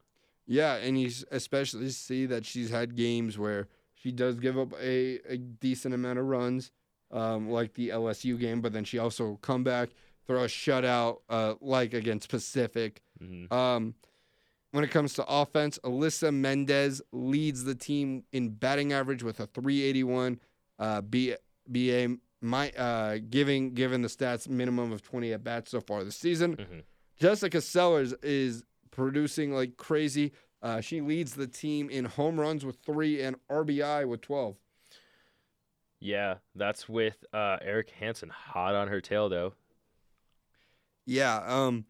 Yeah, 0.46 0.74
and 0.74 1.00
you 1.00 1.10
especially 1.30 1.88
see 1.90 2.26
that 2.26 2.44
she's 2.44 2.68
had 2.68 2.94
games 2.94 3.38
where 3.38 3.68
she 3.94 4.12
does 4.12 4.38
give 4.38 4.58
up 4.58 4.74
a, 4.78 5.18
a 5.26 5.38
decent 5.38 5.94
amount 5.94 6.18
of 6.18 6.26
runs, 6.26 6.72
um, 7.10 7.48
like 7.48 7.72
the 7.72 7.88
LSU 7.88 8.38
game, 8.38 8.60
but 8.60 8.74
then 8.74 8.84
she 8.84 8.98
also 8.98 9.38
come 9.40 9.64
back, 9.64 9.88
throw 10.26 10.44
a 10.44 10.46
shutout, 10.46 11.20
uh, 11.30 11.54
like 11.62 11.94
against 11.94 12.28
Pacific. 12.28 13.00
Mhm. 13.22 13.50
Um, 13.50 13.94
when 14.76 14.84
it 14.84 14.90
comes 14.90 15.14
to 15.14 15.24
offense, 15.26 15.78
Alyssa 15.84 16.32
Mendez 16.34 17.00
leads 17.10 17.64
the 17.64 17.74
team 17.74 18.24
in 18.32 18.50
batting 18.50 18.92
average 18.92 19.22
with 19.22 19.40
a 19.40 19.46
381. 19.46 20.38
Uh, 20.78 21.00
B, 21.00 21.34
BA 21.66 22.16
my 22.42 22.70
uh, 22.72 23.16
giving 23.30 23.72
given 23.72 24.02
the 24.02 24.08
stats 24.08 24.46
minimum 24.48 24.92
of 24.92 25.00
20 25.00 25.32
at 25.32 25.42
bats 25.42 25.70
so 25.70 25.80
far 25.80 26.04
this 26.04 26.16
season. 26.16 26.56
Mhm. 26.56 26.82
Jessica 27.18 27.62
Sellers 27.62 28.12
is 28.22 28.62
producing 28.90 29.52
like 29.54 29.78
crazy. 29.78 30.32
Uh, 30.60 30.82
she 30.82 31.00
leads 31.00 31.34
the 31.34 31.46
team 31.46 31.88
in 31.88 32.04
home 32.04 32.38
runs 32.38 32.64
with 32.64 32.76
three 32.84 33.22
and 33.22 33.36
RBI 33.48 34.06
with 34.06 34.20
12. 34.20 34.56
Yeah, 35.98 36.34
that's 36.54 36.86
with 36.86 37.24
uh, 37.32 37.56
Eric 37.62 37.88
Hansen 37.98 38.28
hot 38.28 38.74
on 38.74 38.88
her 38.88 39.00
tail 39.00 39.30
though. 39.30 39.54
Yeah. 41.06 41.42
Um, 41.46 41.86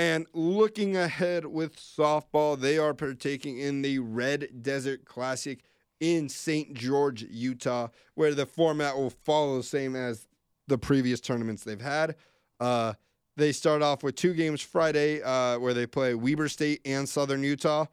and 0.00 0.26
looking 0.32 0.96
ahead 0.96 1.44
with 1.44 1.76
softball, 1.76 2.58
they 2.58 2.78
are 2.78 2.94
partaking 2.94 3.58
in 3.58 3.82
the 3.82 3.98
Red 3.98 4.62
Desert 4.62 5.04
Classic 5.04 5.62
in 6.00 6.30
St. 6.30 6.72
George, 6.72 7.22
Utah, 7.24 7.88
where 8.14 8.34
the 8.34 8.46
format 8.46 8.96
will 8.96 9.10
follow 9.10 9.58
the 9.58 9.62
same 9.62 9.94
as 9.94 10.26
the 10.68 10.78
previous 10.78 11.20
tournaments 11.20 11.64
they've 11.64 11.82
had. 11.82 12.16
Uh, 12.58 12.94
they 13.36 13.52
start 13.52 13.82
off 13.82 14.02
with 14.02 14.14
two 14.14 14.32
games 14.32 14.62
Friday, 14.62 15.20
uh, 15.20 15.58
where 15.58 15.74
they 15.74 15.86
play 15.86 16.14
Weber 16.14 16.48
State 16.48 16.80
and 16.86 17.06
Southern 17.06 17.42
Utah. 17.42 17.84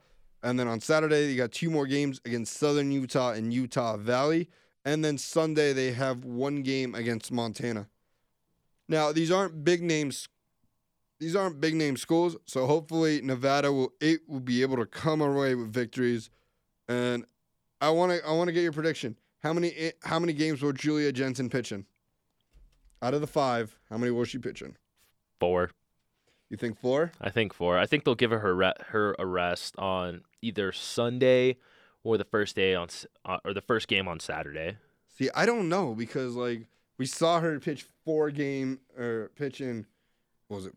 And 0.42 0.58
then 0.58 0.66
on 0.66 0.80
Saturday, 0.80 1.30
you 1.30 1.36
got 1.36 1.52
two 1.52 1.68
more 1.68 1.86
games 1.86 2.22
against 2.24 2.56
Southern 2.56 2.90
Utah 2.90 3.32
and 3.32 3.52
Utah 3.52 3.98
Valley. 3.98 4.48
And 4.82 5.04
then 5.04 5.18
Sunday, 5.18 5.74
they 5.74 5.92
have 5.92 6.24
one 6.24 6.62
game 6.62 6.94
against 6.94 7.30
Montana. 7.30 7.86
Now, 8.88 9.12
these 9.12 9.30
aren't 9.30 9.62
big 9.62 9.82
names 9.82 10.26
these 11.18 11.34
aren't 11.34 11.60
big 11.60 11.74
name 11.74 11.96
schools, 11.96 12.36
so 12.44 12.66
hopefully 12.66 13.20
Nevada 13.22 13.72
will 13.72 13.92
it 14.00 14.20
will 14.28 14.40
be 14.40 14.62
able 14.62 14.76
to 14.76 14.86
come 14.86 15.20
away 15.20 15.54
with 15.54 15.72
victories. 15.72 16.30
And 16.88 17.24
I 17.80 17.90
want 17.90 18.12
to 18.12 18.26
I 18.26 18.32
want 18.32 18.48
to 18.48 18.52
get 18.52 18.62
your 18.62 18.72
prediction. 18.72 19.16
How 19.42 19.52
many 19.52 19.92
how 20.02 20.18
many 20.18 20.32
games 20.32 20.62
will 20.62 20.72
Julia 20.72 21.12
Jensen 21.12 21.50
pitch 21.50 21.72
in? 21.72 21.86
Out 23.02 23.14
of 23.14 23.20
the 23.20 23.26
five, 23.26 23.78
how 23.90 23.98
many 23.98 24.10
will 24.10 24.24
she 24.24 24.38
pitch 24.38 24.62
in? 24.62 24.76
Four. 25.38 25.70
You 26.50 26.56
think 26.56 26.78
four? 26.80 27.12
I 27.20 27.30
think 27.30 27.52
four. 27.52 27.78
I 27.78 27.86
think 27.86 28.04
they'll 28.04 28.14
give 28.14 28.30
her 28.30 28.54
re- 28.54 28.72
her 28.88 29.14
a 29.18 29.26
rest 29.26 29.76
on 29.76 30.22
either 30.40 30.72
Sunday 30.72 31.56
or 32.02 32.16
the 32.16 32.24
first 32.24 32.56
day 32.56 32.74
on 32.74 32.88
uh, 33.24 33.38
or 33.44 33.52
the 33.52 33.60
first 33.60 33.86
game 33.86 34.08
on 34.08 34.18
Saturday. 34.18 34.78
See, 35.16 35.28
I 35.34 35.46
don't 35.46 35.68
know 35.68 35.94
because 35.94 36.34
like 36.34 36.68
we 36.96 37.06
saw 37.06 37.40
her 37.40 37.58
pitch 37.60 37.86
four 38.04 38.30
game 38.30 38.80
or 38.96 39.30
pitch 39.36 39.60
in 39.60 39.86
what 40.46 40.56
was 40.56 40.66
it 40.66 40.74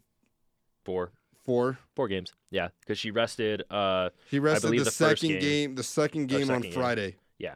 Four. 0.83 1.11
four? 1.45 1.77
Four 1.95 2.07
games. 2.07 2.33
Yeah, 2.49 2.69
because 2.81 2.97
she 2.97 3.11
rested. 3.11 3.63
Uh, 3.69 4.09
He 4.29 4.39
rested 4.39 4.67
believe 4.67 4.81
the, 4.81 4.85
the 4.85 4.91
second 4.91 5.29
game. 5.29 5.39
game. 5.39 5.75
the 5.75 5.83
second 5.83 6.27
game 6.27 6.41
on 6.41 6.47
second 6.47 6.61
game. 6.63 6.71
Friday. 6.73 7.15
Yeah, 7.37 7.55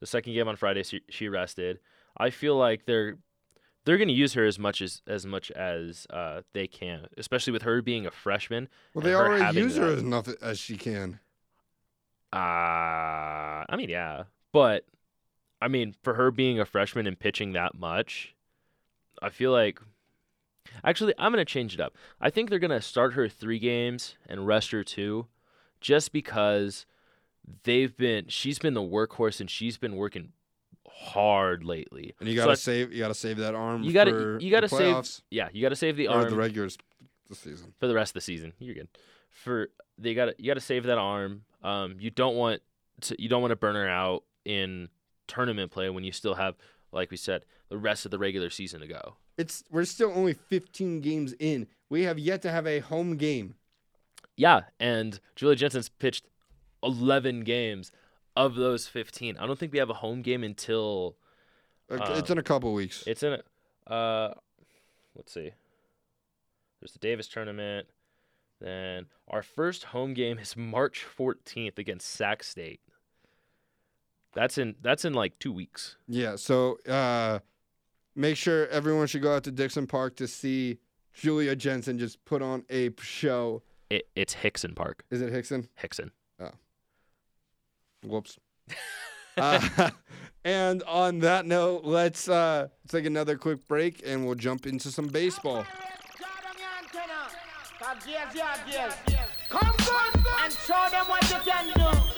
the 0.00 0.06
second 0.06 0.32
game 0.34 0.48
on 0.48 0.56
Friday, 0.56 0.82
she, 0.82 1.00
she 1.08 1.28
rested. 1.28 1.78
I 2.16 2.30
feel 2.30 2.56
like 2.56 2.84
they're 2.86 3.16
they're 3.84 3.96
going 3.98 4.08
to 4.08 4.14
use 4.14 4.34
her 4.34 4.44
as 4.46 4.58
much 4.58 4.80
as 4.82 5.02
as 5.06 5.26
much 5.26 5.50
as 5.52 6.06
uh, 6.10 6.42
they 6.52 6.66
can, 6.68 7.06
especially 7.16 7.52
with 7.52 7.62
her 7.62 7.82
being 7.82 8.06
a 8.06 8.10
freshman. 8.10 8.68
Well, 8.94 9.02
they 9.04 9.14
already 9.14 9.58
use 9.58 9.76
her 9.76 9.86
that- 9.90 9.96
as 9.98 10.02
enough 10.02 10.28
as 10.40 10.58
she 10.58 10.76
can. 10.76 11.18
Uh, 12.32 12.36
I 13.68 13.74
mean, 13.76 13.90
yeah, 13.90 14.24
but 14.52 14.84
I 15.60 15.68
mean, 15.68 15.94
for 16.02 16.14
her 16.14 16.30
being 16.30 16.58
a 16.60 16.64
freshman 16.64 17.06
and 17.06 17.18
pitching 17.18 17.52
that 17.52 17.74
much, 17.74 18.34
I 19.20 19.28
feel 19.30 19.52
like 19.52 19.80
actually 20.84 21.14
I'm 21.18 21.32
gonna 21.32 21.44
change 21.44 21.74
it 21.74 21.80
up. 21.80 21.96
I 22.20 22.30
think 22.30 22.50
they're 22.50 22.58
gonna 22.58 22.82
start 22.82 23.14
her 23.14 23.28
three 23.28 23.58
games 23.58 24.16
and 24.26 24.46
rest 24.46 24.70
her 24.70 24.84
two, 24.84 25.26
just 25.80 26.12
because 26.12 26.86
they've 27.64 27.96
been 27.96 28.26
she's 28.28 28.58
been 28.58 28.74
the 28.74 28.80
workhorse 28.82 29.40
and 29.40 29.50
she's 29.50 29.76
been 29.76 29.96
working 29.96 30.32
hard 30.88 31.64
lately. 31.64 32.14
And 32.20 32.28
you 32.28 32.36
gotta 32.36 32.52
I- 32.52 32.54
save. 32.54 32.92
You 32.92 32.98
gotta 33.00 33.14
save 33.14 33.38
that 33.38 33.54
arm. 33.54 33.82
You 33.82 33.92
gotta- 33.92 34.10
for 34.10 34.38
you 34.38 34.50
gotta 34.50 34.68
save 34.68 35.22
Yeah, 35.30 35.48
you 35.52 35.62
got 35.62 35.70
to 35.70 35.76
save 35.76 35.96
the 35.96 36.08
arm 36.08 36.30
the 36.30 36.36
regular 36.36 36.68
the 37.28 37.34
season. 37.34 37.74
for 37.78 37.86
the 37.86 37.94
rest 37.94 38.10
of 38.10 38.14
the 38.14 38.20
season. 38.20 38.52
You're 38.58 38.74
good. 38.74 38.88
For 39.30 39.70
they 39.98 40.14
got 40.14 40.26
to 40.26 40.34
you 40.38 40.46
got 40.46 40.54
to 40.54 40.60
save 40.60 40.84
that 40.84 40.98
arm. 40.98 41.44
Um, 41.62 41.96
you 41.98 42.10
don't 42.10 42.36
want 42.36 42.62
to 43.02 43.20
you 43.20 43.28
don't 43.28 43.40
want 43.40 43.52
to 43.52 43.56
burn 43.56 43.74
her 43.74 43.88
out 43.88 44.24
in 44.44 44.88
tournament 45.26 45.70
play 45.70 45.88
when 45.88 46.04
you 46.04 46.12
still 46.12 46.34
have, 46.34 46.56
like 46.92 47.10
we 47.10 47.16
said, 47.16 47.44
the 47.68 47.78
rest 47.78 48.04
of 48.04 48.10
the 48.10 48.18
regular 48.18 48.50
season 48.50 48.80
to 48.80 48.86
go. 48.86 49.16
It's 49.38 49.64
we're 49.70 49.84
still 49.84 50.12
only 50.14 50.34
15 50.34 51.00
games 51.00 51.34
in. 51.38 51.66
We 51.88 52.02
have 52.02 52.18
yet 52.18 52.42
to 52.42 52.50
have 52.50 52.66
a 52.66 52.80
home 52.80 53.16
game. 53.16 53.54
Yeah, 54.36 54.62
and 54.80 55.20
Julia 55.36 55.56
Jensen's 55.56 55.88
pitched 55.88 56.24
11 56.82 57.40
games 57.40 57.92
of 58.36 58.54
those 58.54 58.86
15. 58.88 59.36
I 59.38 59.46
don't 59.46 59.58
think 59.58 59.72
we 59.72 59.78
have 59.78 59.90
a 59.90 59.94
home 59.94 60.22
game 60.22 60.42
until 60.42 61.16
Uh, 61.90 61.98
it's 62.16 62.30
in 62.30 62.38
a 62.38 62.42
couple 62.42 62.72
weeks. 62.72 63.04
it's 63.06 63.22
in 63.22 63.34
a, 63.34 63.92
uh 63.92 64.34
let's 65.14 65.32
see. 65.32 65.50
There's 66.80 66.92
the 66.92 66.98
Davis 66.98 67.28
tournament. 67.28 67.86
Then 68.60 69.06
our 69.28 69.42
first 69.42 69.84
home 69.84 70.14
game 70.14 70.38
is 70.38 70.56
March 70.56 71.04
14th 71.18 71.78
against 71.78 72.08
Sac 72.08 72.42
State. 72.42 72.80
That's 74.34 74.56
in 74.56 74.76
that's 74.80 75.04
in 75.04 75.12
like 75.12 75.38
2 75.40 75.52
weeks. 75.52 75.96
Yeah. 76.08 76.36
So 76.36 76.78
uh, 76.88 77.40
make 78.14 78.36
sure 78.36 78.66
everyone 78.68 79.06
should 79.06 79.22
go 79.22 79.34
out 79.34 79.44
to 79.44 79.50
Dixon 79.50 79.86
Park 79.86 80.16
to 80.16 80.28
see 80.28 80.78
Julia 81.14 81.56
Jensen 81.56 81.98
just 81.98 82.24
put 82.24 82.42
on 82.42 82.64
a 82.70 82.90
show. 83.00 83.62
It, 83.90 84.08
it's 84.16 84.34
Hixson 84.34 84.74
Park. 84.74 85.04
Is 85.10 85.20
it 85.20 85.32
Hixson? 85.32 85.68
Hixson. 85.82 86.10
Oh. 86.40 86.50
Whoops. 88.04 88.38
uh, 89.36 89.90
and 90.44 90.82
on 90.84 91.20
that 91.20 91.46
note, 91.46 91.84
let's 91.84 92.28
uh, 92.28 92.68
take 92.88 93.06
another 93.06 93.36
quick 93.36 93.66
break 93.68 94.02
and 94.04 94.24
we'll 94.24 94.34
jump 94.34 94.66
into 94.66 94.90
some 94.90 95.08
baseball. 95.08 95.64
Come 99.48 99.72
good 99.78 100.26
and 100.44 100.52
show 100.52 100.86
them 100.90 101.06
what 101.08 101.30
you 101.30 101.36
can 101.44 101.72
do. 101.74 102.11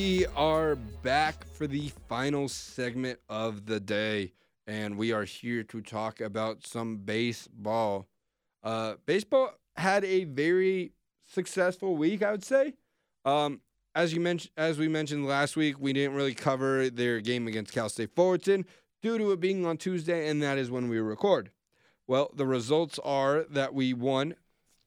We 0.00 0.24
are 0.34 0.76
back 0.76 1.46
for 1.46 1.66
the 1.66 1.92
final 2.08 2.48
segment 2.48 3.18
of 3.28 3.66
the 3.66 3.78
day, 3.78 4.32
and 4.66 4.96
we 4.96 5.12
are 5.12 5.24
here 5.24 5.62
to 5.64 5.82
talk 5.82 6.22
about 6.22 6.66
some 6.66 6.96
baseball. 6.96 8.08
Uh, 8.62 8.94
baseball 9.04 9.50
had 9.76 10.06
a 10.06 10.24
very 10.24 10.92
successful 11.26 11.98
week, 11.98 12.22
I 12.22 12.30
would 12.30 12.42
say. 12.42 12.72
Um, 13.26 13.60
as 13.94 14.14
you 14.14 14.20
mentioned, 14.20 14.52
as 14.56 14.78
we 14.78 14.88
mentioned 14.88 15.26
last 15.26 15.54
week, 15.54 15.78
we 15.78 15.92
didn't 15.92 16.16
really 16.16 16.34
cover 16.34 16.88
their 16.88 17.20
game 17.20 17.46
against 17.46 17.74
Cal 17.74 17.90
State 17.90 18.14
Fullerton 18.16 18.64
due 19.02 19.18
to 19.18 19.32
it 19.32 19.40
being 19.40 19.66
on 19.66 19.76
Tuesday, 19.76 20.30
and 20.30 20.42
that 20.42 20.56
is 20.56 20.70
when 20.70 20.88
we 20.88 20.98
record. 20.98 21.50
Well, 22.06 22.30
the 22.34 22.46
results 22.46 22.98
are 23.04 23.44
that 23.50 23.74
we 23.74 23.92
won 23.92 24.36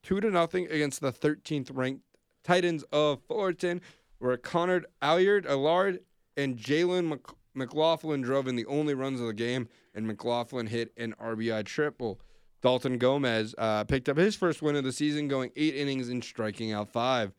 two 0.02 0.20
to 0.20 0.28
nothing 0.28 0.66
against 0.72 1.00
the 1.00 1.12
13th 1.12 1.70
ranked 1.72 2.02
Titans 2.42 2.84
of 2.92 3.22
Fullerton, 3.22 3.80
where 4.24 4.38
Connor 4.38 4.84
Allard, 5.02 5.44
Allard, 5.44 6.00
and 6.34 6.56
Jalen 6.56 7.08
Mc- 7.08 7.36
McLaughlin 7.52 8.22
drove 8.22 8.48
in 8.48 8.56
the 8.56 8.64
only 8.64 8.94
runs 8.94 9.20
of 9.20 9.26
the 9.26 9.34
game, 9.34 9.68
and 9.94 10.06
McLaughlin 10.06 10.66
hit 10.66 10.92
an 10.96 11.14
RBI 11.20 11.66
triple. 11.66 12.18
Dalton 12.62 12.96
Gomez 12.96 13.54
uh, 13.58 13.84
picked 13.84 14.08
up 14.08 14.16
his 14.16 14.34
first 14.34 14.62
win 14.62 14.76
of 14.76 14.84
the 14.84 14.92
season, 14.92 15.28
going 15.28 15.50
eight 15.56 15.74
innings 15.74 16.08
and 16.08 16.24
striking 16.24 16.72
out 16.72 16.88
five. 16.88 17.34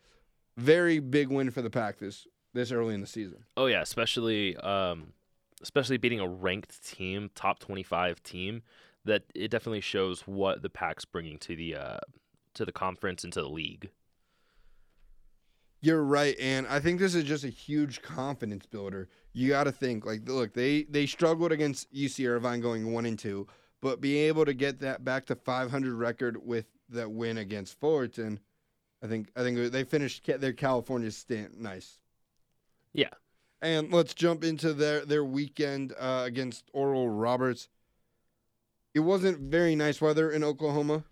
Very 0.58 1.00
big 1.00 1.30
win 1.30 1.50
for 1.50 1.64
the 1.64 1.72
Pack 1.72 1.98
this 1.98 2.28
this 2.54 2.72
early 2.72 2.94
in 2.94 3.02
the 3.02 3.08
season. 3.08 3.40
Oh 3.58 3.66
yeah, 3.66 3.82
especially 3.82 4.56
um, 4.58 5.14
especially 5.64 5.98
beating 5.98 6.20
a 6.20 6.28
ranked 6.28 6.88
team, 6.88 7.32
top 7.34 7.58
twenty-five 7.58 8.22
team. 8.22 8.62
That 9.06 9.24
it 9.34 9.50
definitely 9.50 9.82
shows 9.82 10.22
what 10.22 10.62
the 10.62 10.70
pack's 10.70 11.04
bringing 11.04 11.40
to 11.40 11.56
the 11.56 11.76
uh, 11.76 12.00
to 12.54 12.64
the 12.64 12.72
conference 12.72 13.24
and 13.24 13.34
to 13.34 13.42
the 13.42 13.50
league. 13.50 13.90
You're 15.86 16.04
right, 16.04 16.36
and 16.40 16.66
I 16.66 16.80
think 16.80 17.00
this 17.00 17.14
is 17.14 17.26
just 17.26 17.44
a 17.44 17.50
huge 17.50 18.02
confidence 18.02 18.66
builder. 18.66 19.08
You 19.34 19.50
got 19.50 19.66
to 19.66 19.72
think 19.72 20.04
like, 20.04 20.28
look, 20.28 20.52
they 20.52 20.82
they 20.84 21.06
struggled 21.06 21.52
against 21.52 21.94
UC 21.94 22.28
Irvine 22.28 22.60
going 22.60 22.92
one 22.92 23.06
and 23.06 23.20
two, 23.20 23.46
but 23.84 24.02
being 24.02 24.24
able 24.28 24.46
to 24.46 24.56
get 24.56 24.80
that 24.80 25.06
back 25.06 25.28
to 25.28 25.36
500 25.36 25.94
record 25.94 26.44
with 26.44 26.66
that 26.90 27.12
win 27.12 27.38
against 27.38 27.80
Fullerton, 27.80 28.40
I 29.04 29.08
think 29.08 29.30
I 29.36 29.44
think 29.44 29.72
they 29.72 29.84
finished 29.84 30.26
their 30.26 30.54
California 30.54 31.12
stint 31.12 31.60
nice. 31.60 32.00
Yeah. 32.92 33.12
And 33.62 33.94
let's 33.94 34.16
jump 34.16 34.44
into 34.44 34.74
their 34.74 35.06
their 35.06 35.24
weekend 35.24 35.94
uh, 36.00 36.24
against 36.26 36.68
Oral 36.74 37.12
Roberts. 37.12 37.70
It 38.96 39.02
wasn't 39.02 39.38
very 39.40 39.76
nice 39.76 40.02
weather 40.02 40.32
in 40.32 40.44
Oklahoma, 40.44 41.04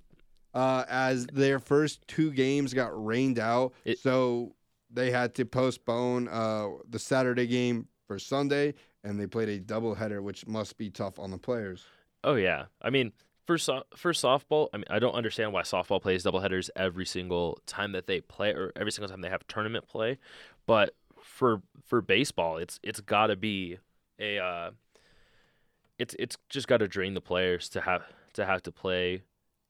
uh, 0.55 0.85
as 0.89 1.27
their 1.27 1.59
first 1.59 2.07
two 2.07 2.31
games 2.31 2.73
got 2.73 2.89
rained 3.05 3.37
out. 3.37 3.73
It- 3.85 3.99
so 3.99 4.55
they 4.93 5.11
had 5.11 5.33
to 5.35 5.45
postpone 5.45 6.27
uh, 6.27 6.69
the 6.89 6.99
Saturday 6.99 7.47
game 7.47 7.87
for 8.07 8.19
Sunday, 8.19 8.75
and 9.03 9.19
they 9.19 9.27
played 9.27 9.49
a 9.49 9.59
doubleheader, 9.59 10.21
which 10.21 10.45
must 10.47 10.77
be 10.77 10.89
tough 10.89 11.19
on 11.19 11.31
the 11.31 11.37
players. 11.37 11.85
Oh 12.23 12.35
yeah. 12.35 12.65
I 12.81 12.89
mean, 12.89 13.11
for 13.45 13.57
so- 13.57 13.83
for 13.95 14.13
softball, 14.13 14.69
I 14.73 14.77
mean, 14.77 14.85
I 14.89 14.99
don't 14.99 15.13
understand 15.15 15.51
why 15.51 15.63
softball 15.63 16.01
plays 16.01 16.23
doubleheaders 16.23 16.69
every 16.75 17.05
single 17.05 17.59
time 17.65 17.91
that 17.93 18.07
they 18.07 18.21
play, 18.21 18.51
or 18.51 18.71
every 18.75 18.91
single 18.91 19.09
time 19.09 19.21
they 19.21 19.29
have 19.29 19.45
tournament 19.47 19.87
play. 19.87 20.19
But 20.65 20.93
for 21.21 21.61
for 21.85 22.01
baseball, 22.01 22.57
it's 22.57 22.79
it's 22.83 23.01
got 23.01 23.27
to 23.27 23.35
be 23.35 23.79
a 24.19 24.39
uh, 24.39 24.71
it's 25.99 26.15
it's 26.19 26.37
just 26.49 26.67
got 26.67 26.77
to 26.77 26.87
drain 26.87 27.13
the 27.13 27.21
players 27.21 27.69
to 27.69 27.81
have 27.81 28.03
to 28.33 28.45
have 28.45 28.63
to 28.63 28.71
play 28.71 29.23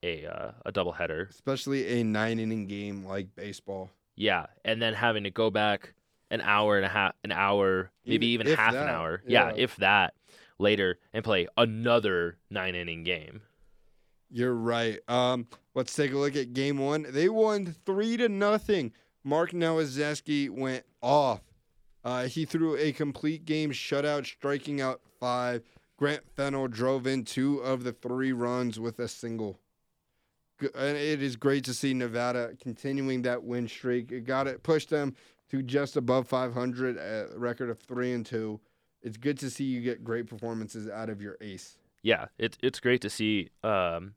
a 0.03 0.25
uh, 0.25 0.51
a 0.65 0.71
doubleheader. 0.71 1.29
especially 1.29 1.99
a 1.99 2.03
nine 2.03 2.39
inning 2.39 2.67
game 2.67 3.05
like 3.05 3.35
baseball. 3.35 3.89
Yeah, 4.15 4.47
and 4.63 4.81
then 4.81 4.93
having 4.93 5.23
to 5.23 5.31
go 5.31 5.49
back 5.49 5.93
an 6.29 6.41
hour 6.41 6.77
and 6.77 6.85
a 6.85 6.89
half, 6.89 7.13
an 7.23 7.31
hour, 7.31 7.91
maybe 8.05 8.27
Even- 8.27 8.47
even 8.47 8.57
half 8.57 8.73
an 8.73 8.89
hour. 8.89 9.21
Yeah. 9.27 9.49
yeah. 9.49 9.53
if 9.57 9.75
that 9.77 10.13
later, 10.59 10.99
and 11.13 11.23
play 11.23 11.47
another 11.57 12.37
nine 12.49 12.75
inning 12.75 13.03
game. 13.03 13.41
You're 14.29 14.53
right. 14.55 14.99
Um, 15.07 15.47
let's 15.75 15.95
take 15.95 16.11
a 16.11 16.17
look 16.17 16.35
at 16.35 16.53
game 16.53 16.77
one. 16.79 17.05
They 17.09 17.29
won 17.29 17.75
three 17.85 18.17
to 18.17 18.29
nothing. 18.29 18.93
Mark 19.23 19.51
Nowaczewski 19.51 20.49
went 20.49 20.85
off. 21.01 21.41
Uh, 22.03 22.23
he 22.25 22.43
threw 22.45 22.75
a 22.77 22.91
complete 22.91 23.45
game 23.45 23.71
shutout, 23.71 24.25
striking 24.25 24.81
out 24.81 25.01
five. 25.19 25.63
Grant 25.97 26.23
Fennell 26.35 26.67
drove 26.67 27.07
in 27.07 27.23
two 27.23 27.59
of 27.59 27.83
the 27.83 27.93
three 27.93 28.33
runs 28.33 28.79
with 28.79 28.99
a 28.99 29.07
single. 29.07 29.59
It 30.63 31.21
is 31.21 31.35
great 31.35 31.63
to 31.65 31.73
see 31.73 31.93
Nevada 31.93 32.51
continuing 32.61 33.21
that 33.23 33.43
win 33.43 33.67
streak. 33.67 34.11
It 34.11 34.21
got 34.21 34.47
it 34.47 34.63
pushed 34.63 34.89
them 34.89 35.15
to 35.49 35.61
just 35.61 35.97
above 35.97 36.27
500, 36.27 36.97
a 36.97 37.27
record 37.37 37.69
of 37.69 37.79
three 37.79 38.13
and 38.13 38.25
two. 38.25 38.59
It's 39.01 39.17
good 39.17 39.37
to 39.39 39.49
see 39.49 39.65
you 39.65 39.81
get 39.81 40.03
great 40.03 40.27
performances 40.27 40.89
out 40.89 41.09
of 41.09 41.21
your 41.21 41.37
ace. 41.41 41.77
yeah, 42.03 42.25
it's 42.37 42.57
it's 42.61 42.79
great 42.79 43.01
to 43.01 43.09
see 43.09 43.49
um, 43.63 44.13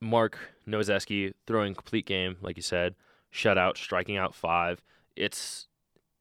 Mark 0.00 0.38
Nozeski 0.66 1.32
throwing 1.46 1.74
complete 1.74 2.06
game, 2.06 2.36
like 2.40 2.56
you 2.56 2.62
said, 2.62 2.94
shutout, 3.32 3.76
striking 3.76 4.16
out 4.16 4.34
five. 4.34 4.82
It's 5.16 5.68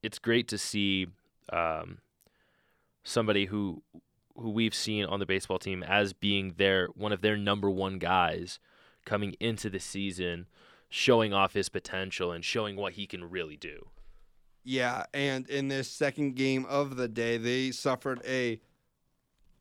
it's 0.03 0.19
great 0.19 0.47
to 0.49 0.57
see 0.57 1.07
um, 1.51 1.99
somebody 3.03 3.45
who 3.45 3.81
who 4.41 4.49
we've 4.49 4.75
seen 4.75 5.05
on 5.05 5.19
the 5.19 5.25
baseball 5.25 5.59
team 5.59 5.83
as 5.83 6.13
being 6.13 6.55
their 6.57 6.87
one 6.87 7.11
of 7.11 7.21
their 7.21 7.37
number 7.37 7.69
one 7.69 7.99
guys 7.99 8.59
coming 9.05 9.35
into 9.39 9.69
the 9.69 9.79
season, 9.79 10.47
showing 10.89 11.33
off 11.33 11.53
his 11.53 11.69
potential 11.69 12.31
and 12.31 12.43
showing 12.43 12.75
what 12.75 12.93
he 12.93 13.07
can 13.07 13.29
really 13.29 13.57
do. 13.57 13.87
Yeah, 14.63 15.05
and 15.13 15.49
in 15.49 15.69
this 15.69 15.89
second 15.89 16.35
game 16.35 16.65
of 16.69 16.95
the 16.95 17.07
day, 17.07 17.37
they 17.37 17.71
suffered 17.71 18.21
a 18.27 18.59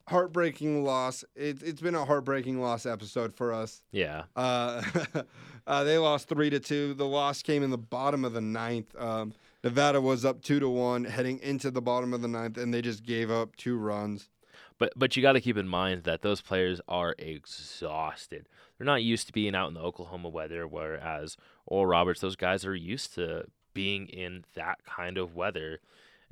heartbreaking 0.07 0.83
loss. 0.83 1.23
It, 1.35 1.63
it's 1.63 1.81
been 1.81 1.95
a 1.95 2.05
heartbreaking 2.05 2.61
loss 2.61 2.85
episode 2.85 3.33
for 3.33 3.51
us. 3.53 3.81
Yeah, 3.91 4.23
Uh, 4.35 4.83
uh, 5.67 5.83
they 5.83 5.97
lost 5.97 6.27
three 6.27 6.49
to 6.51 6.59
two. 6.59 6.93
The 6.93 7.05
loss 7.05 7.41
came 7.41 7.63
in 7.63 7.71
the 7.71 7.77
bottom 7.77 8.23
of 8.23 8.33
the 8.33 8.41
ninth. 8.41 8.93
Um, 8.99 9.33
Nevada 9.63 10.01
was 10.01 10.25
up 10.25 10.41
two 10.41 10.59
to 10.59 10.69
one 10.69 11.03
heading 11.03 11.39
into 11.39 11.71
the 11.71 11.81
bottom 11.81 12.13
of 12.13 12.21
the 12.21 12.27
ninth, 12.27 12.57
and 12.57 12.73
they 12.73 12.81
just 12.81 13.03
gave 13.03 13.31
up 13.31 13.55
two 13.55 13.77
runs. 13.77 14.29
But 14.81 14.93
but 14.95 15.15
you 15.15 15.21
got 15.21 15.33
to 15.33 15.41
keep 15.41 15.57
in 15.57 15.67
mind 15.67 16.05
that 16.05 16.23
those 16.23 16.41
players 16.41 16.81
are 16.87 17.13
exhausted. 17.19 18.49
They're 18.75 18.85
not 18.85 19.03
used 19.03 19.27
to 19.27 19.31
being 19.31 19.53
out 19.53 19.67
in 19.67 19.75
the 19.75 19.79
Oklahoma 19.79 20.27
weather, 20.27 20.67
whereas 20.67 21.37
Oral 21.67 21.85
Roberts, 21.85 22.19
those 22.19 22.35
guys 22.35 22.65
are 22.65 22.73
used 22.73 23.13
to 23.13 23.45
being 23.75 24.07
in 24.07 24.43
that 24.55 24.83
kind 24.83 25.19
of 25.19 25.35
weather. 25.35 25.81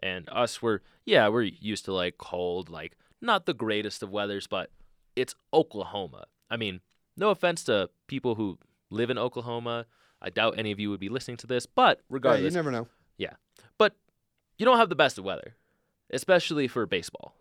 And 0.01 0.27
us, 0.31 0.63
we're 0.63 0.79
yeah, 1.05 1.27
we're 1.27 1.43
used 1.43 1.85
to 1.85 1.93
like 1.93 2.17
cold, 2.17 2.71
like 2.71 2.97
not 3.21 3.45
the 3.45 3.53
greatest 3.53 4.01
of 4.01 4.09
weathers, 4.09 4.47
but 4.47 4.71
it's 5.15 5.35
Oklahoma. 5.53 6.25
I 6.49 6.57
mean, 6.57 6.79
no 7.15 7.29
offense 7.29 7.63
to 7.65 7.91
people 8.07 8.33
who 8.33 8.57
live 8.89 9.11
in 9.11 9.19
Oklahoma. 9.19 9.85
I 10.23 10.31
doubt 10.31 10.57
any 10.57 10.71
of 10.71 10.79
you 10.79 10.89
would 10.89 10.99
be 10.99 11.09
listening 11.09 11.37
to 11.37 11.47
this, 11.47 11.67
but 11.67 12.01
regardless, 12.09 12.41
Yeah, 12.41 12.49
you 12.49 12.55
never 12.55 12.71
know. 12.71 12.87
Yeah, 13.15 13.33
but 13.77 13.93
you 14.57 14.65
don't 14.65 14.79
have 14.79 14.89
the 14.89 14.95
best 14.95 15.19
of 15.19 15.23
weather, 15.23 15.53
especially 16.09 16.67
for 16.67 16.87
baseball. 16.87 17.35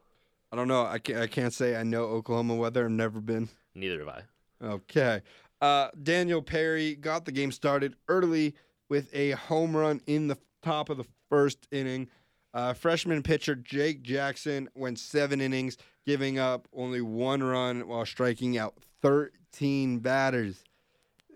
I 0.51 0.57
don't 0.57 0.69
know. 0.69 0.87
I 0.87 0.99
can't, 0.99 1.19
I 1.19 1.27
can't 1.27 1.53
say 1.53 1.77
I 1.77 1.83
know 1.83 2.05
Oklahoma 2.05 2.55
weather. 2.55 2.85
I've 2.85 2.91
never 2.91 3.21
been. 3.21 3.49
Neither 3.75 3.99
have 4.01 4.09
I. 4.09 4.23
Okay. 4.63 5.23
Uh, 5.61 5.89
Daniel 6.03 6.43
Perry 6.43 6.95
got 6.95 7.25
the 7.25 7.33
game 7.33 7.53
started 7.53 7.97
early 8.09 8.55
with 8.89 9.15
a 9.15 9.33
home 9.33 9.77
run 9.77 10.01
in 10.07 10.29
the 10.29 10.39
top 10.63 10.89
of 10.89 10.97
the 10.97 11.05
first 11.29 11.67
inning. 11.71 12.09
Uh, 12.55 12.73
freshman 12.73 13.23
pitcher 13.23 13.55
Jake 13.55 14.03
Jackson 14.03 14.69
went 14.75 14.99
seven 14.99 15.41
innings, 15.41 15.77
giving 16.07 16.39
up 16.39 16.67
only 16.73 17.01
one 17.03 17.43
run 17.43 17.87
while 17.87 18.07
striking 18.07 18.57
out 18.57 18.75
13 19.03 19.99
batters. 19.99 20.65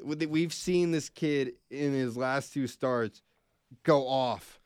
We've 0.03 0.53
seen 0.55 0.91
this 0.91 1.09
kid 1.09 1.53
in 1.71 1.93
his 1.93 2.17
last 2.17 2.53
two 2.53 2.67
starts 2.67 3.23
go 3.85 4.09
off, 4.09 4.59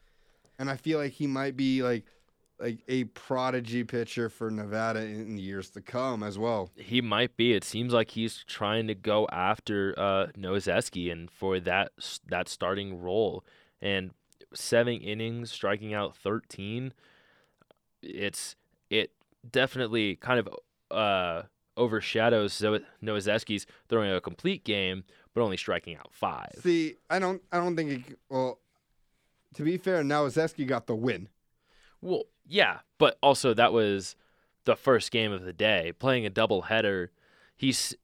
and 0.59 0.71
I 0.71 0.77
feel 0.77 0.99
like 0.99 1.13
he 1.13 1.27
might 1.27 1.57
be 1.57 1.83
like 1.83 2.05
like 2.61 2.79
a 2.89 3.05
prodigy 3.05 3.85
pitcher 3.85 4.29
for 4.29 4.51
Nevada 4.51 5.01
in 5.01 5.37
years 5.39 5.71
to 5.71 5.81
come 5.81 6.23
as 6.23 6.39
well. 6.39 6.71
He 6.77 7.01
might 7.01 7.37
be. 7.37 7.53
It 7.53 7.65
seems 7.65 7.93
like 7.93 8.11
he's 8.11 8.45
trying 8.47 8.87
to 8.89 8.95
go 8.95 9.29
after 9.31 9.95
uh, 9.99 10.27
Nozeski 10.39 11.13
and 11.13 11.31
for 11.31 11.61
that 11.61 11.93
that 12.27 12.49
starting 12.49 13.01
role. 13.01 13.45
And 13.81 14.13
seven 14.55 14.95
innings, 14.95 15.53
striking 15.53 15.93
out 15.93 16.17
thirteen. 16.17 16.93
It's 18.03 18.57
it 18.91 19.11
definitely 19.51 20.17
kind 20.17 20.41
of 20.41 20.49
uh, 20.91 21.43
overshadows 21.77 22.63
Nozeski's 23.03 23.67
throwing 23.89 24.11
a 24.11 24.21
complete 24.21 24.65
game, 24.65 25.05
but 25.35 25.43
only 25.43 25.57
striking 25.57 25.97
out 25.97 26.09
five. 26.13 26.55
See, 26.63 26.95
I 27.11 27.19
don't, 27.19 27.43
I 27.53 27.59
don't 27.59 27.77
think. 27.77 28.09
It, 28.11 28.19
well, 28.31 28.61
to 29.55 29.63
be 29.63 29.77
fair, 29.77 30.03
Nowaczewski 30.03 30.67
got 30.67 30.87
the 30.87 30.95
win. 30.95 31.29
Well, 32.01 32.25
yeah, 32.47 32.79
but 32.99 33.19
also 33.23 33.55
that 33.55 33.73
was 33.73 34.17
the 34.65 34.77
first 34.77 35.11
game 35.11 35.33
of 35.33 35.45
the 35.45 35.53
day. 35.53 35.93
Playing 35.99 36.27
a 36.27 36.31
double 36.31 36.63
header, 36.63 37.11
he's 37.57 37.95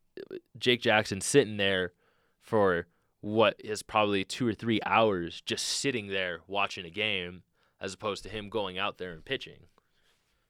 Jake 0.59 0.81
Jackson 0.81 1.21
sitting 1.21 1.57
there 1.57 1.93
for 2.41 2.87
what 3.21 3.55
is 3.59 3.83
probably 3.83 4.25
two 4.25 4.47
or 4.47 4.53
three 4.53 4.81
hours, 4.85 5.41
just 5.47 5.65
sitting 5.67 6.09
there 6.09 6.41
watching 6.47 6.85
a 6.85 6.91
game, 6.91 7.43
as 7.81 7.95
opposed 7.95 8.23
to 8.25 8.29
him 8.29 8.49
going 8.49 8.79
out 8.79 8.99
there 8.99 9.13
and 9.13 9.25
pitching. 9.25 9.67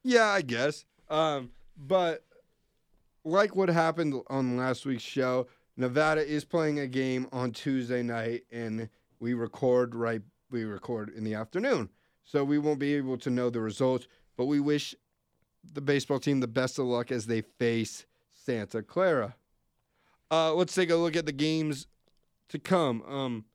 Yeah, 0.03 0.25
I 0.25 0.41
guess. 0.41 0.85
Um, 1.09 1.51
but 1.77 2.23
like 3.23 3.55
what 3.55 3.69
happened 3.69 4.21
on 4.27 4.57
last 4.57 4.85
week's 4.85 5.03
show, 5.03 5.47
Nevada 5.77 6.25
is 6.25 6.45
playing 6.45 6.79
a 6.79 6.87
game 6.87 7.27
on 7.31 7.51
Tuesday 7.51 8.03
night, 8.03 8.43
and 8.51 8.89
we 9.19 9.33
record 9.33 9.95
right. 9.95 10.21
We 10.51 10.65
record 10.65 11.09
in 11.15 11.23
the 11.23 11.33
afternoon, 11.33 11.89
so 12.33 12.43
we 12.43 12.57
won't 12.57 12.79
be 12.79 12.95
able 12.95 13.15
to 13.15 13.29
know 13.29 13.51
the 13.51 13.61
results. 13.61 14.07
But 14.35 14.45
we 14.45 14.59
wish 14.59 14.95
the 15.71 15.81
baseball 15.81 16.19
team 16.19 16.39
the 16.39 16.47
best 16.47 16.79
of 16.79 16.85
luck 16.85 17.11
as 17.11 17.27
they 17.27 17.41
face 17.41 18.07
Santa 18.31 18.81
Clara. 18.81 19.35
Uh, 20.31 20.51
let's 20.55 20.73
take 20.73 20.89
a 20.89 20.95
look 20.95 21.15
at 21.15 21.27
the 21.27 21.31
games 21.31 21.85
to 22.49 22.57
come. 22.57 23.03
Um, 23.03 23.45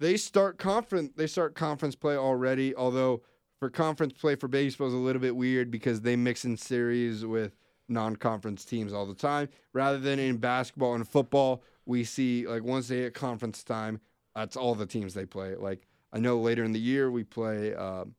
they 0.00 0.16
start 0.16 0.56
conference. 0.56 1.12
They 1.14 1.26
start 1.26 1.54
conference 1.54 1.94
play 1.94 2.16
already. 2.16 2.74
Although 2.74 3.20
for 3.60 3.68
conference 3.68 4.14
play 4.14 4.36
for 4.36 4.48
baseball 4.48 4.88
is 4.88 4.94
a 4.94 4.96
little 4.96 5.20
bit 5.20 5.36
weird 5.36 5.70
because 5.70 6.00
they 6.00 6.16
mix 6.16 6.46
in 6.46 6.56
series 6.56 7.26
with 7.26 7.54
non-conference 7.90 8.64
teams 8.64 8.94
all 8.94 9.04
the 9.04 9.14
time. 9.14 9.50
Rather 9.74 9.98
than 9.98 10.18
in 10.18 10.38
basketball 10.38 10.94
and 10.94 11.06
football, 11.06 11.62
we 11.84 12.04
see 12.04 12.46
like 12.46 12.62
once 12.62 12.88
they 12.88 13.00
hit 13.00 13.12
conference 13.12 13.62
time, 13.62 14.00
that's 14.34 14.56
all 14.56 14.74
the 14.74 14.86
teams 14.86 15.12
they 15.12 15.26
play. 15.26 15.56
Like 15.56 15.86
I 16.14 16.20
know 16.20 16.38
later 16.38 16.64
in 16.64 16.72
the 16.72 16.80
year 16.80 17.10
we 17.10 17.24
play. 17.24 17.74
Um, 17.74 18.14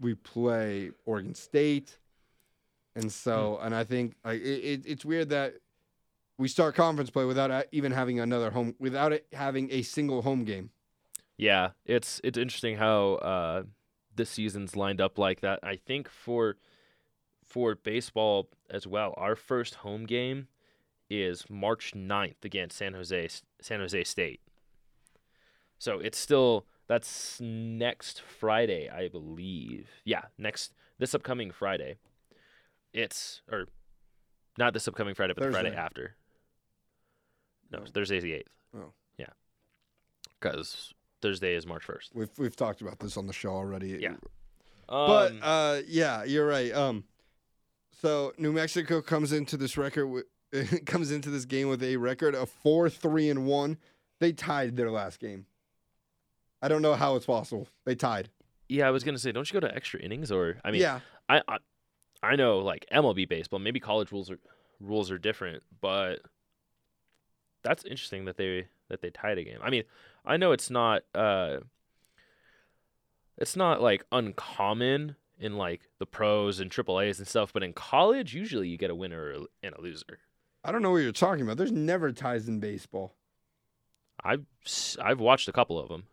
we 0.00 0.14
play 0.14 0.90
Oregon 1.06 1.34
State, 1.34 1.96
and 2.96 3.10
so 3.10 3.58
and 3.62 3.74
I 3.74 3.84
think 3.84 4.16
like 4.24 4.42
it, 4.42 4.64
it, 4.64 4.82
it's 4.84 5.04
weird 5.04 5.28
that 5.28 5.54
we 6.38 6.48
start 6.48 6.74
conference 6.74 7.08
play 7.08 7.24
without 7.24 7.66
even 7.70 7.92
having 7.92 8.18
another 8.18 8.50
home, 8.50 8.74
without 8.80 9.12
it 9.12 9.26
having 9.32 9.70
a 9.70 9.82
single 9.82 10.22
home 10.22 10.44
game. 10.44 10.70
Yeah, 11.36 11.70
it's 11.86 12.20
it's 12.24 12.36
interesting 12.36 12.76
how 12.76 13.14
uh, 13.14 13.62
this 14.14 14.30
season's 14.30 14.74
lined 14.74 15.00
up 15.00 15.18
like 15.18 15.40
that. 15.40 15.60
I 15.62 15.76
think 15.76 16.08
for 16.08 16.56
for 17.46 17.76
baseball, 17.76 18.48
as 18.72 18.86
well. 18.86 19.14
Our 19.16 19.36
first 19.36 19.76
home 19.76 20.06
game 20.06 20.48
is 21.10 21.44
March 21.50 21.92
9th 21.94 22.44
against 22.44 22.76
San 22.78 22.94
Jose 22.94 23.28
San 23.60 23.80
Jose 23.80 24.02
State. 24.04 24.40
So 25.78 25.98
it's 25.98 26.18
still 26.18 26.66
that's 26.92 27.40
next 27.40 28.20
Friday, 28.20 28.90
I 28.90 29.08
believe. 29.08 29.88
Yeah, 30.04 30.24
next 30.36 30.74
this 30.98 31.14
upcoming 31.14 31.50
Friday. 31.50 31.96
It's 32.92 33.40
or 33.50 33.68
not 34.58 34.74
this 34.74 34.86
upcoming 34.86 35.14
Friday, 35.14 35.32
but 35.34 35.42
the 35.42 35.50
Friday 35.50 35.74
after. 35.74 36.16
No, 37.70 37.78
No. 37.78 37.84
Thursday's 37.86 38.22
the 38.22 38.34
eighth. 38.34 38.50
Oh. 38.76 38.92
Yeah. 39.16 39.30
Because 40.38 40.92
Thursday 41.22 41.54
is 41.54 41.66
March 41.66 41.82
first. 41.82 42.10
We've 42.14 42.28
we've 42.36 42.56
talked 42.56 42.82
about 42.82 42.98
this 42.98 43.16
on 43.16 43.26
the 43.26 43.32
show 43.32 43.52
already. 43.52 43.98
Yeah. 43.98 44.16
But 44.86 45.32
Um, 45.32 45.38
uh, 45.40 45.80
yeah, 45.88 46.24
you're 46.24 46.46
right. 46.46 46.74
Um, 46.74 47.04
so 48.02 48.34
New 48.36 48.52
Mexico 48.52 49.00
comes 49.00 49.32
into 49.32 49.56
this 49.56 49.78
record 49.78 50.08
with 50.08 50.26
comes 50.84 51.10
into 51.10 51.30
this 51.30 51.46
game 51.46 51.68
with 51.68 51.82
a 51.82 51.96
record 51.96 52.34
of 52.34 52.50
four, 52.50 52.90
three, 52.90 53.30
and 53.30 53.46
one. 53.46 53.78
They 54.18 54.32
tied 54.32 54.76
their 54.76 54.90
last 54.90 55.20
game. 55.20 55.46
I 56.62 56.68
don't 56.68 56.80
know 56.82 56.94
how 56.94 57.16
it's 57.16 57.26
possible. 57.26 57.66
They 57.84 57.94
tied. 57.94 58.30
yeah, 58.68 58.86
I 58.86 58.90
was 58.90 59.04
gonna 59.04 59.18
say, 59.18 59.32
don't 59.32 59.50
you 59.50 59.60
go 59.60 59.66
to 59.66 59.74
extra 59.74 60.00
innings 60.00 60.30
or 60.30 60.56
I 60.64 60.70
mean, 60.70 60.80
yeah, 60.80 61.00
I, 61.28 61.42
I 61.48 61.58
I 62.22 62.36
know 62.36 62.58
like 62.58 62.86
MLB 62.92 63.28
baseball, 63.28 63.58
maybe 63.58 63.80
college 63.80 64.12
rules 64.12 64.30
are 64.30 64.38
rules 64.80 65.10
are 65.10 65.18
different, 65.18 65.62
but 65.80 66.20
that's 67.62 67.84
interesting 67.84 68.24
that 68.26 68.36
they 68.36 68.68
that 68.88 69.02
they 69.02 69.10
tied 69.10 69.38
a 69.38 69.44
game. 69.44 69.58
I 69.62 69.70
mean, 69.70 69.84
I 70.24 70.36
know 70.36 70.52
it's 70.52 70.70
not 70.70 71.02
uh 71.14 71.58
it's 73.36 73.56
not 73.56 73.80
like 73.82 74.04
uncommon 74.12 75.16
in 75.38 75.56
like 75.56 75.80
the 75.98 76.06
pros 76.06 76.60
and 76.60 76.70
triple 76.70 77.00
A's 77.00 77.18
and 77.18 77.26
stuff, 77.26 77.52
but 77.52 77.62
in 77.64 77.72
college 77.72 78.34
usually 78.34 78.68
you 78.68 78.76
get 78.76 78.90
a 78.90 78.94
winner 78.94 79.34
and 79.62 79.74
a 79.74 79.80
loser. 79.80 80.20
I 80.64 80.70
don't 80.70 80.82
know 80.82 80.92
what 80.92 80.98
you're 80.98 81.10
talking 81.10 81.42
about. 81.42 81.56
There's 81.56 81.72
never 81.72 82.12
ties 82.12 82.46
in 82.46 82.60
baseball, 82.60 83.16
I've 84.22 84.44
I've 85.02 85.20
watched 85.20 85.48
a 85.48 85.52
couple 85.52 85.78
of 85.78 85.88
them. 85.88 86.04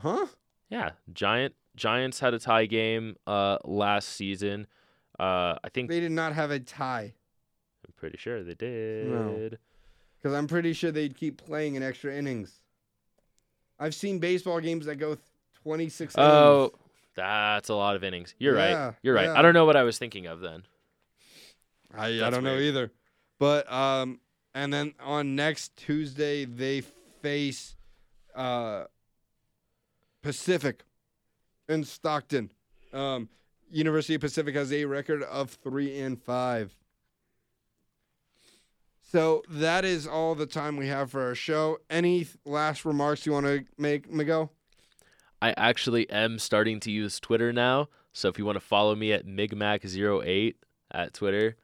Huh? 0.00 0.26
Yeah, 0.68 0.90
Giant 1.12 1.54
Giants 1.76 2.20
had 2.20 2.34
a 2.34 2.38
tie 2.38 2.66
game 2.66 3.16
uh 3.26 3.58
last 3.64 4.08
season. 4.10 4.66
Uh 5.18 5.56
I 5.64 5.68
think 5.72 5.88
They 5.90 6.00
did 6.00 6.12
not 6.12 6.32
have 6.34 6.50
a 6.50 6.58
tie 6.60 7.12
I'm 7.86 7.92
pretty 7.96 8.18
sure 8.18 8.42
they 8.42 8.54
did. 8.54 9.58
because 10.18 10.36
I'm 10.36 10.46
pretty 10.46 10.72
sure 10.72 10.90
they'd 10.90 11.16
keep 11.16 11.42
playing 11.42 11.74
in 11.76 11.82
extra 11.82 12.14
innings. 12.14 12.60
I've 13.78 13.94
seen 13.94 14.18
baseball 14.18 14.60
games 14.60 14.86
that 14.86 14.96
go 14.96 15.14
th- 15.14 15.18
26 15.62 16.14
Oh, 16.18 16.58
innings. 16.64 16.72
that's 17.16 17.68
a 17.70 17.74
lot 17.74 17.96
of 17.96 18.04
innings. 18.04 18.34
You're 18.38 18.56
Yeah, 18.56 18.84
right. 18.86 18.94
You're 19.02 19.14
right. 19.14 19.24
yeah. 19.26 19.38
I 19.38 19.42
don't 19.42 19.54
know 19.54 19.64
what 19.64 19.76
I 19.76 19.82
was 19.82 19.98
thinking 19.98 20.26
of 20.26 20.40
then. 20.40 20.62
I, 21.94 22.06
I 22.24 22.30
don't 22.30 22.44
know 22.44 22.58
either. 22.58 22.90
But 23.38 23.70
um 23.72 24.20
and 24.54 24.72
then 24.72 24.94
on 25.00 25.34
next 25.36 25.76
Tuesday 25.76 26.44
they 26.44 26.82
face 27.22 27.76
uh 28.34 28.84
Pacific 30.22 30.84
in 31.68 31.84
Stockton. 31.84 32.50
Um 32.92 33.28
University 33.72 34.16
of 34.16 34.20
Pacific 34.20 34.56
has 34.56 34.72
a 34.72 34.84
record 34.84 35.22
of 35.22 35.50
3 35.50 36.00
and 36.00 36.20
5. 36.20 36.74
So 39.02 39.42
that 39.48 39.84
is 39.84 40.06
all 40.06 40.34
the 40.34 40.46
time 40.46 40.76
we 40.76 40.88
have 40.88 41.10
for 41.10 41.22
our 41.22 41.34
show. 41.34 41.78
Any 41.88 42.26
last 42.44 42.84
remarks 42.84 43.26
you 43.26 43.32
want 43.32 43.46
to 43.46 43.64
make, 43.78 44.10
Miguel? 44.10 44.52
I 45.42 45.54
actually 45.56 46.08
am 46.10 46.38
starting 46.38 46.80
to 46.80 46.90
use 46.90 47.18
Twitter 47.18 47.52
now. 47.52 47.88
So 48.12 48.28
if 48.28 48.38
you 48.38 48.44
want 48.44 48.56
to 48.56 48.60
follow 48.60 48.94
me 48.94 49.12
at 49.12 49.26
Migmac08 49.26 50.54
at 50.92 51.14
Twitter, 51.14 51.56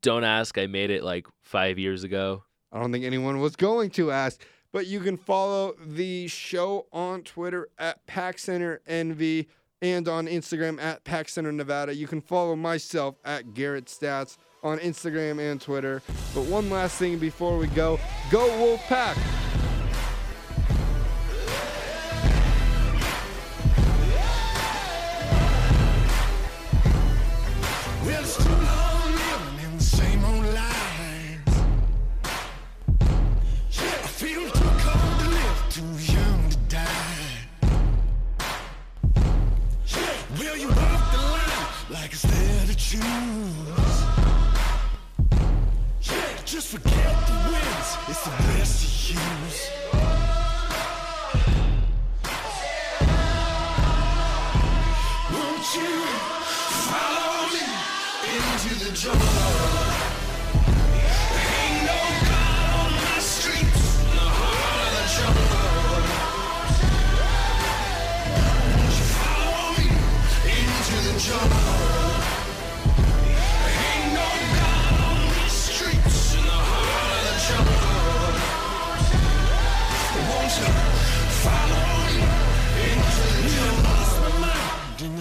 don't 0.00 0.24
ask. 0.24 0.56
I 0.56 0.66
made 0.66 0.90
it 0.90 1.02
like 1.02 1.26
five 1.40 1.78
years 1.78 2.04
ago. 2.04 2.44
I 2.70 2.80
don't 2.80 2.92
think 2.92 3.04
anyone 3.04 3.40
was 3.40 3.56
going 3.56 3.90
to 3.90 4.10
ask, 4.10 4.40
but 4.72 4.86
you 4.86 5.00
can 5.00 5.16
follow 5.16 5.74
the 5.86 6.26
show 6.26 6.86
on 6.92 7.22
Twitter 7.22 7.68
at 7.78 8.04
Pack 8.06 8.38
Center 8.38 8.80
NV 8.88 9.46
and 9.82 10.08
on 10.08 10.26
Instagram 10.26 10.80
at 10.80 11.04
Pack 11.04 11.28
Center 11.28 11.52
Nevada. 11.52 11.94
You 11.94 12.06
can 12.06 12.20
follow 12.20 12.56
myself 12.56 13.16
at 13.24 13.54
Garrett 13.54 13.86
Stats 13.86 14.38
on 14.62 14.78
Instagram 14.78 15.38
and 15.38 15.60
Twitter. 15.60 16.02
But 16.34 16.44
one 16.44 16.70
last 16.70 16.98
thing 16.98 17.18
before 17.18 17.58
we 17.58 17.66
go 17.68 18.00
go 18.30 18.46
Wolf 18.58 18.80
Pack! 18.82 19.16
Choose. 42.92 44.04
Just 46.44 46.68
forget 46.68 47.26
the 47.26 47.32
wins, 47.48 47.96
it's 48.08 48.24
the 48.24 48.30
best 48.30 48.74
to 48.82 49.14
use. 49.14 49.60
Won't 55.32 55.68
you 55.74 55.94
follow 56.84 57.48
me 57.54 57.64
into 58.36 58.84
the 58.84 58.90
jungle? 58.94 59.91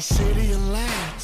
The 0.01 0.15
city 0.15 0.51
of 0.51 0.67
lights. 0.69 1.20